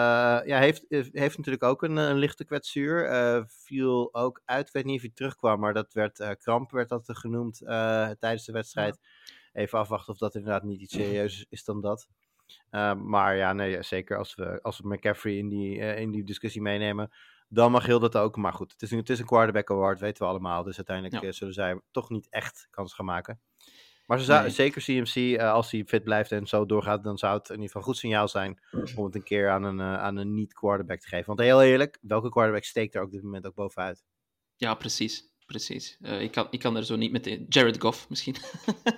[0.46, 3.10] ja, heeft, heeft natuurlijk ook een, een lichte kwetsuur.
[3.48, 7.04] Viel ook uit, ik weet niet of hij terugkwam, maar dat werd, kramp werd dat
[7.18, 7.58] genoemd
[8.20, 9.00] tijdens de wedstrijd.
[9.54, 12.08] Even afwachten of dat inderdaad niet iets serieuzer is dan dat.
[12.98, 17.12] Maar ja, nee, zeker als we, als we McCaffrey in die, in die discussie meenemen,
[17.48, 18.36] dan mag heel dat ook.
[18.38, 20.64] Maar goed, het is, een- het is een quarterback award, weten we allemaal.
[20.64, 21.32] Dus uiteindelijk Ja.
[21.32, 23.40] zullen zij toch niet echt kans gaan maken.
[24.06, 24.50] Maar ze zou, Nee.
[24.52, 27.66] zeker CMC, eh, als hij fit blijft en zo doorgaat, dan zou het in ieder
[27.68, 28.60] geval een goed signaal zijn
[28.96, 31.26] om het een keer aan een, eh, aan een niet-quarterback te geven.
[31.26, 34.04] Want heel eerlijk, welke quarterback steekt er ook op dit moment ook bovenuit?
[34.56, 35.30] Ja, precies.
[35.46, 35.98] Precies.
[36.02, 37.46] Eh, ik, kan, ik kan er zo niet meteen...
[37.50, 38.36] Jared Goff, misschien.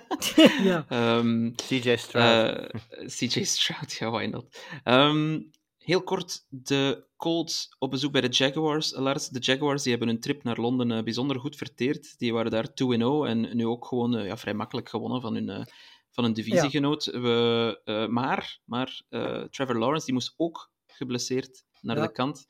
[0.62, 0.84] ja.
[0.88, 2.56] Ehm, CJ Stroud.
[2.56, 4.58] Eh, CJ Stroud, ja, why not?
[4.84, 5.40] Ehm,
[5.84, 8.92] heel kort, de Colts op bezoek bij de Jaguars.
[8.92, 12.18] Lars, de Jaguars die hebben hun trip naar Londen eh, bijzonder goed verteerd.
[12.18, 15.48] Die waren daar 2-0 en nu ook gewoon eh, ja, vrij makkelijk gewonnen van hun,
[15.48, 15.64] eh,
[16.10, 17.04] van hun divisiegenoot.
[17.04, 19.02] We, maar maar
[19.50, 22.06] Trevor Lawrence die moest ook geblesseerd naar Ja.
[22.06, 22.46] de kant.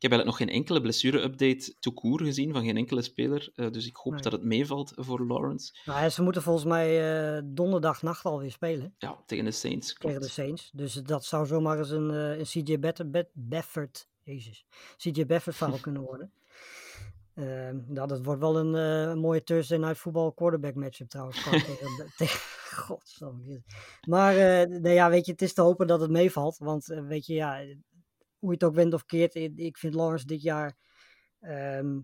[0.00, 3.52] Ik heb eigenlijk nog geen enkele blessure-update to court gezien van geen enkele speler.
[3.54, 4.22] eh, dus ik hoop Nee.
[4.22, 5.72] dat het meevalt voor Lawrence.
[5.84, 6.88] Nou, ze moeten volgens mij
[7.36, 9.94] eh, donderdagnacht alweer spelen Ja, tegen de Saints.
[9.94, 10.70] tegen de Saints.
[10.74, 12.78] Dus dat zou zomaar eens een, eh, een CJ
[13.32, 14.64] Baffert, jezus,
[14.96, 16.32] CJ Baffert verhaal kunnen worden.
[17.34, 21.42] Ehm, nou, dat wordt wel een mooie Thursday Night Football quarterback matchup trouwens.
[21.50, 22.40] Tegen, tegen.
[24.08, 24.34] Maar
[24.68, 26.58] nee, ja, weet je, het is te hopen dat het meevalt.
[26.58, 27.60] Want weet je, ja,
[28.40, 30.76] hoe je het ook wendt of keert, ik, vind Lawrence dit jaar
[31.40, 32.00] ehm,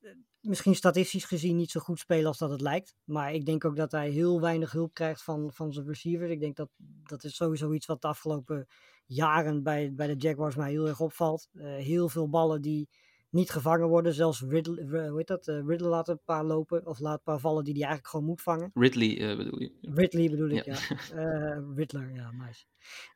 [0.00, 0.10] eh,
[0.40, 2.94] misschien statistisch gezien niet zo goed spelen als dat het lijkt.
[3.04, 6.30] Maar ik denk ook dat hij heel weinig hulp krijgt van, van zijn receivers.
[6.30, 6.70] Ik denk dat
[7.02, 8.66] dat is sowieso iets wat de afgelopen
[9.06, 11.48] jaren bij, bij de Jaguars mij heel erg opvalt.
[11.52, 12.88] Eh, heel veel ballen die
[13.30, 14.14] niet gevangen worden.
[14.14, 15.46] Zelfs Riddle, eh, hoe heet dat?
[15.46, 18.42] Riddle laat een paar lopen of laat een paar vallen die hij eigenlijk gewoon moet
[18.42, 18.70] vangen.
[18.74, 19.72] Ridley bedoel je?
[19.80, 20.76] Ridley bedoel ik, Ja.
[21.08, 21.64] ja.
[21.76, 22.64] Riddler, ja, nice.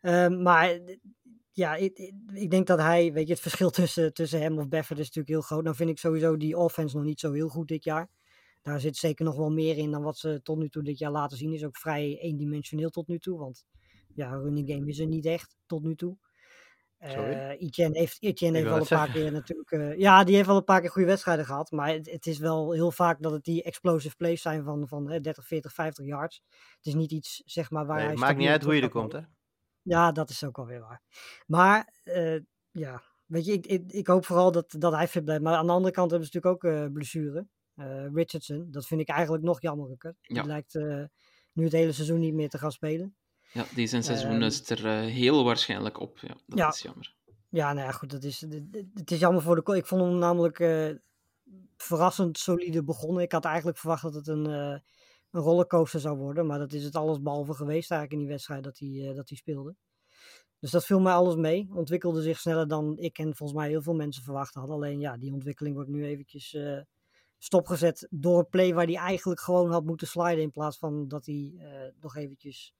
[0.01, 0.81] Ehm, maar
[1.53, 1.99] ja, ik,
[2.33, 5.29] ik- denk dat hij, weet je, het verschil tussen, tussen hem of Baffert is natuurlijk
[5.35, 5.63] heel groot.
[5.65, 8.09] Nou vind ik sowieso die offense nog niet zo heel goed dit jaar.
[8.63, 11.11] Daar zit zeker nog wel meer in dan wat ze tot nu toe dit jaar
[11.11, 11.53] laten zien.
[11.53, 13.65] Is ook vrij eendimensioneel tot nu toe, want
[14.15, 16.17] ja, running game is er niet echt tot nu toe.
[16.99, 19.71] Eh Etienne heeft, Etienne heeft wel een paar keer natuurlijk...
[19.71, 21.71] eh, ja, die heeft wel een paar keer goede wedstrijden gehad.
[21.71, 25.11] Maar het, het is wel heel vaak dat het die explosive plays zijn van, van
[25.11, 26.43] hè, 30, 40, 50 yards.
[26.77, 28.15] Het is niet iets, zeg maar, waar Nee, hij...
[28.15, 29.21] het maakt niet uit hoe je er komt, hè?
[29.83, 31.03] Ja, dat is ook wel weer waar.
[31.47, 32.39] Maar uh,
[32.71, 35.43] ja, weet je, ik, ik, ik, hoop vooral dat, dat hij fit blijft.
[35.43, 37.47] Maar aan de andere kant hebben ze natuurlijk ook uh, blessure.
[37.75, 40.15] Uh, Richardson, dat vind ik eigenlijk nog jammerlijker.
[40.21, 40.43] Ja.
[40.43, 40.75] Die lijkt
[41.53, 43.17] nu het hele seizoen niet meer te gaan spelen.
[43.53, 46.19] Ja, die zijn seizoen um, is er heel waarschijnlijk op.
[46.19, 46.69] Ja, dat ja.
[46.69, 47.15] is jammer.
[47.49, 48.41] Ja, nou ja, goed, dat is,
[48.95, 49.77] het is jammer voor de...
[49.77, 50.59] Ik vond hem namelijk
[51.77, 53.23] verrassend solide begonnen.
[53.23, 54.83] Ik had eigenlijk verwacht dat het een,
[55.31, 56.47] een rollercoaster zou worden.
[56.47, 59.29] Maar dat is het alles behalve geweest eigenlijk in die wedstrijd dat hij, uh, dat
[59.29, 59.75] hij speelde.
[60.61, 61.69] Dus dat viel mij alles mee.
[61.75, 64.75] Ontwikkelde zich sneller dan ik en volgens mij heel veel mensen verwacht hadden.
[64.75, 66.81] Alleen ja, die ontwikkeling wordt nu eventjes uh,
[67.39, 70.43] stopgezet door een play waar hij eigenlijk gewoon had moeten sliden.
[70.43, 71.65] In plaats van dat hij uh,
[72.01, 72.75] nog eventjes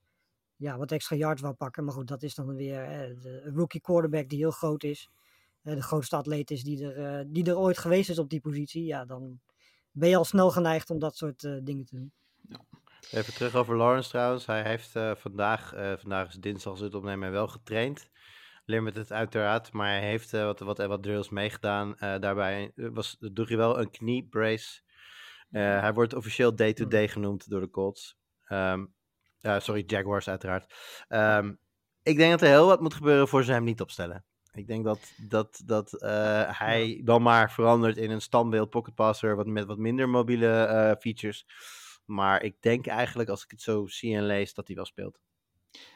[0.57, 1.85] ja, wat extra yards wou pakken.
[1.85, 5.11] Maar goed, dat is dan weer uh, de rookie quarterback die heel groot is.
[5.63, 8.85] De grootste atleet is die er, die er ooit geweest is op die positie.
[8.85, 9.41] Ja, dan
[9.91, 12.13] ben je al snel geneigd om dat soort dingen te doen.
[12.51, 13.19] Ja.
[13.19, 14.47] Even terug over Lawrence trouwens.
[14.47, 18.11] Hij heeft uh, vandaag, uh, vandaag is dinsdag als het opnemen, wel getraind.
[18.65, 21.95] Limited uiteraard, maar hij heeft uh, wat, wat, wat drills meegedaan.
[21.99, 24.81] Daarbij was, droeg hij wel een knee brace.
[25.51, 28.19] Uh, hij wordt officieel day-to-day -day genoemd door de Colts.
[28.49, 28.95] Um,
[29.41, 30.75] sorry, Jaguars uiteraard.
[31.09, 31.59] Um,
[32.03, 34.25] ik denk dat er heel wat moet gebeuren voor ze hem niet opstellen.
[34.53, 39.37] Ik denk dat, dat, dat uh, hij dan maar verandert in een standbeeld pocket passer
[39.37, 41.47] wat met wat minder mobiele uh, features.
[42.11, 45.19] Maar ik denk eigenlijk, als ik het zo zie en lees, dat hij wel speelt.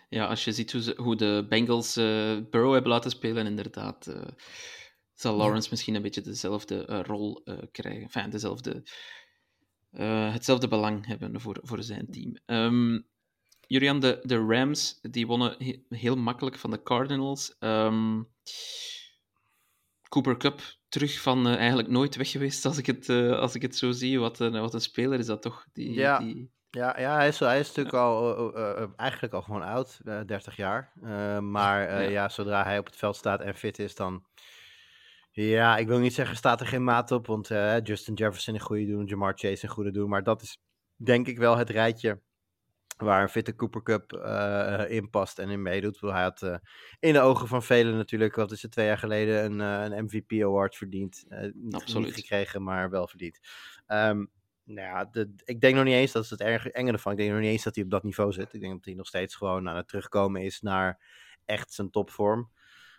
[0.09, 4.07] Ja, als je ziet hoe, ze, hoe de Bengals uh, Burrow hebben laten spelen, inderdaad,
[4.07, 4.23] uh,
[5.13, 8.03] zal Lawrence misschien een beetje dezelfde uh, rol krijgen.
[8.03, 8.83] Enfin, dezelfde,
[10.33, 12.37] hetzelfde belang hebben voor, voor zijn team.
[12.47, 13.07] Um,
[13.67, 17.57] Julian, de, de Rams die wonnen he heel makkelijk van de Cardinals.
[17.61, 18.29] Um,
[20.15, 23.63] Cooper Cup terug van uh, eigenlijk nooit weg geweest, als ik het, uh, als ik
[23.63, 24.21] het zo zie.
[24.21, 25.67] Wat, uh, wat een speler is dat toch?
[25.73, 26.19] Die, ja.
[26.19, 26.53] Die...
[26.71, 28.55] Ja, ja hij, is, hij is natuurlijk al,
[28.97, 30.93] eigenlijk al gewoon oud, 30 jaar.
[31.43, 32.11] maar ja.
[32.11, 32.29] ja.
[32.29, 34.25] zodra hij op het veld staat en fit is, dan...
[35.31, 37.27] Ja, ik wil niet zeggen, staat er geen maat op.
[37.27, 37.49] Want
[37.83, 40.09] Justin Jefferson een goede doen, Jamar Chase een goede doen.
[40.09, 40.59] Maar dat is
[40.97, 42.21] denk ik wel het rijtje
[42.97, 46.01] waar een fitte Cooper Cup uh, in past en in meedoet.
[46.01, 46.57] Hij had uh,
[47.01, 50.05] in de ogen van velen natuurlijk, wat is het, twee jaar geleden een, uh, een
[50.05, 51.25] MVP award verdiend.
[51.55, 52.07] niet, Absoluut.
[52.07, 53.41] niet gekregen, maar wel verdiend.
[53.87, 54.31] Um,
[54.65, 57.19] nou ja, de, ik denk nog niet eens, dat is het erg enge ervan, ik
[57.19, 58.53] denk nog niet eens dat hij op dat niveau zit.
[58.53, 60.99] Ik denk dat hij nog steeds gewoon aan het terugkomen is naar
[61.45, 62.51] echt zijn topvorm.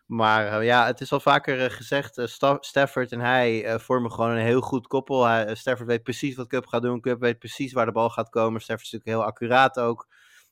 [0.06, 4.32] Maar uh, ja, het is al vaker uh, gezegd, Sta Stafford en hij vormen gewoon
[4.32, 5.26] een heel goed koppel.
[5.26, 7.02] Hij, Stafford weet precies wat Cup gaat doen.
[7.02, 8.61] Cup weet precies waar de bal gaat komen.
[8.61, 10.07] Stafford is natuurlijk heel accuraat ook.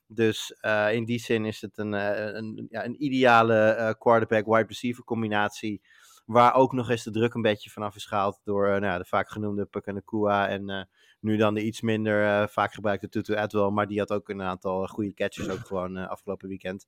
[0.06, 0.56] Dus
[0.90, 5.82] in die zin is het een, een, ja, een ideale quarterback-wide receiver combinatie.
[6.24, 9.30] Waar ook nog eens de druk een beetje vanaf is gehaald door nou, de vaak
[9.30, 10.48] genoemde Pukanakua.
[10.48, 10.88] En
[11.20, 13.70] nu dan de iets minder vaak gebruikte Tutu Atwell.
[13.70, 16.86] Maar die had ook een aantal goede catches ook gewoon afgelopen weekend.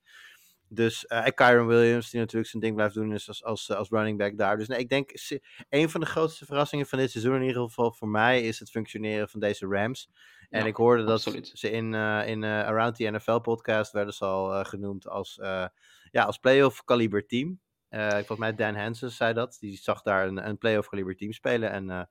[0.68, 3.88] Dus uh, en Kyron Williams, die natuurlijk zijn ding blijft doen, is als, als, als
[3.88, 4.56] running back daar.
[4.56, 5.10] Dus nee, ik denk,
[5.68, 8.70] een van de grootste verrassingen van dit seizoen, in ieder geval voor mij, is het
[8.70, 10.10] functioneren van deze Rams.
[10.51, 11.51] En Ja, ik hoorde dat absoluut.
[11.55, 15.38] ze in, eh, in eh, Around the NFL podcast werden ze al eh, genoemd als,
[15.38, 15.66] eh,
[16.10, 17.60] ja, als playoff kaliber team.
[17.88, 19.56] Eh volgens mij Dan Hansen zei dat.
[19.60, 21.70] Die zag daar een, een playoff kaliber team spelen.
[21.70, 22.02] En eh,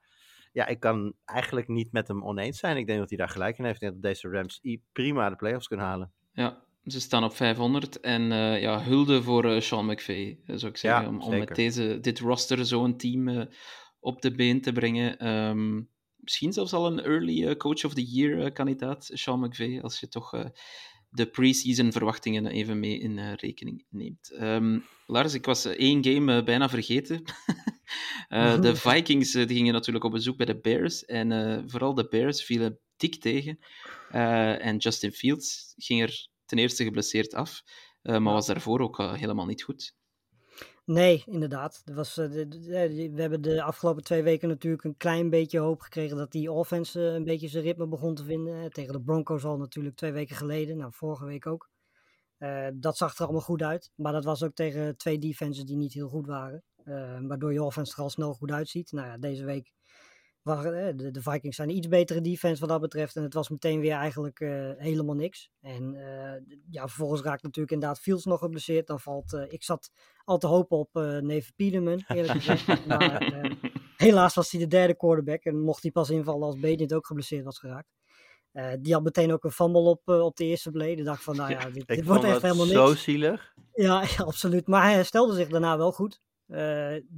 [0.51, 2.77] ja, ik kan eigenlijk niet met hem oneens zijn.
[2.77, 3.75] Ik denk dat hij daar gelijk in heeft.
[3.75, 4.61] Ik denk dat deze Rams
[4.91, 6.11] prima de playoffs kunnen halen.
[6.31, 10.71] Ja, ze staan op 500 en eh, ja, hulde voor eh, Sean McVay, eh, zou
[10.71, 13.47] ik zeggen, Ja, om, om met deze, dit roster zo'n team
[13.99, 15.17] op de been te brengen.
[15.17, 15.81] Ehm,
[16.15, 20.51] misschien zelfs al een early coach of the year kandidaat, Sean McVay, als je toch
[21.09, 24.31] de pre-season verwachtingen even mee in rekening neemt.
[24.31, 27.23] Ehm, Lars, ik was één game bijna vergeten.
[28.61, 32.79] De Vikings die gingen natuurlijk op bezoek bij de Bears en vooral de Bears vielen
[32.97, 33.59] dik tegen.
[34.59, 37.61] En Justin Fields ging er ten eerste geblesseerd af,
[38.01, 39.95] eh, maar was daarvoor ook eh, helemaal niet goed.
[40.85, 41.81] Nee, inderdaad.
[41.85, 46.17] Er was, eh, we hebben de afgelopen twee weken natuurlijk een klein beetje hoop gekregen
[46.17, 48.71] dat die offense een beetje zijn ritme begon te vinden.
[48.71, 51.69] Tegen de Broncos al natuurlijk twee weken geleden, nou vorige week ook.
[52.73, 55.93] Dat zag er allemaal goed uit, maar dat was ook tegen twee defenses die niet
[55.93, 56.63] heel goed waren.
[57.27, 58.91] Waardoor je offense er al snel goed uitziet.
[58.91, 59.71] Nou ja, deze week
[60.45, 63.15] eh, de, de Vikings zijn een iets betere defense wat dat betreft.
[63.15, 65.49] En het was meteen weer eigenlijk eh, helemaal niks.
[65.61, 68.87] En eh, ja, vervolgens raakt natuurlijk inderdaad Fields nog geblesseerd.
[68.87, 69.91] Dan valt, ik zat
[70.23, 72.85] al te hopen op eh Neve eerlijk gezegd.
[72.87, 73.31] maar
[73.97, 75.43] helaas was hij de derde quarterback.
[75.43, 77.93] En mocht hij pas invallen als Bedient ook geblesseerd was geraakt.
[78.79, 80.91] Die had meteen ook een fumble op, op de eerste play.
[80.91, 83.03] Ik dacht van, nou ja, dit, wordt echt helemaal zo niks.
[83.03, 83.53] zielig.
[83.73, 84.67] Ja, ja, absoluut.
[84.67, 86.21] Maar hij herstelde zich daarna wel goed.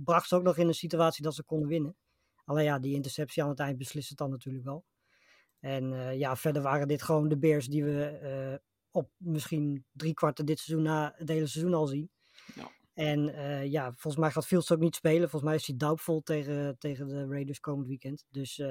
[0.04, 1.96] Bracht ze ook nog in een situatie dat ze konden winnen.
[2.48, 4.86] Alleen ja, die interceptie aan het eind beslist het dan natuurlijk wel.
[5.60, 8.56] En eh, ja, verder waren dit gewoon de Bears die we eh,
[8.92, 12.12] op misschien drie kwarten dit seizoen na het hele seizoen al zien.
[12.56, 12.72] Ja.
[12.94, 15.30] En eh, ja, volgens mij gaat Fields ook niet spelen.
[15.30, 18.26] Volgens mij is hij doubtful tegen, tegen de Raiders komend weekend.
[18.30, 18.62] Dus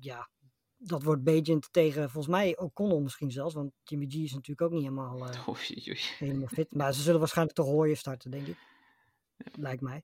[0.00, 0.28] ja,
[0.76, 3.54] dat wordt Bagent tegen volgens mij O'Connell misschien zelfs.
[3.54, 5.20] Want Jimmy G is natuurlijk ook niet helemaal...
[5.48, 6.00] Oei, oei.
[6.18, 6.74] helemaal fit.
[6.74, 8.56] Maar ze zullen waarschijnlijk toch Hoyer starten, denk ik.
[9.52, 10.02] Lijkt mij.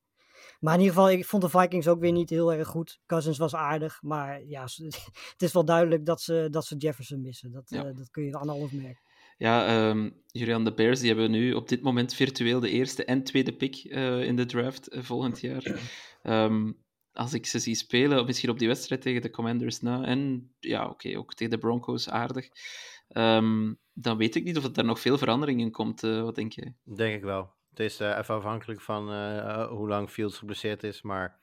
[0.61, 3.01] Maar in ieder geval, ik vond de Vikings ook weer niet heel erg goed.
[3.07, 4.63] Cousins was aardig, maar ja,
[5.33, 7.53] het is wel duidelijk dat ze, dat ze Jefferson missen.
[7.53, 7.85] Dat, Ja.
[7.85, 9.03] eh, dat kun je aan alles merken.
[9.39, 13.23] Ja, ehm Julian, de Bears die hebben nu op dit moment virtueel de eerste en
[13.23, 15.81] tweede pick eh, in de draft eh, volgend jaar.
[16.23, 16.73] Ehm,
[17.13, 20.89] als ik ze zie spelen, misschien op die wedstrijd tegen de Commanders na, en ja,
[20.89, 22.49] oké, ook tegen de Broncos aardig,
[23.09, 26.01] ehm, dan weet ik niet of er daar nog veel verandering in komt.
[26.01, 26.75] wat denk jij?
[26.85, 27.57] Denk ik wel.
[27.79, 31.03] Het is eh, even afhankelijk van eh, hoe lang Fields geblesseerd is.
[31.03, 31.39] Maar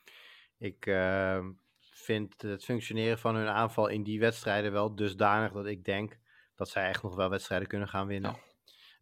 [0.57, 1.45] ik eh,
[1.79, 6.19] vind het functioneren van hun aanval in die wedstrijden wel dusdanig dat ik denk
[6.55, 8.37] dat zij echt nog wel wedstrijden kunnen gaan winnen.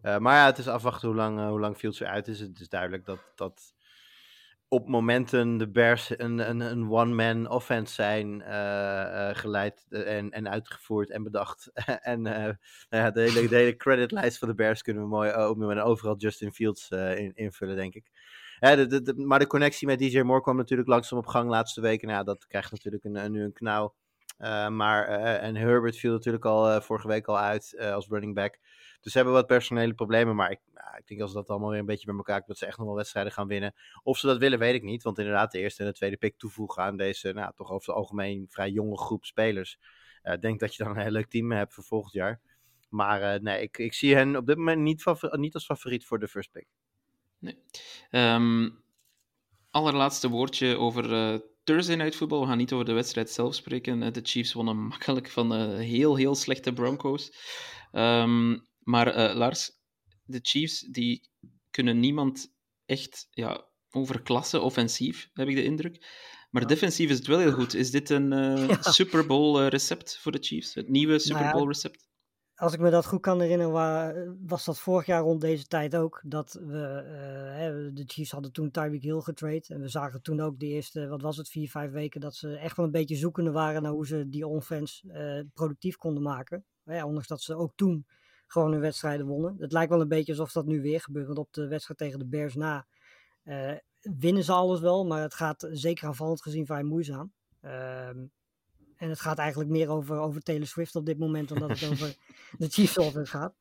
[0.02, 2.40] Maar ja, het is afwachten hoe lang, hoe lang Fields eruit is.
[2.40, 3.73] Het is duidelijk dat, dat
[4.74, 10.32] op momenten de Bears een, een, een one-man offense zijn eh, eh, geleid eh, en,
[10.32, 11.72] en uitgevoerd en bedacht.
[12.02, 12.56] en nou
[12.90, 16.90] ja, de, hele, hele creditlijst van de Bears kunnen we mooi en overal Justin Fields
[16.90, 18.12] in, invullen, denk ik.
[19.16, 22.08] Maar de connectie met DJ Moore kwam natuurlijk langzaam op gang laatste weken.
[22.08, 23.94] Nou, ja, dat krijgt natuurlijk een, nu een knauw.
[24.44, 28.08] Eh, maar, eh, en Herbert viel natuurlijk al eh, vorige week al uit eh, als
[28.08, 28.60] running back.
[29.02, 30.36] Dus ze hebben wat personele problemen.
[30.36, 32.58] Maar ik, nou, ik denk als dat allemaal weer een beetje bij elkaar komt, dat
[32.58, 33.74] ze echt nog wel wedstrijden gaan winnen.
[34.04, 35.04] Of ze dat willen, weet ik niet.
[35.04, 37.96] Want inderdaad, de eerste en de tweede pick toevoegen aan deze, nou, toch over het
[37.96, 39.80] algemeen vrij jonge groep spelers.
[40.22, 42.42] Eh, Ik denk dat je dan een heel leuk team hebt voor volgend jaar.
[42.90, 46.20] Maar eh, nee, ik, ik zie hen op dit moment niet, niet als favoriet voor
[46.20, 46.68] de first pick.
[48.10, 48.70] Ehm,
[49.70, 52.40] allerlaatste woordje over eh, Thursday Night Football.
[52.40, 54.04] We gaan niet over de wedstrijd zelf spreken.
[54.04, 57.32] Eh, De Chiefs wonnen makkelijk van de heel, heel slechte Broncos.
[57.92, 59.72] Ehm, maar eh, Lars,
[60.24, 61.30] de Chiefs die
[61.72, 62.54] kunnen niemand
[62.86, 66.06] echt ja, overklassen offensief, heb ik de indruk.
[66.54, 67.74] Maar defensief is het wel heel goed.
[67.74, 68.82] Is dit een eh, Ja.
[68.92, 70.74] Super Bowl eh, recept voor de Chiefs?
[70.74, 72.08] Het nieuwe Super ja, Bowl recept?
[72.56, 74.14] Als ik me dat goed kan herinneren, wa-
[74.48, 76.22] was dat vorig jaar rond deze tijd ook.
[76.26, 79.64] Dat we, eh, hè, de Chiefs hadden toen Tyreek Hill getrade.
[79.68, 82.56] En we zagen toen ook de eerste, wat was het, vier, vijf weken, dat ze
[82.56, 86.66] echt wel een beetje zoekende waren naar hoe ze die offense eh, productief konden maken.
[86.86, 88.06] Ondanks dat ze ook toen
[88.48, 89.56] gewoon hun wedstrijden wonnen.
[89.60, 91.26] Het lijkt wel een beetje alsof dat nu weer gebeurt.
[91.26, 92.86] Want op de wedstrijd tegen de Bears na
[93.44, 93.72] eh,
[94.02, 95.06] winnen ze alles wel.
[95.06, 97.34] Maar het gaat zeker aanvallend gezien vrij moeizaam.
[97.62, 98.26] Ehm,
[98.98, 101.90] en het gaat eigenlijk meer over, over Taylor Swift op dit moment dan dat het
[101.90, 102.16] over
[102.58, 103.56] de Chiefs offense gaat.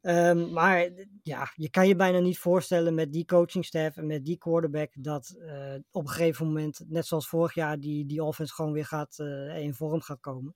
[0.00, 0.90] Ehm, maar
[1.22, 5.36] ja, je kan je bijna niet voorstellen met die coachingstaff en met die quarterback dat
[5.38, 9.18] eh, op een gegeven moment, net zoals vorig jaar, die, die offense gewoon weer gaat,
[9.18, 10.54] eh, in vorm gaat komen.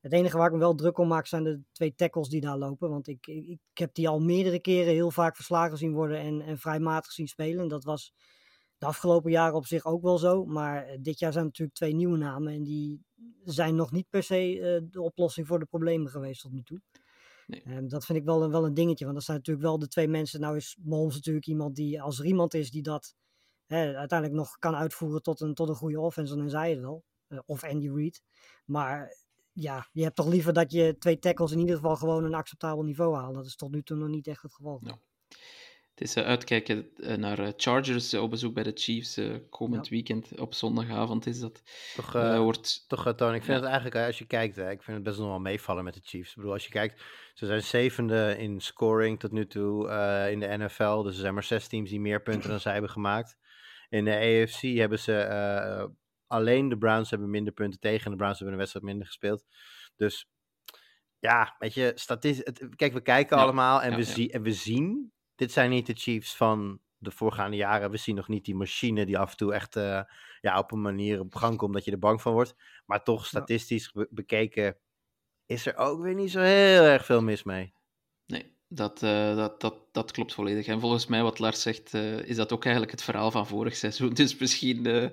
[0.00, 2.58] Het enige waar ik me wel druk om maak zijn de twee tackles die daar
[2.58, 2.90] lopen.
[2.90, 6.40] Want ik, ik, ik heb die al meerdere keren heel vaak verslagen zien worden en,
[6.40, 7.68] en vrij matig zien spelen.
[7.68, 8.12] Dat was
[8.80, 10.44] de afgelopen jaren op zich ook wel zo.
[10.44, 12.52] Maar eh, dit jaar zijn natuurlijk twee nieuwe namen.
[12.52, 13.04] En die
[13.44, 16.80] zijn nog niet per se eh, de oplossing voor de problemen geweest tot nu toe.
[17.46, 17.62] Nee.
[17.62, 19.04] Ehm, dat vind ik wel een, wel een dingetje.
[19.04, 20.40] Want dat zijn natuurlijk wel de twee mensen.
[20.40, 23.14] Nou is Mahomes natuurlijk iemand die, als er iemand is die dat
[23.66, 26.80] hè, uiteindelijk nog kan uitvoeren tot een, tot een goede offense, dan is hij het
[26.80, 27.04] wel.
[27.26, 28.22] Eh, of Andy Reid.
[28.64, 29.16] Maar
[29.52, 32.82] ja, je hebt toch liever dat je twee tackles in ieder geval gewoon een acceptabel
[32.82, 33.34] niveau halen.
[33.34, 34.80] Dat is tot nu toe nog niet echt het geval.
[34.82, 34.98] Ja.
[36.00, 39.20] Het is eh, uitkijken eh, naar eh, Chargers op bezoek bij de Chiefs
[39.50, 39.90] komend Ja.
[39.92, 40.38] weekend.
[40.38, 41.62] Op zondagavond is dat.
[41.94, 42.88] Toch, eh, wordt...
[42.88, 43.62] Toch, Tony, ik vind Ja.
[43.62, 46.00] het eigenlijk, als je kijkt, hè, ik vind het best nog wel meevallen met de
[46.02, 46.28] Chiefs.
[46.30, 47.02] Ik bedoel, als je kijkt,
[47.34, 49.88] ze zijn zevende in scoring tot nu toe
[50.30, 51.02] in de NFL.
[51.02, 53.36] Dus er zijn maar zes teams die meer punten dan zij hebben gemaakt.
[53.88, 55.90] In de AFC hebben ze,
[56.26, 59.44] alleen de Browns hebben minder punten tegen en de Browns hebben een wedstrijd minder gespeeld.
[59.96, 60.28] Dus
[61.18, 64.08] ja, weet je, statistisch, kijk, we kijken Ja, allemaal en, ja, we ja.
[64.08, 67.90] Zien, en we zien, dit zijn niet de Chiefs van de voorgaande jaren.
[67.90, 70.02] We zien nog niet die machine die af en toe echt eh,
[70.40, 72.54] ja, op een manier op gang komt dat je er bang van wordt.
[72.86, 74.78] Maar toch, statistisch be- bekeken,
[75.46, 77.74] is er ook weer niet zo heel erg veel mis mee.
[78.26, 80.66] Nee, dat, eh, dat, dat, dat klopt volledig.
[80.66, 83.76] En volgens mij, wat Lars zegt, eh, is dat ook eigenlijk het verhaal van vorig
[83.76, 84.14] seizoen.
[84.20, 85.08] Dus misschien eh,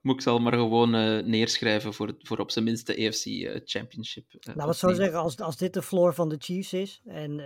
[0.00, 3.24] moet ik ze al maar gewoon eh, neerschrijven voor, voor op zijn minst de AFC
[3.26, 4.24] eh, Championship.
[4.30, 5.04] eh, Laten we het zo opnemen.
[5.06, 7.36] zeggen, als, als dit de floor van de Chiefs is en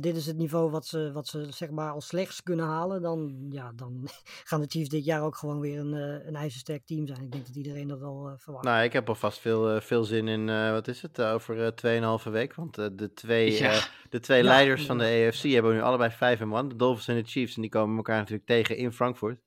[0.00, 3.46] dit is het niveau wat ze, wat ze zeg maar als slechts kunnen halen, dan,
[3.50, 4.08] ja, dan
[4.44, 5.92] gaan de Chiefs dit jaar ook gewoon weer een,
[6.28, 7.22] een ijzersterk team zijn.
[7.22, 8.64] Ik denk dat iedereen dat wel eh, verwacht.
[8.64, 12.30] Nou, ik heb alvast veel, veel zin in, eh, wat is het, over eh, 2,5
[12.30, 12.54] week.
[12.54, 13.80] Want de twee, Ja.
[14.10, 15.04] de twee Ja, leiders van de.
[15.28, 16.68] AFC hebben nu allebei 5 en 1.
[16.68, 17.54] De Dolphins en de Chiefs.
[17.54, 19.40] En die komen elkaar natuurlijk tegen in Frankfurt.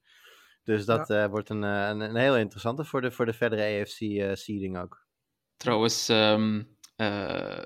[0.63, 3.81] Dus dat eh, wordt een, eh, een, een heel interessante voor de, voor de verdere
[3.81, 5.07] AFC-seeding ook.
[5.57, 6.63] Trouwens, ehm,
[6.95, 7.65] eh,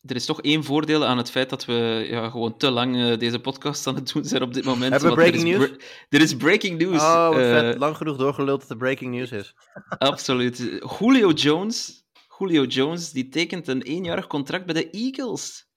[0.00, 3.18] er is toch één voordeel aan het feit dat we ja, gewoon te lang eh,
[3.18, 4.92] deze podcast aan het doen zijn op dit moment.
[4.92, 5.84] Hebben we er breaking is news?
[6.08, 7.02] er is breaking news.
[7.02, 7.78] Oh, wat eh, vet.
[7.78, 9.54] Lang genoeg doorgeluld dat er breaking news is.
[9.98, 10.80] Absoluut.
[10.98, 12.04] Julio Jones,
[12.38, 15.67] Julio Jones die tekent een eenjarig contract bij de Eagles.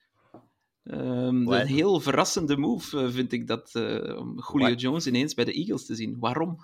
[0.83, 4.81] Ehm, een heel verrassende move eh, vind ik dat, eh, om Julio What?
[4.81, 6.19] Jones ineens bij de Eagles te zien.
[6.19, 6.57] Waarom?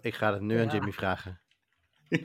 [0.00, 0.68] Ik ga het nu aan.
[0.68, 1.40] Jimmy vragen.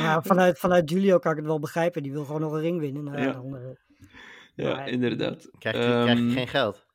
[0.00, 2.80] maar vanuit, vanuit Julio kan ik het wel begrijpen, die wil gewoon nog een ring
[2.80, 3.04] winnen.
[3.04, 3.32] Nou, ja, Ja.
[3.32, 3.76] dan,
[4.54, 5.48] Ja, Maar- inderdaad.
[5.58, 6.86] Krijg je, krijg je Ehm, geen geld?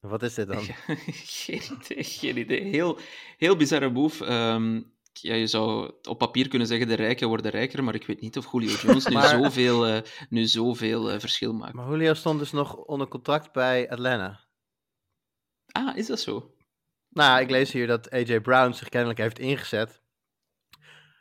[0.00, 0.62] Wat is dit dan?
[1.42, 2.62] geen idee, geen idee.
[2.62, 2.98] Heel,
[3.36, 4.24] heel bizarre move.
[4.24, 4.82] Ehm,
[5.20, 8.36] ja, je zou op papier kunnen zeggen de rijken worden rijker, maar ik weet niet
[8.36, 11.74] of Julio Jones nu Maar- zoveel, eh, nu zoveel eh, verschil maakt.
[11.74, 14.46] Maar Julio stond dus nog onder contract bij Atlanta.
[15.72, 16.54] Ah, is dat zo?
[17.08, 20.02] Nou, ik lees hier dat AJ Brown zich kennelijk heeft ingezet.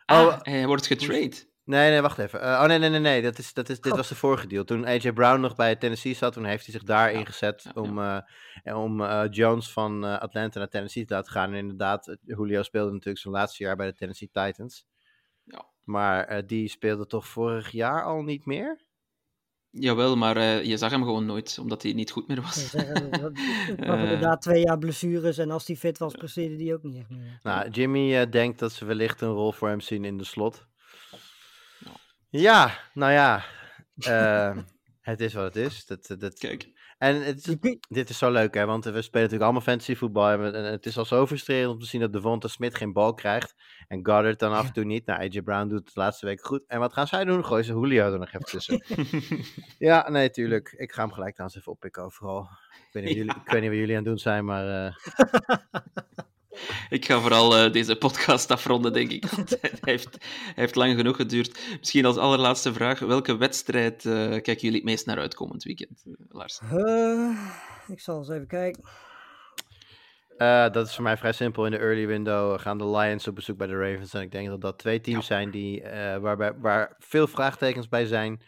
[0.06, 1.47] Ah, Oh, hij wordt getrade.
[1.68, 2.42] Nee, nee, wacht even.
[2.42, 3.22] Eh, oh, nee, nee, nee, nee.
[3.22, 4.64] Dat is, dat is, dit was de vorige deal.
[4.64, 7.82] Toen AJ Brown nog bij Tennessee zat, toen heeft hij zich daar Ja, ingezet ja,
[7.82, 11.50] om, eh, om eh, Jones van eh, Atlanta naar Tennessee te laten gaan.
[11.50, 14.86] En inderdaad, Julio speelde natuurlijk zijn laatste jaar bij de Tennessee Titans.
[15.44, 15.66] Ja.
[15.84, 18.86] Maar eh, die speelde toch vorig jaar al niet meer?
[19.80, 22.74] Jawel, maar eh, je zag hem gewoon nooit, omdat hij niet goed meer was.
[23.78, 24.04] Eh.
[24.04, 27.40] inderdaad twee jaar blessures en als die fit was, presteerde die ook niet echt meer.
[27.44, 30.68] Nou, Jimmy eh, denkt dat ze wellicht een rol voor hem zien in de slot.
[32.30, 33.44] Ja, nou ja.
[33.98, 34.58] eh,
[35.02, 35.86] het is wat het is.
[35.86, 36.76] Dat, dat, Kijk.
[36.98, 38.66] En het is- dit is zo leuk, hè?
[38.66, 40.30] Want we spelen natuurlijk allemaal fantasy voetbal.
[40.30, 43.56] En het is al zo frustrerend om te zien dat Devonta Smith geen bal krijgt.
[43.88, 45.06] En Goddard dan af en toe niet.
[45.06, 46.64] Nou, AJ Brown doet het de laatste week goed.
[46.68, 47.46] En wat gaan zij doen?
[47.46, 48.84] Gooien ze Julio er nog even tussen.
[49.90, 50.74] ja, nee, tuurlijk.
[50.78, 52.50] Ik ga hem gelijk trouwens even oppikken overal.
[52.72, 54.86] Ik weet niet, wat jullie, ik weet niet wat jullie aan het doen zijn, maar...
[54.86, 54.96] eh,
[56.90, 59.26] Ik ga vooral eh, deze podcast afronden, denk ik.
[59.26, 61.60] Want hij heeft, hij heeft lang genoeg geduurd.
[61.80, 66.04] Misschien als allerlaatste vraag: welke wedstrijd eh, kijken jullie het meest naar uit komend weekend,
[66.06, 66.60] eh, Lars?
[66.60, 67.30] Eh,
[67.88, 68.84] ik zal eens even kijken.
[70.38, 71.66] Eh, dat is voor mij vrij simpel.
[71.66, 74.14] In de early window gaan de Lions op bezoek bij de Ravens.
[74.14, 78.06] En ik denk dat dat twee teams zijn die, eh, waarbij, waar veel vraagtekens bij
[78.06, 78.42] zijn.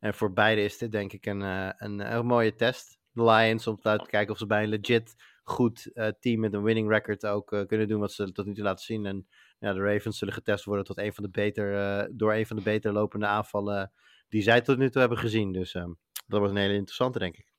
[0.00, 2.98] En voor beide is dit denk ik een, eh, een, een mooie test.
[3.12, 5.14] De Lions om te kijken of ze bij een legit
[5.44, 8.54] goed eh, team met een winning record ook eh, kunnen doen wat ze tot nu
[8.54, 9.06] toe laten zien.
[9.06, 9.26] En
[9.58, 12.56] ja, de Ravens zullen getest worden tot een van de beter, eh, door een van
[12.56, 13.92] de beter lopende aanvallen
[14.28, 15.52] die zij tot nu toe hebben gezien.
[15.52, 15.92] Dus ehm,
[16.26, 17.52] dat was een hele interessante, denk ik.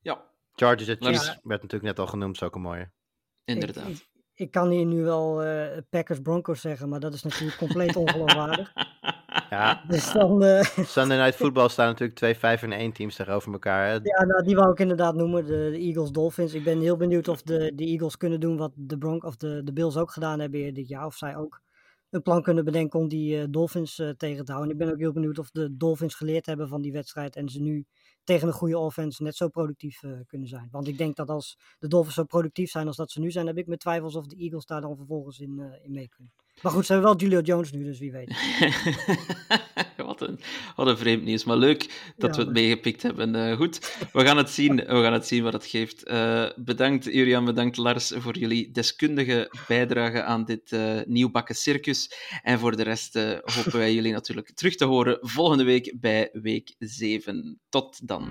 [0.00, 2.90] Ja, Chargers at Chiefs werd natuurlijk net al genoemd, is ook een mooie.
[3.44, 3.88] inderdaad.
[3.88, 7.58] Ik, ik, ik kan hier nu wel eh, Packers Broncos zeggen, maar dat is natuurlijk
[7.58, 8.72] compleet ongeloofwaardig.
[9.50, 10.62] Ja, Dus dan, eh,
[10.94, 13.86] Sunday Night Football staan natuurlijk twee 5 en 1 teams tegenover elkaar.
[13.86, 13.92] Hè?
[13.92, 16.54] ja, nou, die wou ik inderdaad noemen, de, de Eagles Dolphins.
[16.54, 19.60] Ik ben heel benieuwd of de, de Eagles kunnen doen wat de, Bronc of de,
[19.64, 21.06] de Bills ook gedaan hebben dit jaar.
[21.06, 21.60] Of zij ook
[22.10, 24.74] een plan kunnen bedenken om die eh, Dolphins eh, tegen te houden.
[24.74, 27.48] En ik ben ook heel benieuwd of de Dolphins geleerd hebben van die wedstrijd en
[27.48, 27.86] ze nu
[28.24, 30.68] tegen een goede offense net zo productief kunnen zijn.
[30.70, 33.46] Want ik denk dat als de Dolphins zo productief zijn als dat ze nu zijn,
[33.46, 36.32] heb ik mijn twijfels of de Eagles daar dan vervolgens in, in mee kunnen.
[36.62, 38.36] Maar goed, ze hebben wel Julio Jones nu, dus wie weet.
[40.06, 40.40] wat, een,
[40.76, 41.44] wat een vreemd nieuws.
[41.44, 43.34] Maar leuk dat Ja, we het meegepikt hebben.
[43.34, 46.04] Eh, goed, we gaan het zien, we gaan het zien wat het geeft.
[46.04, 52.12] Eh, bedankt Julian, bedankt Lars voor jullie deskundige bijdrage aan dit eh, nieuwbakken circus.
[52.42, 56.74] En voor de rest hopen wij jullie natuurlijk terug te horen volgende week bij week
[56.78, 57.60] 7.
[57.68, 58.28] Tot dan.